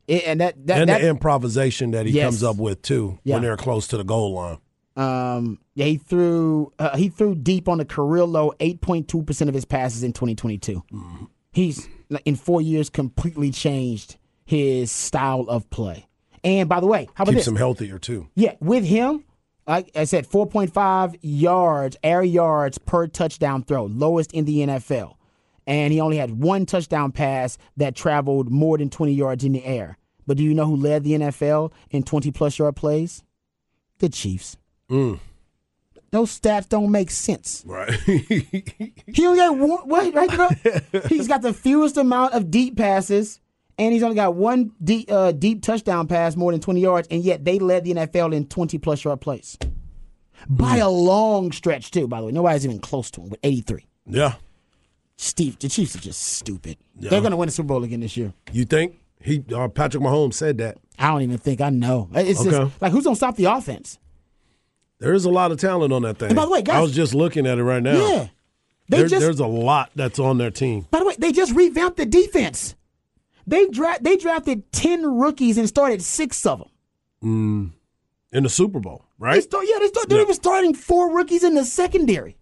It, 0.06 0.28
and 0.28 0.42
that, 0.42 0.68
that 0.68 0.82
and 0.82 0.90
that, 0.90 1.02
the 1.02 1.08
improvisation 1.08 1.92
that 1.92 2.06
he 2.06 2.12
yes. 2.12 2.26
comes 2.26 2.44
up 2.44 2.58
with 2.58 2.82
too 2.82 3.18
yeah. 3.24 3.36
when 3.36 3.42
they're 3.42 3.58
close 3.58 3.88
to 3.88 3.98
the 3.98 4.04
goal 4.04 4.34
line. 4.34 4.58
Um, 4.96 5.60
yeah, 5.74 5.86
he 5.86 5.98
threw 5.98 6.72
uh, 6.78 6.96
he 6.98 7.10
threw 7.10 7.34
deep 7.34 7.68
on 7.68 7.78
the 7.80 7.86
career 7.86 8.26
low, 8.26 8.54
eight 8.60 8.82
point 8.82 9.08
two 9.08 9.24
percent 9.24 9.48
of 9.48 9.56
his 9.56 9.66
passes 9.66 10.04
in 10.04 10.14
twenty 10.14 10.36
twenty 10.36 10.58
two. 10.58 10.84
Mm-hmm. 10.92 11.26
He's 11.54 11.88
in 12.26 12.36
four 12.36 12.62
years 12.62 12.90
completely 12.90 13.52
changed 13.52 14.18
his 14.46 14.92
style 14.92 15.46
of 15.48 15.70
play. 15.70 16.08
And 16.44 16.68
by 16.68 16.80
the 16.80 16.88
way, 16.88 17.08
how 17.14 17.24
about 17.24 17.34
Keeps 17.34 17.46
this? 17.46 17.48
him 17.48 17.56
healthier 17.56 18.00
too. 18.00 18.28
Yeah, 18.36 18.56
with 18.60 18.84
him, 18.84 19.24
like 19.66 19.92
I 19.96 20.04
said, 20.04 20.28
4.5 20.28 21.18
yards, 21.22 21.98
air 22.04 22.24
yards 22.24 22.78
per 22.78 23.08
touchdown 23.08 23.64
throw, 23.64 23.86
lowest 23.86 24.34
in 24.34 24.46
the 24.46 24.58
NFL. 24.60 25.16
And 25.66 25.94
he 25.94 26.02
only 26.02 26.18
had 26.18 26.42
one 26.42 26.66
touchdown 26.66 27.14
pass 27.14 27.58
that 27.78 27.96
traveled 27.96 28.52
more 28.52 28.78
than 28.78 28.90
20 28.90 29.14
yards 29.14 29.46
in 29.46 29.54
the 29.54 29.64
air. 29.64 29.98
But 30.28 30.38
do 30.38 30.44
you 30.44 30.54
know 30.54 30.66
who 30.66 30.76
led 30.76 31.04
the 31.04 31.14
NFL 31.14 31.72
in 31.92 32.04
20 32.04 32.32
plus 32.32 32.60
yard 32.60 32.76
plays? 32.76 33.24
The 34.00 34.10
Chiefs. 34.10 34.58
Mm. 34.90 35.20
Those 36.12 36.38
stats 36.38 36.70
don't 36.70 36.92
make 36.92 37.10
sense. 37.10 37.64
Right. 37.66 37.92
he 38.06 39.26
only 39.26 39.38
got 39.38 39.58
one. 39.58 39.88
Wait, 39.88 40.14
right? 40.14 41.08
He's 41.08 41.28
got 41.28 41.42
the 41.42 41.54
fewest 41.54 41.98
amount 41.98 42.34
of 42.34 42.52
deep 42.52 42.78
passes 42.78 43.40
and 43.78 43.94
he's 43.94 44.04
only 44.04 44.16
got 44.16 44.36
one 44.36 44.72
deep, 44.84 45.12
uh, 45.12 45.32
deep 45.32 45.62
touchdown 45.62 46.08
pass 46.08 46.36
more 46.36 46.52
than 46.52 46.62
20 46.62 46.80
yards, 46.80 47.08
and 47.10 47.24
yet 47.24 47.44
they 47.46 47.60
led 47.60 47.84
the 47.84 47.94
NFL 47.94 48.34
in 48.34 48.48
20 48.48 48.78
plus 48.78 49.04
yard 49.04 49.22
plays. 49.22 49.58
By 50.50 50.78
a 50.78 50.90
long 50.90 51.52
stretch, 51.52 51.92
too, 51.92 52.08
by 52.08 52.20
the 52.20 52.28
way. 52.28 52.32
Nobody's 52.32 52.66
even 52.66 52.80
close 52.80 53.10
to 53.12 53.22
him 53.22 53.30
with 53.30 53.40
83. 53.44 53.86
Yeah. 54.06 54.34
Steve, 55.16 55.58
the 55.60 55.70
Chiefs 55.70 55.96
are 55.96 56.00
just 56.00 56.22
stupid. 56.22 56.78
Yeah. 57.00 57.12
They're 57.12 57.22
going 57.22 57.32
to 57.32 57.38
win 57.38 57.48
the 57.48 57.54
Super 57.54 57.68
Bowl 57.68 57.84
again 57.84 58.02
this 58.02 58.18
year. 58.18 58.34
You 58.52 58.66
think? 58.66 59.00
He 59.22 59.44
uh, 59.56 59.70
Patrick 59.70 60.04
Mahomes 60.04 60.34
said 60.34 60.58
that. 60.58 60.78
I 61.00 61.10
don't 61.10 61.22
even 61.22 61.38
think 61.38 61.62
I 61.62 61.70
know. 61.70 62.10
It's 62.14 62.42
okay. 62.42 62.50
just 62.50 62.82
like 62.82 62.92
who's 62.92 63.06
going 63.06 63.16
to 63.16 63.18
stop 63.18 63.38
the 63.38 63.46
offense? 63.46 63.98
There 65.00 65.14
is 65.14 65.24
a 65.26 65.30
lot 65.30 65.52
of 65.52 65.60
talent 65.60 65.94
on 65.94 66.02
that 66.02 66.18
thing. 66.18 66.30
And 66.30 66.36
by 66.36 66.46
the 66.46 66.52
way, 66.52 66.62
guys, 66.62 66.76
I 66.76 66.82
was 66.82 66.94
just 66.94 67.14
looking 67.14 67.48
at 67.48 67.58
it 67.58 67.64
right 67.64 67.82
now. 67.82 67.94
Yeah. 67.94 68.28
There, 68.90 69.08
just, 69.08 69.22
there's 69.22 69.40
a 69.40 69.48
lot 69.48 69.92
that's 69.96 70.20
on 70.20 70.38
their 70.38 70.52
team. 70.52 70.88
By 70.92 71.00
the 71.00 71.06
way, 71.06 71.16
they 71.18 71.32
just 71.32 71.54
revamped 71.56 71.98
the 71.98 72.06
defense. 72.06 72.76
They 73.46 73.68
dra- 73.68 74.00
they 74.02 74.18
drafted 74.18 74.72
ten 74.72 75.06
rookies 75.06 75.58
and 75.58 75.68
started 75.68 76.02
six 76.02 76.46
of 76.46 76.60
them. 76.60 76.70
Mm. 77.24 77.72
In 78.32 78.44
the 78.44 78.50
Super 78.50 78.80
Bowl, 78.80 79.06
right? 79.20 79.36
They 79.36 79.42
start, 79.42 79.66
yeah, 79.68 79.80
they 79.80 79.88
start, 79.88 80.08
yeah. 80.10 80.22
even 80.22 80.34
starting 80.34 80.74
four 80.74 81.16
rookies 81.16 81.44
in 81.44 81.54
the 81.54 81.64
secondary. 81.64 82.36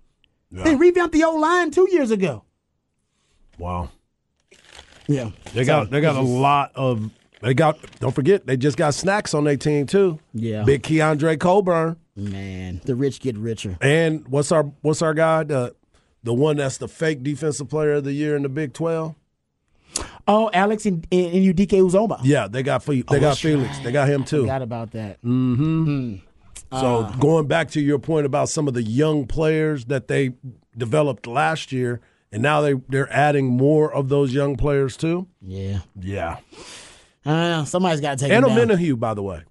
Yeah. 0.49 0.63
They 0.63 0.75
revamped 0.75 1.13
the 1.13 1.23
old 1.23 1.41
line 1.41 1.71
two 1.71 1.87
years 1.91 2.11
ago. 2.11 2.45
Wow. 3.57 3.89
Yeah, 5.07 5.31
they 5.53 5.65
got 5.65 5.87
so, 5.87 5.91
they 5.91 5.99
got 6.01 6.15
a 6.15 6.21
lot 6.21 6.71
of 6.75 7.11
They 7.41 7.53
got. 7.53 7.77
Don't 7.99 8.13
forget, 8.13 8.45
they 8.45 8.55
just 8.55 8.77
got 8.77 8.93
snacks 8.93 9.33
on 9.33 9.43
their 9.43 9.57
team 9.57 9.85
too. 9.85 10.19
Yeah. 10.33 10.63
Big 10.63 10.83
Keondre 10.83 11.39
Coburn. 11.39 11.97
Man, 12.15 12.81
the 12.85 12.95
rich 12.95 13.19
get 13.19 13.37
richer. 13.37 13.77
And 13.81 14.27
what's 14.27 14.51
our 14.51 14.63
what's 14.81 15.01
our 15.01 15.13
guy? 15.13 15.43
The 15.43 15.75
the 16.23 16.33
one 16.33 16.57
that's 16.57 16.77
the 16.77 16.87
fake 16.87 17.23
defensive 17.23 17.69
player 17.69 17.93
of 17.93 18.03
the 18.03 18.13
year 18.13 18.35
in 18.35 18.43
the 18.43 18.49
Big 18.49 18.73
Twelve. 18.73 19.15
Oh, 20.27 20.49
Alex 20.53 20.85
and, 20.85 21.05
and 21.11 21.33
Udike 21.33 21.67
Uzoma. 21.81 22.19
Yeah, 22.23 22.47
they 22.47 22.63
got 22.63 22.85
they 22.85 23.03
Oh, 23.07 23.19
got 23.19 23.37
Felix. 23.37 23.79
They 23.79 23.91
got 23.91 24.07
him 24.07 24.23
too. 24.23 24.41
Forgot 24.41 24.61
about 24.61 24.91
that. 24.91 25.21
Mm-hmm. 25.23 26.15
So 26.71 26.99
Uh. 26.99 27.11
going 27.17 27.47
back 27.47 27.69
to 27.71 27.81
your 27.81 27.99
point 27.99 28.25
about 28.25 28.47
some 28.49 28.67
of 28.67 28.73
the 28.73 28.83
young 28.83 29.25
players 29.27 29.85
that 29.85 30.07
they 30.07 30.33
developed 30.77 31.27
last 31.27 31.71
year, 31.71 31.99
and 32.31 32.41
now 32.41 32.61
they 32.61 32.75
they're 32.87 33.11
adding 33.11 33.47
more 33.47 33.91
of 33.93 34.09
those 34.09 34.33
young 34.33 34.55
players 34.55 34.95
too. 34.95 35.27
Yeah. 35.41 35.79
Yeah. 35.99 36.37
Uh, 37.25 37.65
somebody's 37.65 38.01
got 38.01 38.17
to 38.17 38.23
take 38.25 38.31
And 38.33 38.45
him 38.45 38.51
a 38.51 38.55
down. 38.65 38.77
Minahue, 38.77 38.99
by 38.99 39.13
the 39.13 39.21
way. 39.23 39.43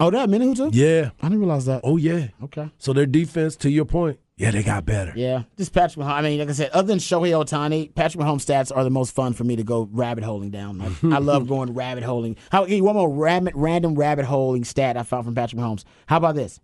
Oh, 0.00 0.10
that 0.10 0.28
Minahu 0.28 0.54
too? 0.56 0.70
Yeah. 0.72 1.10
I 1.22 1.26
didn't 1.28 1.40
realize 1.40 1.66
that. 1.66 1.80
Oh 1.84 1.96
yeah. 1.96 2.28
Okay. 2.44 2.70
So 2.78 2.92
their 2.92 3.06
defense, 3.06 3.56
to 3.56 3.70
your 3.70 3.84
point, 3.84 4.18
yeah, 4.38 4.52
they 4.52 4.62
got 4.62 4.86
better. 4.86 5.12
Yeah, 5.16 5.42
just 5.56 5.74
Patrick 5.74 6.06
Mahomes. 6.06 6.12
I 6.12 6.22
mean, 6.22 6.38
like 6.38 6.48
I 6.48 6.52
said, 6.52 6.70
other 6.70 6.86
than 6.86 6.98
Shohei 6.98 7.32
Ohtani, 7.32 7.92
Patrick 7.92 8.24
Mahomes 8.24 8.46
stats 8.46 8.74
are 8.74 8.84
the 8.84 8.90
most 8.90 9.12
fun 9.12 9.32
for 9.32 9.42
me 9.42 9.56
to 9.56 9.64
go 9.64 9.88
rabbit 9.90 10.22
holing 10.22 10.50
down. 10.50 10.78
Like, 10.78 10.92
I 11.12 11.18
love 11.18 11.48
going 11.48 11.74
rabbit 11.74 12.04
holing. 12.04 12.36
How 12.52 12.64
one 12.64 12.94
more 12.94 13.10
rabbit, 13.10 13.54
random 13.56 13.96
rabbit 13.96 14.24
holing 14.24 14.62
stat 14.62 14.96
I 14.96 15.02
found 15.02 15.24
from 15.24 15.34
Patrick 15.34 15.60
Mahomes? 15.60 15.82
How 16.06 16.18
about 16.18 16.36
this? 16.36 16.60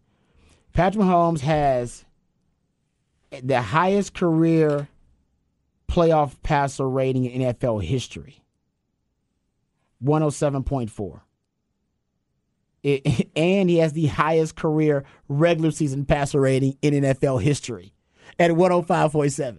Patrick 0.72 1.04
Mahomes 1.04 1.40
has 1.40 2.04
the 3.42 3.60
highest 3.60 4.14
career 4.14 4.88
playoff 5.88 6.36
passer 6.44 6.88
rating 6.88 7.24
in 7.24 7.42
NFL 7.42 7.82
history. 7.82 8.44
107.4. 10.04 11.20
It, 12.84 13.30
and 13.36 13.68
he 13.68 13.78
has 13.78 13.94
the 13.94 14.06
highest 14.06 14.54
career 14.54 15.04
regular 15.28 15.72
season 15.72 16.04
passer 16.04 16.40
rating 16.40 16.78
in 16.82 16.94
NFL 16.94 17.42
history 17.42 17.94
at 18.38 18.52
105.7. 18.52 19.58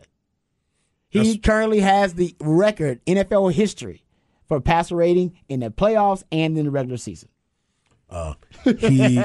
He 1.09 1.37
currently 1.37 1.79
has 1.79 2.13
the 2.13 2.35
record 2.41 3.03
NFL 3.05 3.53
history 3.53 4.03
for 4.47 4.59
passer 4.59 4.95
rating 4.97 5.37
in 5.47 5.61
the 5.61 5.69
playoffs 5.69 6.23
and 6.31 6.57
in 6.57 6.65
the 6.65 6.71
regular 6.71 6.97
season. 6.97 7.29
Uh, 8.09 8.33
he 8.63 9.19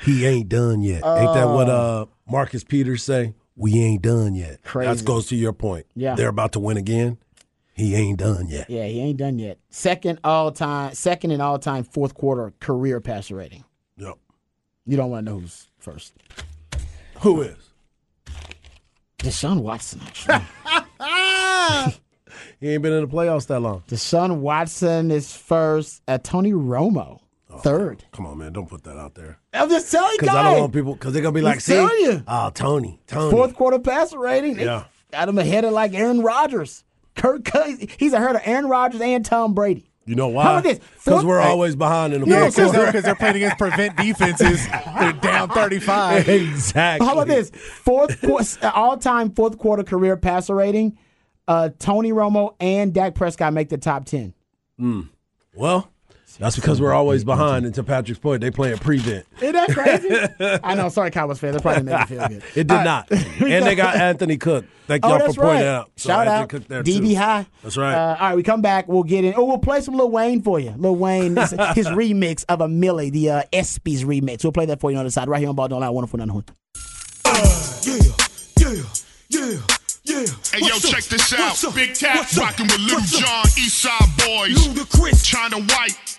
he 0.00 0.26
ain't 0.26 0.48
done 0.48 0.82
yet. 0.82 1.04
ain't 1.04 1.34
that 1.34 1.48
what 1.48 1.68
uh 1.68 2.06
Marcus 2.26 2.64
Peters 2.64 3.02
say? 3.02 3.34
We 3.56 3.78
ain't 3.80 4.02
done 4.02 4.34
yet. 4.34 4.62
Crazy. 4.64 4.92
That 4.92 5.04
goes 5.04 5.26
to 5.26 5.36
your 5.36 5.52
point. 5.52 5.86
Yeah. 5.94 6.16
They're 6.16 6.28
about 6.28 6.52
to 6.52 6.60
win 6.60 6.76
again. 6.76 7.18
He 7.74 7.94
ain't 7.94 8.18
done 8.18 8.48
yet. 8.48 8.70
Yeah, 8.70 8.86
he 8.86 9.00
ain't 9.00 9.18
done 9.18 9.38
yet. 9.38 9.58
Second 9.70 10.20
all 10.24 10.52
time, 10.52 10.94
second 10.94 11.32
in 11.32 11.40
all 11.40 11.58
time 11.58 11.82
fourth 11.84 12.14
quarter 12.14 12.52
career 12.60 13.00
passer 13.00 13.34
rating. 13.36 13.64
Yep. 13.96 14.14
You 14.86 14.96
don't 14.96 15.10
want 15.10 15.26
to 15.26 15.32
know 15.32 15.40
who's 15.40 15.66
first. 15.78 16.14
Who 17.20 17.42
is? 17.42 17.56
Deshaun 19.18 19.60
Watson. 19.60 20.00
He 22.60 22.70
ain't 22.70 22.82
been 22.82 22.92
in 22.92 23.02
the 23.02 23.08
playoffs 23.08 23.46
that 23.48 23.60
long. 23.60 23.82
Deshaun 23.88 24.38
Watson 24.38 25.10
is 25.10 25.36
first. 25.36 26.02
Uh, 26.08 26.18
Tony 26.22 26.52
Romo, 26.52 27.20
third. 27.58 28.04
Come 28.12 28.26
on, 28.26 28.38
man. 28.38 28.52
Don't 28.52 28.68
put 28.68 28.84
that 28.84 28.96
out 28.96 29.14
there. 29.14 29.38
I'm 29.52 29.68
just 29.68 29.90
telling 29.90 30.12
you, 30.12 30.18
Because 30.20 30.34
I 30.34 30.42
don't 30.44 30.60
want 30.60 30.72
people, 30.72 30.94
because 30.94 31.12
they're 31.12 31.22
going 31.22 31.34
to 31.34 31.38
be 31.38 31.44
like, 31.44 31.60
see? 31.60 31.74
you. 31.74 32.22
Oh, 32.26 32.50
Tony. 32.54 33.00
Tony. 33.06 33.30
Fourth 33.30 33.54
quarter 33.54 33.78
passer 33.78 34.18
rating. 34.18 34.54
They 34.54 34.64
Yeah. 34.64 34.84
Got 35.12 35.28
him 35.28 35.38
ahead 35.38 35.64
of 35.64 35.72
like 35.72 35.94
Aaron 35.94 36.22
Rodgers. 36.22 36.84
Kirk 37.16 37.44
Cousins. 37.44 37.90
He's 37.98 38.12
ahead 38.12 38.36
of 38.36 38.42
Aaron 38.44 38.66
Rodgers 38.66 39.00
and 39.00 39.24
Tom 39.24 39.54
Brady. 39.54 39.90
You 40.06 40.14
know 40.16 40.28
why? 40.28 40.42
How 40.42 40.50
about 40.52 40.64
this? 40.64 40.80
Because 41.02 41.24
we're 41.24 41.40
always 41.40 41.76
behind 41.76 42.12
in 42.12 42.20
the 42.20 42.26
No, 42.26 42.40
fourth 42.40 42.56
Because 42.56 42.70
quarter. 42.72 42.82
they're, 42.82 42.92
'cause 42.92 43.02
they're 43.04 43.14
playing 43.14 43.36
against 43.36 43.56
prevent 43.56 43.96
defenses. 43.96 44.66
They're 44.98 45.12
down 45.14 45.48
35. 45.54 46.28
exactly. 46.28 47.06
How 47.06 47.14
about 47.14 47.26
this? 47.28 47.50
Fourth 47.50 48.22
all 48.62 48.98
time 48.98 49.30
fourth 49.30 49.56
quarter 49.58 49.82
career 49.82 50.16
passer 50.18 50.54
rating. 50.54 50.98
Uh, 51.48 51.70
Tony 51.78 52.12
Romo 52.12 52.54
and 52.60 52.92
Dak 52.92 53.14
Prescott 53.14 53.52
make 53.54 53.70
the 53.70 53.78
top 53.78 54.04
ten. 54.04 54.34
Mm. 54.78 55.08
Well, 55.54 55.88
that's 56.38 56.56
because 56.56 56.80
we're 56.80 56.92
always 56.92 57.24
behind. 57.24 57.64
And 57.64 57.74
to 57.76 57.82
Patrick's 57.84 58.18
point, 58.18 58.40
they 58.40 58.50
play 58.50 58.72
a 58.72 58.76
prevent. 58.76 59.26
Isn't 59.40 59.52
that 59.54 59.70
crazy? 59.70 60.58
I 60.64 60.74
know. 60.74 60.88
Sorry, 60.88 61.10
Cowboys 61.10 61.38
fans. 61.38 61.54
That 61.54 61.62
probably 61.62 61.82
made 61.84 61.98
me 62.00 62.06
feel 62.06 62.28
good. 62.28 62.42
It 62.54 62.66
did 62.66 62.70
All 62.72 62.76
right. 62.78 62.84
not. 62.84 63.10
and 63.12 63.66
they 63.66 63.74
got 63.74 63.96
Anthony 63.96 64.36
Cook. 64.36 64.64
Thank 64.86 65.04
Oh, 65.04 65.08
y'all 65.10 65.18
that's 65.18 65.34
for 65.34 65.42
pointing 65.42 65.62
right. 65.62 65.66
out. 65.74 65.90
So 65.96 66.08
Shout 66.08 66.26
Anthony 66.28 66.42
out, 66.42 66.48
Cook 66.48 66.68
there 66.68 66.82
DB 66.82 67.08
too. 67.10 67.16
High. 67.16 67.46
That's 67.62 67.76
right. 67.76 67.94
Uh, 67.94 68.16
all 68.20 68.28
right, 68.28 68.36
we 68.36 68.42
come 68.42 68.60
back. 68.62 68.86
We'll 68.88 69.02
get 69.02 69.24
in. 69.24 69.34
Oh, 69.36 69.44
we'll 69.44 69.58
play 69.58 69.80
some 69.80 69.94
Lil 69.94 70.10
Wayne 70.10 70.42
for 70.42 70.60
you. 70.60 70.74
Lil 70.76 70.96
Wayne, 70.96 71.34
this- 71.34 71.50
his 71.74 71.86
remix 71.88 72.44
of 72.48 72.60
a 72.60 72.66
Milli, 72.66 73.10
the 73.10 73.30
uh, 73.30 73.42
ESPYS 73.52 74.04
remix. 74.04 74.42
We'll 74.44 74.52
play 74.52 74.66
that 74.66 74.80
for 74.80 74.90
you 74.90 74.98
on 74.98 75.04
the 75.04 75.10
side 75.10 75.28
right 75.28 75.40
here 75.40 75.48
on 75.48 75.54
Ball 75.54 75.68
Don't 75.68 75.80
Lie. 75.80 75.88
Wonderful, 75.90 76.18
none 76.18 76.28
horn. 76.28 76.44
Yeah, 77.26 77.94
yeah, 78.58 78.82
yeah, 79.28 79.58
yeah. 80.04 80.26
Hey, 80.52 80.60
yo, 80.60 80.78
check 80.78 81.04
this 81.04 81.32
out. 81.34 81.74
Big 81.74 81.94
Cat 81.94 82.30
rocking 82.36 82.66
with 82.66 82.78
Lil 82.80 83.00
Jon, 83.00 83.44
Eastside 83.56 84.16
Boys. 84.18 84.56
Ludacris. 84.68 85.24
China 85.24 85.56
White. 85.60 86.18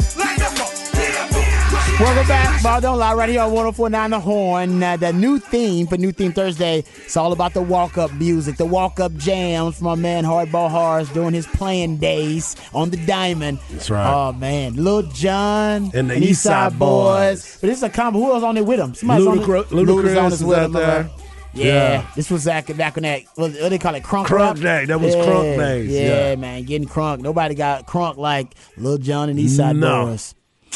Welcome 1.99 2.27
back. 2.27 2.63
Ball 2.63 2.81
Don't 2.81 2.97
Lie 2.97 3.13
right 3.13 3.29
here 3.29 3.41
on 3.41 3.51
1049 3.51 4.09
The 4.09 4.19
Horn. 4.19 4.81
Uh, 4.81 4.97
the 4.97 5.13
new 5.13 5.37
theme 5.37 5.85
for 5.85 5.97
New 5.97 6.11
Theme 6.11 6.33
Thursday, 6.33 6.79
it's 6.79 7.15
all 7.15 7.31
about 7.31 7.53
the 7.53 7.61
walk 7.61 7.95
up 7.99 8.11
music, 8.13 8.57
the 8.57 8.65
walk 8.65 8.99
up 8.99 9.13
jams 9.17 9.77
from 9.77 9.85
my 9.85 9.93
man 9.95 10.23
Hardball 10.23 10.71
Harris 10.71 11.09
during 11.09 11.33
his 11.35 11.45
playing 11.45 11.97
days 11.97 12.55
on 12.73 12.89
the 12.89 12.97
Diamond. 13.05 13.59
That's 13.69 13.91
right. 13.91 14.11
Oh, 14.11 14.33
man. 14.33 14.83
Lil 14.83 15.03
Jon 15.03 15.91
And 15.93 16.09
the 16.09 16.15
Eastside 16.15 16.21
East 16.23 16.41
Side 16.43 16.79
Boys. 16.79 17.57
But 17.61 17.67
this 17.67 17.77
is 17.77 17.83
a 17.83 17.89
combo. 17.89 18.17
Who 18.19 18.31
else 18.33 18.43
on 18.43 18.55
there 18.55 18.63
with 18.63 18.79
him? 18.79 18.95
Somebody's 18.95 19.27
on 19.27 19.37
it. 19.39 19.43
Ludacris 19.43 20.23
on 20.23 20.33
is 20.33 20.43
with 20.43 20.57
out 20.57 20.65
him, 20.65 20.71
there. 20.73 21.09
Yeah. 21.53 21.65
Yeah. 21.65 22.05
this 22.15 22.31
was 22.31 22.45
back, 22.45 22.75
back 22.77 22.95
when 22.95 23.03
that, 23.03 23.21
what, 23.35 23.51
what 23.51 23.53
do 23.59 23.69
they 23.69 23.77
call 23.77 23.93
it, 23.93 24.01
crunk 24.03 24.25
Crunk 24.25 24.59
day. 24.59 24.85
That 24.85 24.99
was 24.99 25.13
yeah. 25.13 25.23
crunk 25.23 25.57
days. 25.57 25.89
Yeah, 25.91 26.29
Yeah. 26.29 26.35
man, 26.35 26.63
getting 26.63 26.87
crunk. 26.87 27.19
Nobody 27.19 27.53
got 27.53 27.85
crunk 27.85 28.17
like 28.17 28.55
Lil 28.75 28.97
Jon 28.97 29.29
and 29.29 29.37
Eastside 29.37 29.77
No. 29.77 30.07
Boys. 30.07 30.33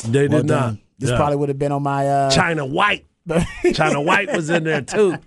They 0.08 0.28
Well 0.28 0.42
did 0.42 0.48
done. 0.50 0.74
not. 0.76 0.78
This 1.00 1.10
Yeah. 1.10 1.18
probably 1.18 1.36
would 1.38 1.50
have 1.50 1.60
been 1.60 1.72
on 1.72 1.84
my 1.84 2.08
uh, 2.08 2.32
China 2.32 2.66
White. 2.66 3.06
China 3.74 4.02
White 4.02 4.32
was 4.36 4.50
in 4.52 4.64
there 4.64 4.82
too. 4.82 5.16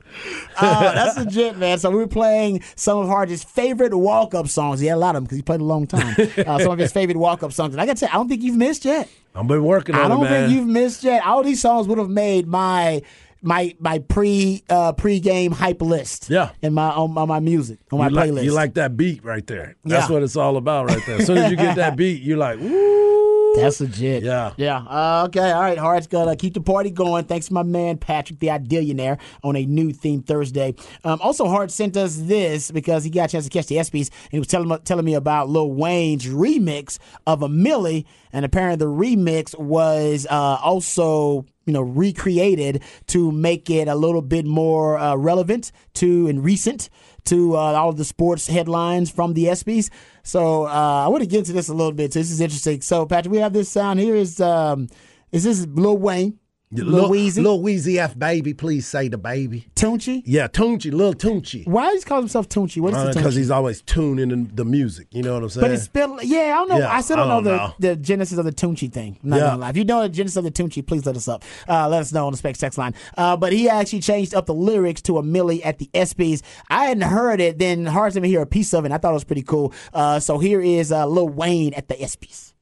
Oh, 0.61 0.81
that's 0.81 1.17
legit, 1.17 1.57
man. 1.57 1.79
So 1.79 1.89
we 1.91 1.99
were 1.99 2.09
playing 2.09 2.63
some 2.75 2.99
of 2.99 3.07
Hardy's 3.07 3.45
favorite 3.45 3.95
walk-up 3.95 4.49
songs. 4.49 4.81
He 4.81 4.89
had 4.89 4.97
a 4.97 4.99
lot 4.99 5.11
of 5.11 5.21
them 5.21 5.25
because 5.25 5.37
he 5.37 5.43
played 5.43 5.61
a 5.61 5.65
long 5.65 5.87
time. 5.87 6.17
Uh, 6.37 6.59
some 6.59 6.73
of 6.73 6.79
his 6.81 6.91
favorite 6.91 7.17
walk-up 7.17 7.53
songs. 7.53 7.75
And 7.75 7.81
I 7.81 7.87
got 7.87 7.93
to 7.93 7.99
say, 7.99 8.09
I 8.09 8.15
don't 8.15 8.29
think 8.29 8.43
you've 8.43 8.57
missed 8.57 8.85
yet. 8.85 9.09
I've 9.37 9.47
been 9.47 9.63
working 9.63 9.95
on 9.95 10.01
it. 10.01 10.05
I 10.05 10.09
don't 10.09 10.25
man. 10.25 10.49
think 10.49 10.59
you've 10.59 10.67
missed 10.67 11.05
yet. 11.05 11.25
All 11.25 11.45
these 11.45 11.61
songs 11.61 11.87
would 11.87 11.99
have 11.99 12.09
made 12.11 12.49
my 12.49 13.03
my 13.41 13.73
my 13.79 14.01
pre 14.01 14.65
uh, 14.69 14.95
pre-game 14.95 15.53
hype 15.53 15.81
list. 15.81 16.29
Yeah. 16.29 16.51
in 16.61 16.75
my 16.75 16.91
on, 16.91 17.17
on 17.17 17.29
my 17.29 17.39
music 17.39 17.79
on 17.93 18.01
my 18.01 18.09
like, 18.09 18.31
playlist. 18.31 18.43
you 18.43 18.53
like 18.53 18.75
that 18.75 18.97
beat 18.97 19.25
right 19.25 19.47
there. 19.47 19.77
That's 19.85 20.09
Yeah. 20.09 20.15
what 20.15 20.25
it's 20.25 20.35
all 20.35 20.57
about 20.57 20.87
right 20.89 21.03
there. 21.07 21.19
As 21.21 21.27
soon 21.27 21.39
as 21.39 21.53
you 21.53 21.57
get 21.57 21.77
that 21.77 21.95
beat, 21.97 22.21
you're 22.23 22.37
like, 22.39 22.59
woo. 22.59 23.38
That's 23.57 23.81
legit. 23.81 24.23
Yeah. 24.23 24.53
Yeah. 24.57 24.79
Uh, 24.79 25.25
okay. 25.27 25.51
All 25.51 25.61
right. 25.61 25.79
Hart's 25.79 26.07
gonna 26.07 26.37
keep 26.37 26.55
the 26.55 26.61
party 26.61 26.91
going. 26.91 27.25
Thanks 27.25 27.49
to 27.49 27.55
my 27.55 27.63
man 27.63 27.99
Patrick, 27.99 28.39
the 28.39 28.49
Idillionaire, 28.49 29.19
on 29.43 29.57
a 29.57 29.65
new 29.65 29.93
theme 29.93 30.23
Thursday. 30.23 30.75
Um, 31.05 31.21
also, 31.21 31.49
Hart 31.49 31.71
sent 31.71 31.97
us 31.97 32.17
this 32.17 32.71
because 32.71 33.05
he 33.05 33.11
got 33.11 33.29
a 33.29 33.33
chance 33.33 33.45
to 33.45 33.51
catch 33.51 33.67
the 33.67 33.77
ESPYS, 33.77 34.11
and 34.11 34.33
he 34.33 34.39
was 34.39 34.49
telling 34.49 34.77
telling 34.85 35.05
me 35.05 35.15
about 35.15 35.49
Lil 35.49 35.73
Wayne's 35.73 36.27
remix 36.27 36.99
of 37.27 37.43
a 37.43 37.49
Milli, 37.49 38.05
and 38.33 38.45
apparently 38.45 38.77
the 38.77 38.91
remix 38.91 39.59
was 39.59 40.27
uh, 40.31 40.59
also 40.63 41.45
you 41.67 41.73
know 41.73 41.83
recreated 41.83 42.83
to 43.09 43.31
make 43.31 43.69
it 43.71 43.89
a 43.89 43.95
little 43.95 44.23
bit 44.23 44.47
more 44.47 44.99
uh, 44.99 45.15
relevant 45.15 45.71
to 45.95 46.27
and 46.27 46.43
recent 46.43 46.89
to 47.29 47.55
uh, 47.55 47.59
all 47.59 47.91
of 47.91 47.99
the 47.99 48.05
sports 48.05 48.47
headlines 48.47 49.11
from 49.11 49.35
the 49.35 49.45
ESPYS. 49.45 49.91
So 50.29 50.67
uh, 50.67 51.05
I 51.07 51.09
want 51.09 51.23
to 51.23 51.27
get 51.27 51.39
into 51.39 51.55
this 51.55 51.71
a 51.71 51.75
little 51.75 51.93
bit. 51.93 52.13
So 52.13 52.19
this 52.19 52.31
is 52.31 52.43
interesting. 52.43 52.83
So 52.83 53.07
Patrick, 53.07 53.33
we 53.33 53.39
have 53.39 53.55
this 53.55 53.71
sound 53.71 53.99
here. 53.99 54.15
Is 54.15 54.43
um, 54.43 54.89
is 55.33 55.45
this 55.45 55.67
Lil 55.67 55.97
Wayne? 55.97 56.39
Lil 56.71 57.09
Weezy? 57.09 57.43
Lil 57.43 57.61
Weezy 57.61 57.97
F 57.97 58.19
baby, 58.19 58.53
please 58.53 58.87
say 58.87 59.09
the 59.09 59.17
baby. 59.17 59.67
Tunechi? 59.75 60.23
Yeah, 60.27 60.49
Tunechi, 60.49 60.93
Lil 60.93 61.15
Tunechi. 61.15 61.67
Why 61.67 61.93
does 61.93 62.05
he 62.05 62.09
call 62.09 62.19
himself 62.19 62.47
Tunechi? 62.49 62.81
What 62.83 62.93
is 62.93 63.03
the 63.03 63.09
Because 63.15 63.35
Tunechi? 63.35 63.39
he's 63.39 63.51
always 63.51 63.81
tuning 63.83 64.31
in 64.31 64.51
the 64.55 64.67
music. 64.67 65.07
You 65.11 65.23
know 65.23 65.33
what 65.35 65.45
I'm 65.45 65.49
saying? 65.49 65.63
But 65.63 65.71
it's 65.71 65.85
spelled, 65.85 66.23
yeah, 66.25 66.39
I 66.39 66.49
don't 66.59 66.69
know. 66.69 66.79
Yeah, 66.79 66.93
I 66.93 67.01
still 67.01 67.17
don't, 67.17 67.27
I 67.31 67.35
don't 67.37 67.45
know, 67.45 67.57
know. 67.57 67.75
The, 67.79 67.89
the 67.89 67.97
genesis 67.97 68.37
of 68.37 68.45
the 68.45 68.53
Tunechi 68.53 68.93
thing. 68.93 69.19
I'm 69.23 69.31
not 69.31 69.37
Yeah. 69.37 69.43
gonna 69.47 69.61
lie. 69.63 69.71
If 69.71 69.77
you 69.79 69.85
know 69.85 70.03
the 70.03 70.09
genesis 70.11 70.37
of 70.37 70.45
the 70.45 70.51
Tunechi, 70.51 70.87
please 70.87 71.07
let 71.07 71.17
us 71.17 71.27
up. 71.27 71.43
Uh, 71.67 71.89
let 71.89 72.01
us 72.03 72.13
know 72.13 72.27
on 72.27 72.33
the 72.33 72.39
Specs 72.39 72.59
text 72.59 72.77
line. 72.77 72.93
Uh, 73.17 73.35
but 73.37 73.55
he 73.55 73.69
actually 73.71 74.01
changed 74.01 74.35
up 74.35 74.45
the 74.45 74.53
lyrics 74.55 75.01
to 75.03 75.17
a 75.17 75.23
Milli 75.23 75.65
at 75.65 75.79
the 75.79 75.89
ESPYS. 75.95 76.43
I 76.69 76.85
hadn't 76.85 77.03
heard 77.09 77.41
it, 77.41 77.59
then 77.59 77.87
Hard 77.87 78.13
to 78.13 78.21
hear 78.21 78.43
a 78.43 78.47
piece 78.47 78.75
of 78.75 78.85
it. 78.85 78.93
I 78.93 78.99
thought 78.99 79.11
it 79.11 79.15
was 79.15 79.25
pretty 79.25 79.43
cool. 79.43 79.73
Uh, 79.95 80.21
so 80.21 80.39
here 80.39 80.61
is 80.61 80.93
uh, 80.93 81.07
Lil 81.07 81.31
Wayne 81.31 81.73
at 81.73 81.89
the 81.89 81.95
ESPYS. 81.95 82.53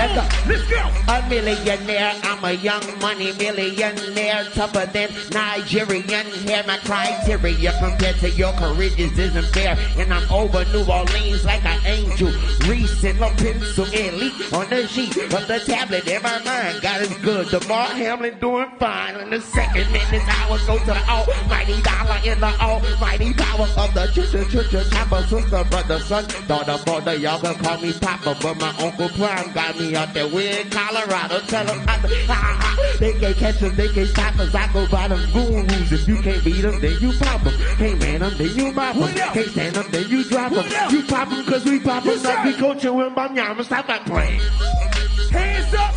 Let's 0.00 0.14
go. 0.14 0.48
Let's 0.48 0.64
go. 0.70 1.12
A 1.12 1.28
millionaire. 1.28 2.14
I'm 2.22 2.42
a 2.42 2.52
young 2.52 2.80
money 3.00 3.32
millionaire. 3.36 4.44
Tougher 4.54 4.86
than 4.86 5.10
Nigerian 5.30 6.24
hair. 6.48 6.64
My 6.66 6.78
criteria 6.78 7.72
compared 7.78 8.16
to 8.20 8.30
your 8.30 8.52
courageous 8.54 9.18
isn't 9.18 9.44
fair. 9.52 9.76
And 9.98 10.10
I'm 10.10 10.24
over 10.32 10.64
New 10.72 10.90
Orleans 10.90 11.44
like 11.44 11.66
an 11.66 11.84
angel. 11.84 12.32
Recent, 12.66 13.20
no 13.20 13.28
pencil 13.36 13.84
elite 13.92 14.52
on 14.54 14.70
the 14.70 14.88
sheet. 14.88 15.14
But 15.30 15.46
the 15.46 15.60
tablet 15.66 16.08
in 16.08 16.22
my 16.22 16.42
mind. 16.44 16.80
God 16.80 17.02
is 17.02 17.14
good. 17.18 17.50
Damar 17.50 17.88
Hamlin 17.88 18.38
doing 18.38 18.70
fine. 18.78 19.16
In 19.16 19.28
the 19.28 19.40
second 19.42 19.92
minute, 19.92 20.22
I 20.24 20.48
will 20.48 20.66
go 20.66 20.78
to 20.78 20.86
the 20.86 21.08
almighty 21.10 21.82
dollar 21.82 22.20
in 22.24 22.40
the 22.40 22.52
almighty 22.58 23.34
power 23.34 23.68
of 23.76 23.92
the 23.92 24.06
church, 24.14 24.32
church, 24.50 24.70
church, 24.70 24.90
chopper, 24.90 25.22
sister, 25.24 25.62
brother, 25.64 26.00
son, 26.00 26.24
daughter, 26.48 26.78
mother. 26.86 27.14
Y'all 27.16 27.38
can 27.38 27.54
call 27.56 27.78
me 27.82 27.92
Papa, 27.92 28.34
but 28.40 28.56
my 28.58 28.74
Uncle 28.78 29.10
Prime 29.10 29.52
got 29.52 29.78
me 29.78 29.89
out 29.96 30.14
there. 30.14 30.26
we 30.28 30.48
in 30.48 30.70
Colorado. 30.70 31.40
Tell 31.46 31.64
them, 31.64 31.78
ha, 31.86 32.00
ha, 32.28 32.96
they 32.98 33.12
can't 33.14 33.36
catch 33.36 33.62
us, 33.62 33.76
they 33.76 33.88
can't 33.88 34.08
stop 34.08 34.38
us. 34.38 34.54
I 34.54 34.72
go 34.72 34.86
by 34.88 35.08
them 35.08 35.20
gurus. 35.32 35.92
If 35.92 36.08
you 36.08 36.20
can't 36.22 36.44
beat 36.44 36.62
them, 36.62 36.80
then 36.80 36.96
you 37.00 37.12
pop 37.18 37.42
them. 37.42 37.54
Can't 37.76 37.98
man 38.00 38.20
them, 38.20 38.34
then 38.36 38.54
you 38.54 38.72
mop 38.72 38.96
them. 38.96 39.14
Can't 39.14 39.50
stand 39.50 39.76
them, 39.76 39.86
then 39.90 40.08
you 40.08 40.24
drop 40.24 40.52
them. 40.52 40.66
You 40.90 41.02
pop 41.04 41.28
them 41.28 41.44
cause 41.44 41.64
we 41.64 41.80
pop 41.80 42.04
them 42.04 42.22
like 42.22 42.44
we 42.44 42.54
coaching 42.56 42.94
with 42.94 43.14
Banyama. 43.14 43.64
Stop 43.64 43.86
that 43.86 44.04
playing. 44.06 44.40
Hands 45.30 45.74
up, 45.74 45.94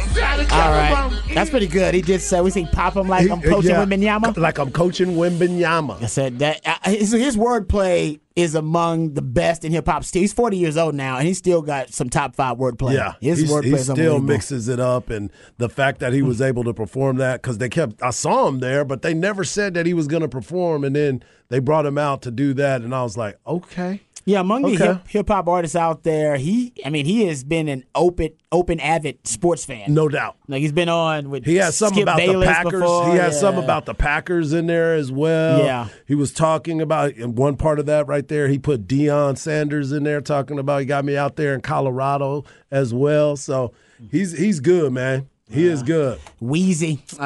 All 0.54 0.72
right, 0.72 1.22
that's 1.34 1.50
pretty 1.50 1.68
good. 1.68 1.96
He 1.96 2.02
did 2.02 2.22
say 2.22 2.40
we 2.42 2.52
say 2.52 2.66
pop 2.72 2.96
him 2.96 3.08
like 3.08 3.30
I'm 3.30 3.42
coaching 3.42 3.72
Yeah, 3.72 3.84
Wembanyama. 3.86 4.38
Like 4.38 4.60
I'm 4.60 4.72
coaching 4.72 5.16
Wembanyama. 5.16 6.04
I 6.04 6.06
said 6.06 6.40
that 6.40 6.62
uh, 6.66 6.78
his, 6.92 7.12
his 7.12 7.36
wordplay 7.36 8.20
is 8.36 8.54
among 8.56 9.14
the 9.14 9.22
best 9.22 9.66
in 9.66 9.72
hip 9.72 9.88
hop. 9.88 10.04
Still, 10.04 10.22
he's 10.22 10.34
40 10.34 10.58
years 10.58 10.78
old 10.78 10.96
now, 10.96 11.18
and 11.18 11.28
he's 11.28 11.38
still 11.38 11.62
got 11.62 11.92
some 11.94 12.10
top 12.10 12.36
five 12.36 12.58
wordplay. 12.58 12.94
Yeah, 12.94 13.14
his 13.22 13.40
he's- 13.40 13.52
wordplay 13.52 13.64
he 13.66 13.74
is 13.74 13.90
still 13.90 14.20
mixes 14.20 14.68
it 14.68 14.80
up, 14.80 15.10
and 15.10 15.32
the 15.58 15.70
fact 15.70 16.00
that 16.00 16.14
he 16.14 16.22
was 16.22 16.42
able 16.42 16.64
to 16.66 16.74
perform 16.74 17.18
that 17.18 17.42
because 17.42 17.58
they 17.58 17.70
kept 17.70 18.02
I 18.04 18.12
saw 18.12 18.48
him 18.48 18.60
there, 18.60 18.86
but 18.86 19.02
they 19.02 19.14
never 19.14 19.44
said 19.44 19.74
that 19.74 19.86
he 19.86 19.94
was 19.94 20.08
going 20.08 20.22
to 20.22 20.30
perform, 20.30 20.84
and 20.84 20.96
then 20.96 21.24
they 21.50 21.60
brought 21.60 21.86
him 21.86 21.98
out 21.98 22.22
to 22.24 22.32
do 22.32 22.54
that, 22.56 22.82
and 22.82 22.94
I 22.94 23.04
was 23.04 23.18
like, 23.18 23.38
okay, 23.46 24.02
Yeah, 24.26 24.40
among 24.40 24.62
the 24.62 24.70
Okay. 24.76 24.86
hip 24.86 25.08
hip 25.08 25.28
hop 25.30 25.48
artists 25.48 25.76
out 25.76 26.04
there, 26.04 26.38
he 26.38 26.74
I 26.86 26.90
mean 26.90 27.06
he 27.06 27.26
has 27.28 27.44
been 27.44 27.68
an 27.68 27.84
open 27.94 28.30
open 28.52 28.80
avid 28.80 29.28
sports 29.28 29.66
fan. 29.66 29.94
no 29.94 30.08
doubt. 30.08 30.36
Like 30.48 30.62
he's 30.62 30.72
been 30.72 30.88
on 30.90 31.30
with 31.30 31.44
He 31.46 31.56
has 31.56 31.76
something 31.76 31.98
Skip 31.98 32.04
about 32.04 32.18
Bayless 32.18 32.48
the 32.48 32.54
Packers. 32.54 32.82
Before. 32.82 33.12
he 33.12 33.18
has 33.18 33.34
yeah. 33.34 33.40
something 33.40 33.64
about 33.64 33.86
the 33.86 33.94
Packers 33.94 34.54
in 34.54 34.68
there 34.68 34.94
as 34.96 35.12
well. 35.12 35.60
Yeah. 35.60 35.88
He 36.08 36.16
was 36.16 36.32
talking 36.32 36.82
about 36.82 37.14
in 37.14 37.36
one 37.36 37.58
part 37.58 37.80
of 37.80 37.86
that 37.88 38.08
right 38.08 38.28
there. 38.28 38.48
He 38.48 38.60
put 38.60 38.88
Deion 38.88 39.38
Sanders 39.38 39.92
in 39.92 40.04
there 40.04 40.22
talking 40.22 40.58
about 40.60 40.80
he 40.80 40.86
got 40.86 41.04
me 41.04 41.18
out 41.18 41.36
there 41.36 41.54
in 41.54 41.62
Colorado 41.62 42.44
as 42.72 42.94
well. 42.94 43.36
So 43.36 43.74
he's 44.12 44.38
he's 44.38 44.60
good, 44.60 44.94
man. 44.94 45.28
He 45.54 45.68
is 45.68 45.84
good. 45.84 46.20
Weezy. 46.42 47.00
Uh, 47.20 47.24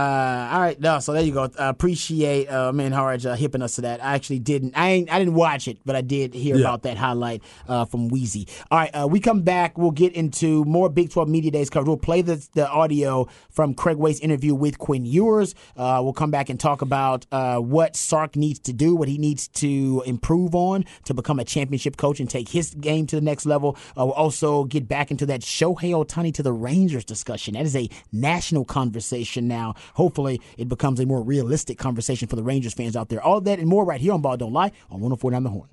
all 0.54 0.60
right, 0.60 0.80
no. 0.80 1.00
So 1.00 1.14
there 1.14 1.24
you 1.24 1.32
go. 1.34 1.44
Uh, 1.44 1.50
appreciate 1.58 2.48
uh, 2.50 2.74
man 2.74 2.92
Harge 2.92 3.26
uh, 3.26 3.36
hipping 3.36 3.62
us 3.62 3.76
to 3.76 3.82
that. 3.82 4.04
I 4.04 4.16
actually 4.16 4.40
didn't. 4.40 4.74
I 4.78 4.90
ain't, 4.90 5.12
I 5.12 5.18
didn't 5.20 5.34
watch 5.36 5.68
it, 5.68 5.78
but 5.86 5.96
I 5.96 6.02
did 6.02 6.34
hear 6.34 6.56
Yeah. 6.56 6.62
about 6.66 6.84
that 6.84 6.98
highlight 6.98 7.42
uh, 7.70 7.86
from 7.86 8.10
Weezy. 8.10 8.50
All 8.70 8.78
right, 8.80 8.90
uh, 8.92 9.08
we 9.10 9.20
come 9.22 9.42
back. 9.44 9.78
We'll 9.78 9.92
get 9.92 10.14
into 10.14 10.66
more 10.66 10.90
Big 10.90 11.10
12 11.10 11.30
Media 11.30 11.52
Days 11.52 11.70
coverage. 11.70 11.88
We'll 11.88 11.98
play 11.98 12.22
the, 12.22 12.46
the 12.54 12.70
audio 12.70 13.28
from 13.50 13.74
Craig 13.74 13.98
Way's 13.98 14.20
interview 14.20 14.54
with 14.54 14.78
Quinn 14.78 15.06
Ewers. 15.06 15.56
Uh, 15.78 16.02
we'll 16.04 16.14
come 16.14 16.30
back 16.32 16.50
and 16.50 16.60
talk 16.60 16.82
about 16.82 17.26
uh, 17.32 17.58
what 17.60 17.96
Sark 17.96 18.36
needs 18.36 18.60
to 18.60 18.74
do, 18.74 18.96
what 18.96 19.08
he 19.08 19.18
needs 19.18 19.48
to 19.50 20.04
improve 20.06 20.54
on 20.54 20.84
to 21.06 21.14
become 21.14 21.40
a 21.40 21.46
championship 21.46 21.96
coach 21.98 22.20
and 22.20 22.30
take 22.30 22.50
his 22.50 22.74
game 22.76 23.08
to 23.08 23.16
the 23.16 23.22
next 23.22 23.46
level. 23.46 23.78
Uh, 23.98 24.06
we'll 24.06 24.12
also 24.12 24.66
get 24.66 24.88
back 24.88 25.12
into 25.12 25.26
that 25.28 25.42
Shohei 25.42 25.92
Ohtani 25.92 26.34
to 26.34 26.44
the 26.44 26.52
Rangers 26.54 27.06
discussion. 27.06 27.54
That 27.54 27.66
is 27.66 27.76
a 27.76 27.90
national 28.20 28.66
conversation 28.66 29.48
now. 29.48 29.76
Hopefully, 29.94 30.42
it 30.58 30.68
becomes 30.68 31.00
a 31.00 31.06
more 31.06 31.22
realistic 31.22 31.78
conversation 31.78 32.28
for 32.28 32.36
the 32.36 32.44
Rangers 32.44 32.74
fans 32.74 32.96
out 32.96 33.10
there. 33.10 33.22
All 33.22 33.42
that 33.42 33.60
and 33.60 33.68
more 33.68 33.86
right 33.86 34.02
here 34.02 34.14
on 34.14 34.22
Ball 34.22 34.38
Don't 34.38 34.54
Lie 34.54 34.72
on 34.90 35.02
104.9 35.02 35.44
The 35.44 35.50
Horn. 35.50 35.70